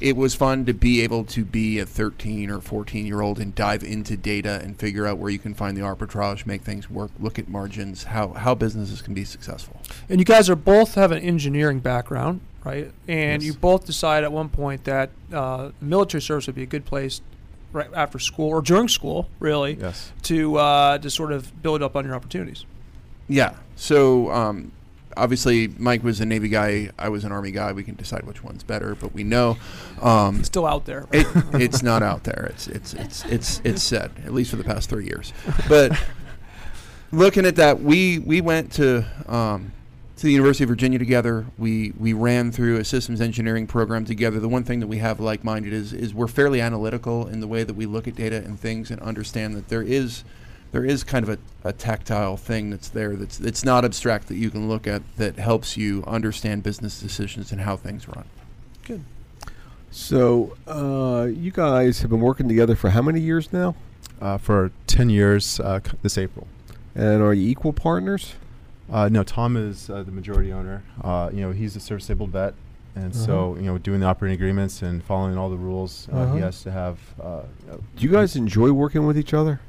it 0.00 0.14
was 0.16 0.34
fun 0.34 0.64
to 0.66 0.74
be 0.74 1.00
able 1.00 1.24
to 1.24 1.44
be 1.44 1.78
a 1.78 1.86
13 1.86 2.50
or 2.50 2.60
14 2.60 3.06
year 3.06 3.20
old 3.22 3.38
and 3.38 3.54
dive 3.54 3.82
into 3.82 4.16
data 4.16 4.60
and 4.62 4.78
figure 4.78 5.06
out 5.06 5.18
where 5.18 5.30
you 5.30 5.38
can 5.38 5.54
find 5.54 5.76
the 5.76 5.80
arbitrage, 5.80 6.44
make 6.46 6.62
things 6.62 6.90
work, 6.90 7.10
look 7.18 7.38
at 7.38 7.48
margins, 7.48 8.04
how, 8.04 8.28
how 8.34 8.54
businesses 8.54 9.00
can 9.00 9.14
be 9.14 9.24
successful. 9.24 9.80
And 10.08 10.18
you 10.20 10.24
guys 10.24 10.50
are 10.50 10.56
both 10.56 10.94
have 10.96 11.12
an 11.12 11.22
engineering 11.22 11.78
background, 11.80 12.40
right? 12.64 12.90
And 13.08 13.42
Yes. 13.42 13.44
you 13.44 13.54
both 13.58 13.86
decide 13.86 14.22
at 14.24 14.32
one 14.32 14.48
point 14.50 14.84
that 14.84 15.10
uh, 15.32 15.70
military 15.80 16.20
service 16.20 16.46
would 16.46 16.56
be 16.56 16.62
a 16.62 16.66
good 16.66 16.84
place 16.84 17.20
right 17.72 17.88
after 17.94 18.18
school 18.18 18.48
or 18.50 18.60
during 18.62 18.88
school, 18.88 19.28
really, 19.40 19.74
Yes. 19.80 20.12
to 20.24 20.56
uh, 20.56 20.98
to 20.98 21.08
sort 21.10 21.32
of 21.32 21.62
build 21.62 21.82
up 21.82 21.96
on 21.96 22.04
your 22.04 22.14
opportunities. 22.14 22.64
Yeah. 23.28 23.54
So 23.76 24.30
um, 24.30 24.72
obviously, 25.16 25.68
Mike 25.78 26.02
was 26.02 26.20
a 26.20 26.26
Navy 26.26 26.48
guy. 26.48 26.90
I 26.98 27.08
was 27.08 27.24
an 27.24 27.32
Army 27.32 27.50
guy. 27.50 27.72
We 27.72 27.84
can 27.84 27.94
decide 27.94 28.24
which 28.24 28.42
one's 28.44 28.62
better, 28.62 28.94
but 28.94 29.14
we 29.14 29.24
know 29.24 29.56
um, 30.02 30.38
It's 30.40 30.46
still 30.46 30.66
out 30.66 30.84
there. 30.84 31.06
It, 31.12 31.26
it's 31.54 31.82
not 31.82 32.02
out 32.02 32.24
there. 32.24 32.48
It's 32.50 32.66
it's 32.68 32.94
it's 32.94 33.24
it's 33.26 33.60
it's 33.64 33.82
set 33.82 34.10
at 34.24 34.32
least 34.32 34.50
for 34.50 34.56
the 34.56 34.64
past 34.64 34.88
three 34.88 35.06
years. 35.06 35.32
But 35.68 35.92
looking 37.12 37.46
at 37.46 37.56
that, 37.56 37.80
we 37.80 38.18
we 38.18 38.40
went 38.40 38.72
to 38.72 39.04
um, 39.26 39.72
to 40.16 40.22
the 40.22 40.32
University 40.32 40.64
of 40.64 40.68
Virginia 40.68 40.98
together. 40.98 41.46
We 41.58 41.92
we 41.98 42.12
ran 42.12 42.52
through 42.52 42.78
a 42.78 42.84
systems 42.84 43.20
engineering 43.20 43.66
program 43.66 44.04
together. 44.04 44.40
The 44.40 44.48
one 44.48 44.64
thing 44.64 44.80
that 44.80 44.86
we 44.86 44.98
have 44.98 45.20
like 45.20 45.44
minded 45.44 45.72
is 45.72 45.92
is 45.92 46.14
we're 46.14 46.26
fairly 46.28 46.60
analytical 46.60 47.26
in 47.26 47.40
the 47.40 47.48
way 47.48 47.64
that 47.64 47.74
we 47.74 47.86
look 47.86 48.08
at 48.08 48.14
data 48.14 48.36
and 48.36 48.58
things 48.58 48.90
and 48.90 49.00
understand 49.00 49.54
that 49.54 49.68
there 49.68 49.82
is 49.82 50.24
there 50.76 50.84
is 50.84 51.02
kind 51.04 51.26
of 51.26 51.30
a, 51.64 51.68
a 51.68 51.72
tactile 51.72 52.36
thing 52.36 52.68
that's 52.68 52.90
there 52.90 53.16
that's 53.16 53.40
it's 53.40 53.64
not 53.64 53.82
abstract 53.82 54.28
that 54.28 54.34
you 54.36 54.50
can 54.50 54.68
look 54.68 54.86
at 54.86 55.00
that 55.16 55.36
helps 55.38 55.74
you 55.74 56.04
understand 56.06 56.62
business 56.62 57.00
decisions 57.00 57.50
and 57.50 57.62
how 57.62 57.76
things 57.78 58.06
run. 58.06 58.26
Good. 58.84 59.02
So, 59.90 60.54
uh, 60.66 61.28
you 61.30 61.50
guys 61.50 62.00
have 62.02 62.10
been 62.10 62.20
working 62.20 62.46
together 62.46 62.76
for 62.76 62.90
how 62.90 63.00
many 63.00 63.20
years 63.20 63.54
now? 63.54 63.74
Uh, 64.20 64.36
for 64.36 64.70
10 64.86 65.08
years 65.08 65.58
uh, 65.60 65.80
this 66.02 66.18
April. 66.18 66.46
And 66.94 67.22
are 67.22 67.32
you 67.32 67.48
equal 67.48 67.72
partners? 67.72 68.34
Uh, 68.92 69.08
no, 69.08 69.22
Tom 69.22 69.56
is 69.56 69.88
uh, 69.88 70.02
the 70.02 70.12
majority 70.12 70.52
owner. 70.52 70.82
Uh, 71.02 71.30
you 71.32 71.40
know, 71.40 71.52
he's 71.52 71.74
a 71.76 71.80
service-able 71.80 72.26
vet, 72.26 72.52
and 72.94 73.14
so 73.16 73.52
Uh-huh. 73.52 73.60
you 73.60 73.66
know, 73.66 73.78
doing 73.78 74.00
the 74.00 74.06
operating 74.06 74.34
agreements 74.34 74.82
and 74.82 75.02
following 75.02 75.38
all 75.38 75.48
the 75.48 75.56
rules, 75.56 76.06
uh, 76.12 76.16
Uh-huh. 76.16 76.34
he 76.34 76.40
has 76.42 76.62
to 76.64 76.70
have. 76.70 76.98
Uh, 77.18 77.40
Do 77.96 78.04
you 78.04 78.10
guys 78.10 78.36
enjoy 78.36 78.72
working 78.72 79.06
with 79.06 79.16
each 79.18 79.32
other? 79.32 79.60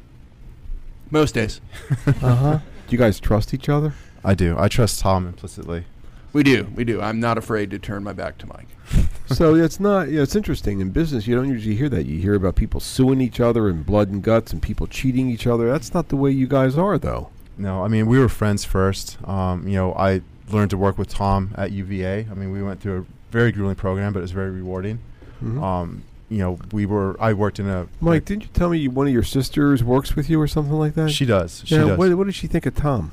Most 1.12 1.34
days. 1.36 1.62
uh 2.08 2.36
huh. 2.36 2.60
Do 2.88 2.96
you 2.96 2.98
guys 2.98 3.20
trust 3.20 3.54
each 3.54 3.70
other? 3.70 3.94
I 4.24 4.34
do. 4.34 4.56
I 4.58 4.68
trust 4.68 5.00
Tom 5.00 5.28
implicitly. 5.28 5.86
We 6.34 6.44
do. 6.44 6.68
We 6.76 6.84
do. 6.84 7.02
I'm 7.02 7.20
not 7.20 7.38
afraid 7.38 7.72
to 7.72 7.80
turn 7.80 8.04
my 8.04 8.14
back 8.14 8.38
to 8.40 8.48
Mike. 8.48 8.68
so 9.28 9.56
it's 9.56 9.80
not. 9.80 10.10
Yeah, 10.10 10.22
it's 10.22 10.36
interesting 10.36 10.80
in 10.82 10.92
business. 10.92 11.28
You 11.28 11.36
don't 11.36 11.50
usually 11.50 11.76
hear 11.76 11.90
that. 11.90 12.06
You 12.06 12.20
hear 12.20 12.36
about 12.36 12.56
people 12.56 12.80
suing 12.80 13.22
each 13.22 13.40
other 13.40 13.68
and 13.70 13.86
blood 13.86 14.10
and 14.10 14.22
guts, 14.22 14.54
and 14.54 14.62
people 14.62 14.88
cheating 14.88 15.30
each 15.30 15.48
other. 15.48 15.70
That's 15.72 15.94
not 15.94 16.10
the 16.10 16.16
way 16.16 16.32
you 16.32 16.48
guys 16.48 16.78
are, 16.78 16.98
though. 16.98 17.30
No, 17.58 17.84
I 17.84 17.88
mean 17.88 18.06
we 18.06 18.20
were 18.20 18.30
friends 18.30 18.66
first. 18.66 19.18
Um, 19.28 19.68
you 19.68 19.76
know, 19.76 19.94
I 19.94 20.22
learned 20.50 20.70
to 20.72 20.78
work 20.78 20.98
with 20.98 21.10
Tom 21.10 21.54
at 21.56 21.72
UVA. 21.72 22.28
I 22.30 22.34
mean, 22.34 22.52
we 22.52 22.62
went 22.62 22.82
through 22.82 23.00
a 23.00 23.06
very 23.32 23.52
grueling 23.52 23.76
program, 23.76 24.14
but 24.14 24.20
it 24.20 24.24
was 24.24 24.32
very 24.32 24.52
rewarding. 24.52 25.00
Mhm. 25.44 25.62
Um, 25.62 26.04
you 26.30 26.40
know, 26.40 26.60
we 26.72 26.86
were. 26.86 27.16
I 27.22 27.34
worked 27.34 27.60
in 27.60 27.68
a. 27.68 27.88
Mike, 28.02 28.26
didn't 28.26 28.44
you 28.44 28.50
tell 28.54 28.70
me 28.70 28.88
one 28.88 29.08
of 29.08 29.14
your 29.14 29.24
sisters 29.24 29.84
works 29.84 30.16
with 30.16 30.30
you 30.30 30.40
or 30.40 30.48
something 30.48 30.74
like 30.74 30.94
that? 30.96 31.12
She 31.12 31.26
does. 31.26 31.64
She 31.66 31.76
yeah. 31.76 31.86
does. 31.86 31.98
What, 31.98 32.14
what 32.16 32.26
does 32.26 32.36
she 32.36 32.48
think 32.48 32.66
of 32.66 32.76
Tom? 32.76 33.12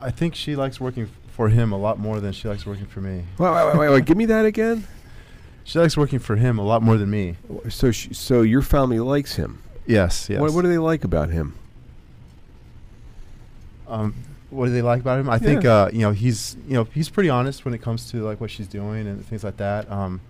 I 0.00 0.10
think 0.10 0.34
she 0.34 0.56
likes 0.56 0.80
working 0.80 1.08
for 1.28 1.48
him 1.48 1.72
a 1.72 1.78
lot 1.78 1.98
more 1.98 2.20
than 2.20 2.32
she 2.32 2.48
likes 2.48 2.66
working 2.66 2.86
for 2.86 3.00
me. 3.00 3.24
Wait, 3.38 3.50
wait, 3.50 3.66
wait, 3.66 3.78
wait, 3.78 3.88
wait. 3.90 4.04
Give 4.04 4.16
me 4.16 4.26
that 4.26 4.44
again. 4.44 4.86
She 5.64 5.78
likes 5.78 5.96
working 5.96 6.18
for 6.18 6.34
him 6.34 6.58
a 6.58 6.64
lot 6.64 6.82
more 6.82 6.96
than 6.96 7.08
me. 7.08 7.36
So, 7.68 7.92
she, 7.92 8.12
so 8.14 8.42
your 8.42 8.62
family 8.62 8.98
likes 8.98 9.36
him. 9.36 9.62
Yes. 9.86 10.28
Yes. 10.28 10.40
What, 10.40 10.52
what 10.54 10.62
do 10.62 10.68
they 10.68 10.78
like 10.78 11.04
about 11.04 11.30
him? 11.30 11.54
Um, 13.86 14.12
what 14.50 14.66
do 14.66 14.72
they 14.72 14.82
like 14.82 15.00
about 15.00 15.20
him? 15.20 15.30
I 15.30 15.38
think 15.38 15.64
uh, 15.64 15.88
you 15.92 16.00
know 16.00 16.10
he's 16.10 16.56
you 16.66 16.74
know 16.74 16.84
he's 16.84 17.08
pretty 17.08 17.30
honest 17.30 17.64
when 17.64 17.74
it 17.74 17.82
comes 17.82 18.10
to 18.10 18.24
like 18.24 18.40
what 18.40 18.50
she's 18.50 18.66
doing 18.66 19.06
and 19.06 19.24
things 19.24 19.44
like 19.44 19.56
that. 19.58 19.90
Um, 19.90 20.20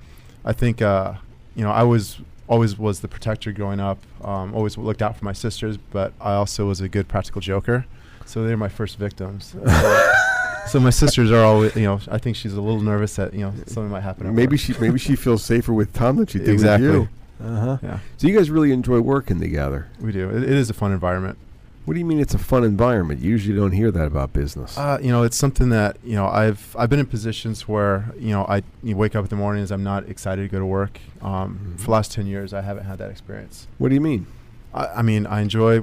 I 0.45 0.53
think 0.53 0.83
uh, 0.83 1.15
you 1.55 1.63
know 1.65 1.71
I 1.71 1.83
was 1.83 2.19
always 2.49 2.79
was 2.79 3.01
the 3.01 3.09
protector 3.09 3.53
growing 3.53 3.81
up. 3.81 3.99
Um, 4.23 4.55
always 4.55 4.77
looked 4.77 5.03
out 5.03 5.17
for 5.17 5.25
my 5.25 5.33
sisters, 5.33 5.77
but 5.77 6.13
I 6.21 6.35
also 6.35 6.67
was 6.67 6.81
a 6.81 6.89
good 6.89 7.09
practical 7.09 7.41
joker. 7.41 7.87
So 8.27 8.45
they're 8.45 8.57
my 8.57 8.69
first 8.69 8.99
victims. 8.99 9.55
so, 9.67 10.13
so 10.69 10.81
my 10.81 10.91
sisters 10.91 11.31
are 11.31 11.45
always 11.45 11.75
you 11.77 11.83
know 11.85 12.01
I 12.11 12.19
think 12.19 12.37
she's 12.37 12.55
a 12.55 12.61
little 12.61 12.81
nervous 12.81 13.17
that 13.17 13.35
you 13.35 13.41
know 13.41 13.53
something 13.67 13.91
might 13.91 14.03
happen. 14.03 14.35
Maybe 14.35 14.57
she 14.57 14.75
maybe 14.81 14.99
she 14.99 15.17
feels 15.17 15.45
safer 15.45 15.73
with 15.73 15.93
Tom 15.93 16.17
than 16.17 16.27
she 16.27 16.39
did 16.39 16.49
Exactly. 16.49 16.89
with 16.89 16.97
you. 16.97 17.09
Uh 17.45 17.61
huh. 17.61 17.79
Yeah. 17.83 17.99
So 18.19 18.29
you 18.29 18.37
guys 18.37 18.51
really 18.51 18.71
enjoy 18.73 19.01
working 19.01 19.41
together. 19.41 19.89
We 20.01 20.13
do. 20.13 20.31
It, 20.31 20.45
it 20.45 20.51
is 20.51 20.71
a 20.71 20.75
fun 20.75 20.93
environment. 20.93 21.39
What 21.85 21.95
do 21.95 21.99
you 21.99 22.05
mean 22.07 22.21
it's 22.21 22.35
a 22.35 22.39
fun 22.39 22.63
environment? 22.63 23.21
You 23.21 23.31
usually 23.31 23.57
don't 23.59 23.73
hear 23.73 23.91
that 23.91 24.07
about 24.07 24.33
business. 24.33 24.79
Uh, 24.79 24.99
you 25.03 25.11
know, 25.11 25.25
it's 25.25 25.37
something 25.37 25.71
that 25.71 25.97
you 26.05 26.15
know 26.15 26.27
I've 26.29 26.77
I've 26.79 26.89
been 26.89 27.01
in 27.01 27.07
positions 27.07 27.67
where 27.67 28.13
you 28.19 28.31
know 28.31 28.45
I 28.45 28.63
you 28.83 28.97
wake 28.97 29.17
up 29.17 29.25
in 29.25 29.31
the 29.31 29.37
mornings 29.37 29.73
I'm 29.73 29.83
not 29.83 30.09
excited 30.09 30.43
to 30.43 30.49
go 30.49 30.61
to 30.61 30.67
work. 30.67 31.01
Um, 31.21 31.75
For 31.79 31.87
the 31.87 31.91
last 31.91 32.13
ten 32.13 32.27
years, 32.27 32.55
I 32.55 32.61
haven't 32.61 32.85
had 32.85 32.99
that 32.99 33.11
experience. 33.11 33.67
What 33.79 33.89
do 33.89 33.95
you 33.97 34.01
mean? 34.01 34.27
I, 34.73 34.87
I 34.87 35.03
mean, 35.03 35.27
I 35.27 35.41
enjoy 35.41 35.83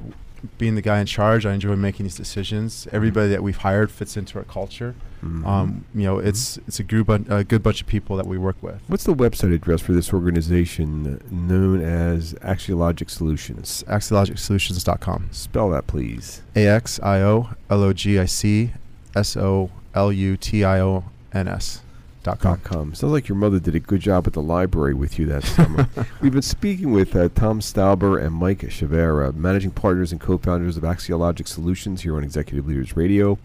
being 0.58 0.74
the 0.74 0.82
guy 0.82 1.00
in 1.00 1.06
charge. 1.06 1.44
I 1.46 1.52
enjoy 1.54 1.76
making 1.76 2.04
these 2.04 2.14
decisions. 2.16 2.86
Everybody 2.92 3.28
that 3.28 3.42
we've 3.42 3.56
hired 3.58 3.90
fits 3.90 4.16
into 4.16 4.38
our 4.38 4.44
culture. 4.44 4.94
Mhm. 5.22 5.46
Um, 5.46 5.84
you 5.94 6.04
know, 6.04 6.18
it's 6.18 6.58
it's 6.66 6.80
a 6.80 6.82
group, 6.82 7.08
a 7.10 7.44
good 7.44 7.62
bunch 7.62 7.82
of 7.82 7.86
people 7.86 8.16
that 8.16 8.26
we 8.26 8.38
work 8.38 8.56
with. 8.62 8.80
What's 8.88 9.04
the 9.04 9.14
website 9.14 9.54
address 9.54 9.82
for 9.82 9.92
this 9.92 10.12
organization 10.14 11.20
known 11.30 11.82
as 11.82 12.32
Axiologic 12.42 13.10
Solutions? 13.10 13.84
AxiologicSolutions.com. 13.86 15.28
Spell 15.32 15.70
that, 15.70 15.86
please. 15.86 16.42
A 16.56 16.66
X 16.66 16.98
I 17.02 17.20
O 17.20 17.50
L 17.68 17.82
O 17.82 17.92
G 17.92 18.18
I 18.18 18.24
C 18.24 18.72
S 19.14 19.36
O 19.36 19.70
L 19.94 20.12
U 20.12 20.36
T 20.36 20.64
I 20.64 20.80
O 20.80 21.04
N 21.34 21.48
S. 21.48 21.82
Dot 22.30 22.40
com. 22.40 22.52
Dot 22.54 22.64
com. 22.64 22.94
Sounds 22.94 23.12
like 23.12 23.28
your 23.28 23.36
mother 23.36 23.58
did 23.58 23.74
a 23.74 23.80
good 23.80 24.00
job 24.00 24.26
at 24.26 24.32
the 24.32 24.42
library 24.42 24.94
with 24.94 25.18
you 25.18 25.26
that 25.26 25.44
summer. 25.44 25.88
We've 26.20 26.32
been 26.32 26.42
speaking 26.42 26.92
with 26.92 27.14
uh, 27.16 27.28
Tom 27.34 27.60
Stauber 27.60 28.22
and 28.22 28.34
Mike 28.34 28.60
Chavera, 28.60 29.34
managing 29.34 29.70
partners 29.72 30.12
and 30.12 30.20
co-founders 30.20 30.76
of 30.76 30.82
Axiologic 30.82 31.48
Solutions 31.48 32.02
here 32.02 32.16
on 32.16 32.24
Executive 32.24 32.66
Leaders 32.66 32.96
Radio. 32.96 33.38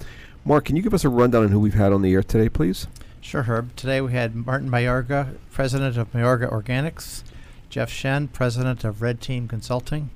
Mark, 0.43 0.65
can 0.65 0.75
you 0.75 0.83
give 0.83 0.93
us 0.93 1.03
a 1.03 1.09
rundown 1.09 1.43
on 1.43 1.49
who 1.49 1.59
we've 1.59 1.73
had 1.73 1.91
on 1.91 2.01
the 2.01 2.13
air 2.13 2.21
today, 2.21 2.49
please? 2.49 2.87
Sure, 3.19 3.43
Herb. 3.43 3.75
Today 3.75 4.01
we 4.01 4.11
had 4.11 4.35
Martin 4.35 4.69
Mayorga, 4.69 5.37
president 5.51 5.97
of 5.97 6.11
Mayorga 6.13 6.51
Organics, 6.51 7.23
Jeff 7.71 7.89
Shen, 7.89 8.27
president 8.27 8.83
of 8.83 9.01
Red 9.01 9.19
Team 9.19 9.47
Consulting, 9.47 10.11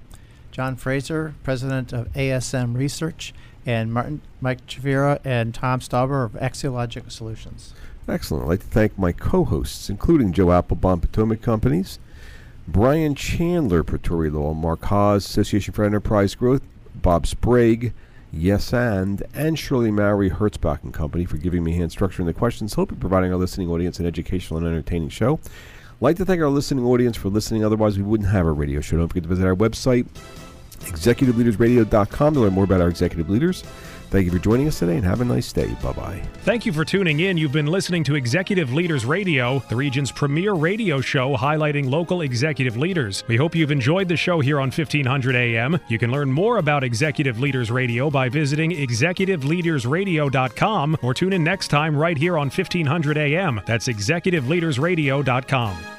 John 0.51 0.75
Fraser, 0.75 1.33
president 1.43 1.91
of 1.91 2.13
ASM 2.13 2.77
Research, 2.77 3.33
and 3.65 3.91
Martin 3.91 4.21
Mike 4.41 4.65
Chavira 4.67 5.19
and 5.25 5.53
Tom 5.53 5.79
Stauber 5.79 6.23
of 6.23 6.33
Axiologic 6.33 7.11
Solutions. 7.11 7.73
Excellent. 8.09 8.43
I'd 8.43 8.49
like 8.49 8.59
to 8.61 8.65
thank 8.65 8.97
my 8.97 9.11
co-hosts, 9.11 9.89
including 9.89 10.33
Joe 10.33 10.51
Applebaum, 10.51 11.01
Potomac 11.01 11.41
Companies, 11.41 11.99
Brian 12.67 13.13
Chandler, 13.13 13.83
Pretoria 13.83 14.31
Law, 14.31 14.53
Mark 14.53 14.83
Haas, 14.85 15.25
Association 15.25 15.73
for 15.73 15.83
Enterprise 15.83 16.35
Growth, 16.35 16.63
Bob 16.95 17.27
Sprague, 17.27 17.93
Yes 18.31 18.73
and, 18.73 19.23
and 19.33 19.57
Shirley 19.57 19.91
Mowry, 19.91 20.29
Hertzbach 20.29 20.83
and 20.83 20.93
Company 20.93 21.25
for 21.25 21.37
giving 21.37 21.63
me 21.63 21.73
hand 21.73 21.91
structuring 21.91 22.25
the 22.25 22.33
questions, 22.33 22.73
hopefully 22.73 22.99
providing 22.99 23.31
our 23.31 23.37
listening 23.37 23.69
audience 23.69 23.99
an 23.99 24.05
educational 24.05 24.59
and 24.59 24.67
entertaining 24.67 25.09
show. 25.09 25.39
I'd 25.43 26.01
like 26.01 26.17
to 26.17 26.25
thank 26.25 26.41
our 26.41 26.49
listening 26.49 26.85
audience 26.85 27.17
for 27.17 27.29
listening, 27.29 27.65
otherwise 27.65 27.97
we 27.97 28.03
wouldn't 28.03 28.29
have 28.29 28.45
a 28.45 28.51
radio 28.51 28.81
show. 28.81 28.97
Don't 28.97 29.07
forget 29.07 29.23
to 29.23 29.29
visit 29.29 29.45
our 29.45 29.55
website, 29.55 30.05
executiveleadersradio.com 30.81 32.33
to 32.35 32.39
learn 32.39 32.53
more 32.53 32.63
about 32.65 32.81
our 32.81 32.87
executive 32.87 33.29
leaders. 33.29 33.63
Thank 34.09 34.25
you 34.25 34.31
for 34.31 34.39
joining 34.39 34.67
us 34.67 34.79
today 34.79 34.95
and 34.95 35.05
have 35.05 35.21
a 35.21 35.25
nice 35.25 35.53
day. 35.53 35.67
Bye 35.83 35.93
bye. 35.93 36.19
Thank 36.39 36.65
you 36.65 36.73
for 36.73 36.83
tuning 36.83 37.19
in. 37.19 37.37
You've 37.37 37.51
been 37.51 37.67
listening 37.67 38.03
to 38.05 38.15
Executive 38.15 38.73
Leaders 38.73 39.05
Radio, 39.05 39.59
the 39.69 39.75
region's 39.75 40.11
premier 40.11 40.53
radio 40.53 40.99
show 40.99 41.37
highlighting 41.37 41.91
local 41.91 42.21
executive 42.21 42.75
leaders. 42.75 43.23
We 43.27 43.37
hope 43.37 43.53
you've 43.53 43.69
enjoyed 43.69 44.07
the 44.07 44.17
show 44.17 44.39
here 44.39 44.59
on 44.59 44.71
1500 44.71 45.35
AM. 45.35 45.79
You 45.89 45.99
can 45.99 46.11
learn 46.11 46.31
more 46.31 46.57
about 46.57 46.83
Executive 46.83 47.39
Leaders 47.39 47.69
Radio 47.69 48.09
by 48.09 48.29
visiting 48.29 48.71
executiveleadersradio.com 48.71 50.97
or 51.03 51.13
tune 51.13 51.33
in 51.33 51.43
next 51.43 51.67
time 51.67 51.95
right 51.95 52.17
here 52.17 52.35
on 52.37 52.47
1500 52.47 53.15
AM. 53.17 53.61
That's 53.67 53.87
executiveleadersradio.com. 53.87 55.98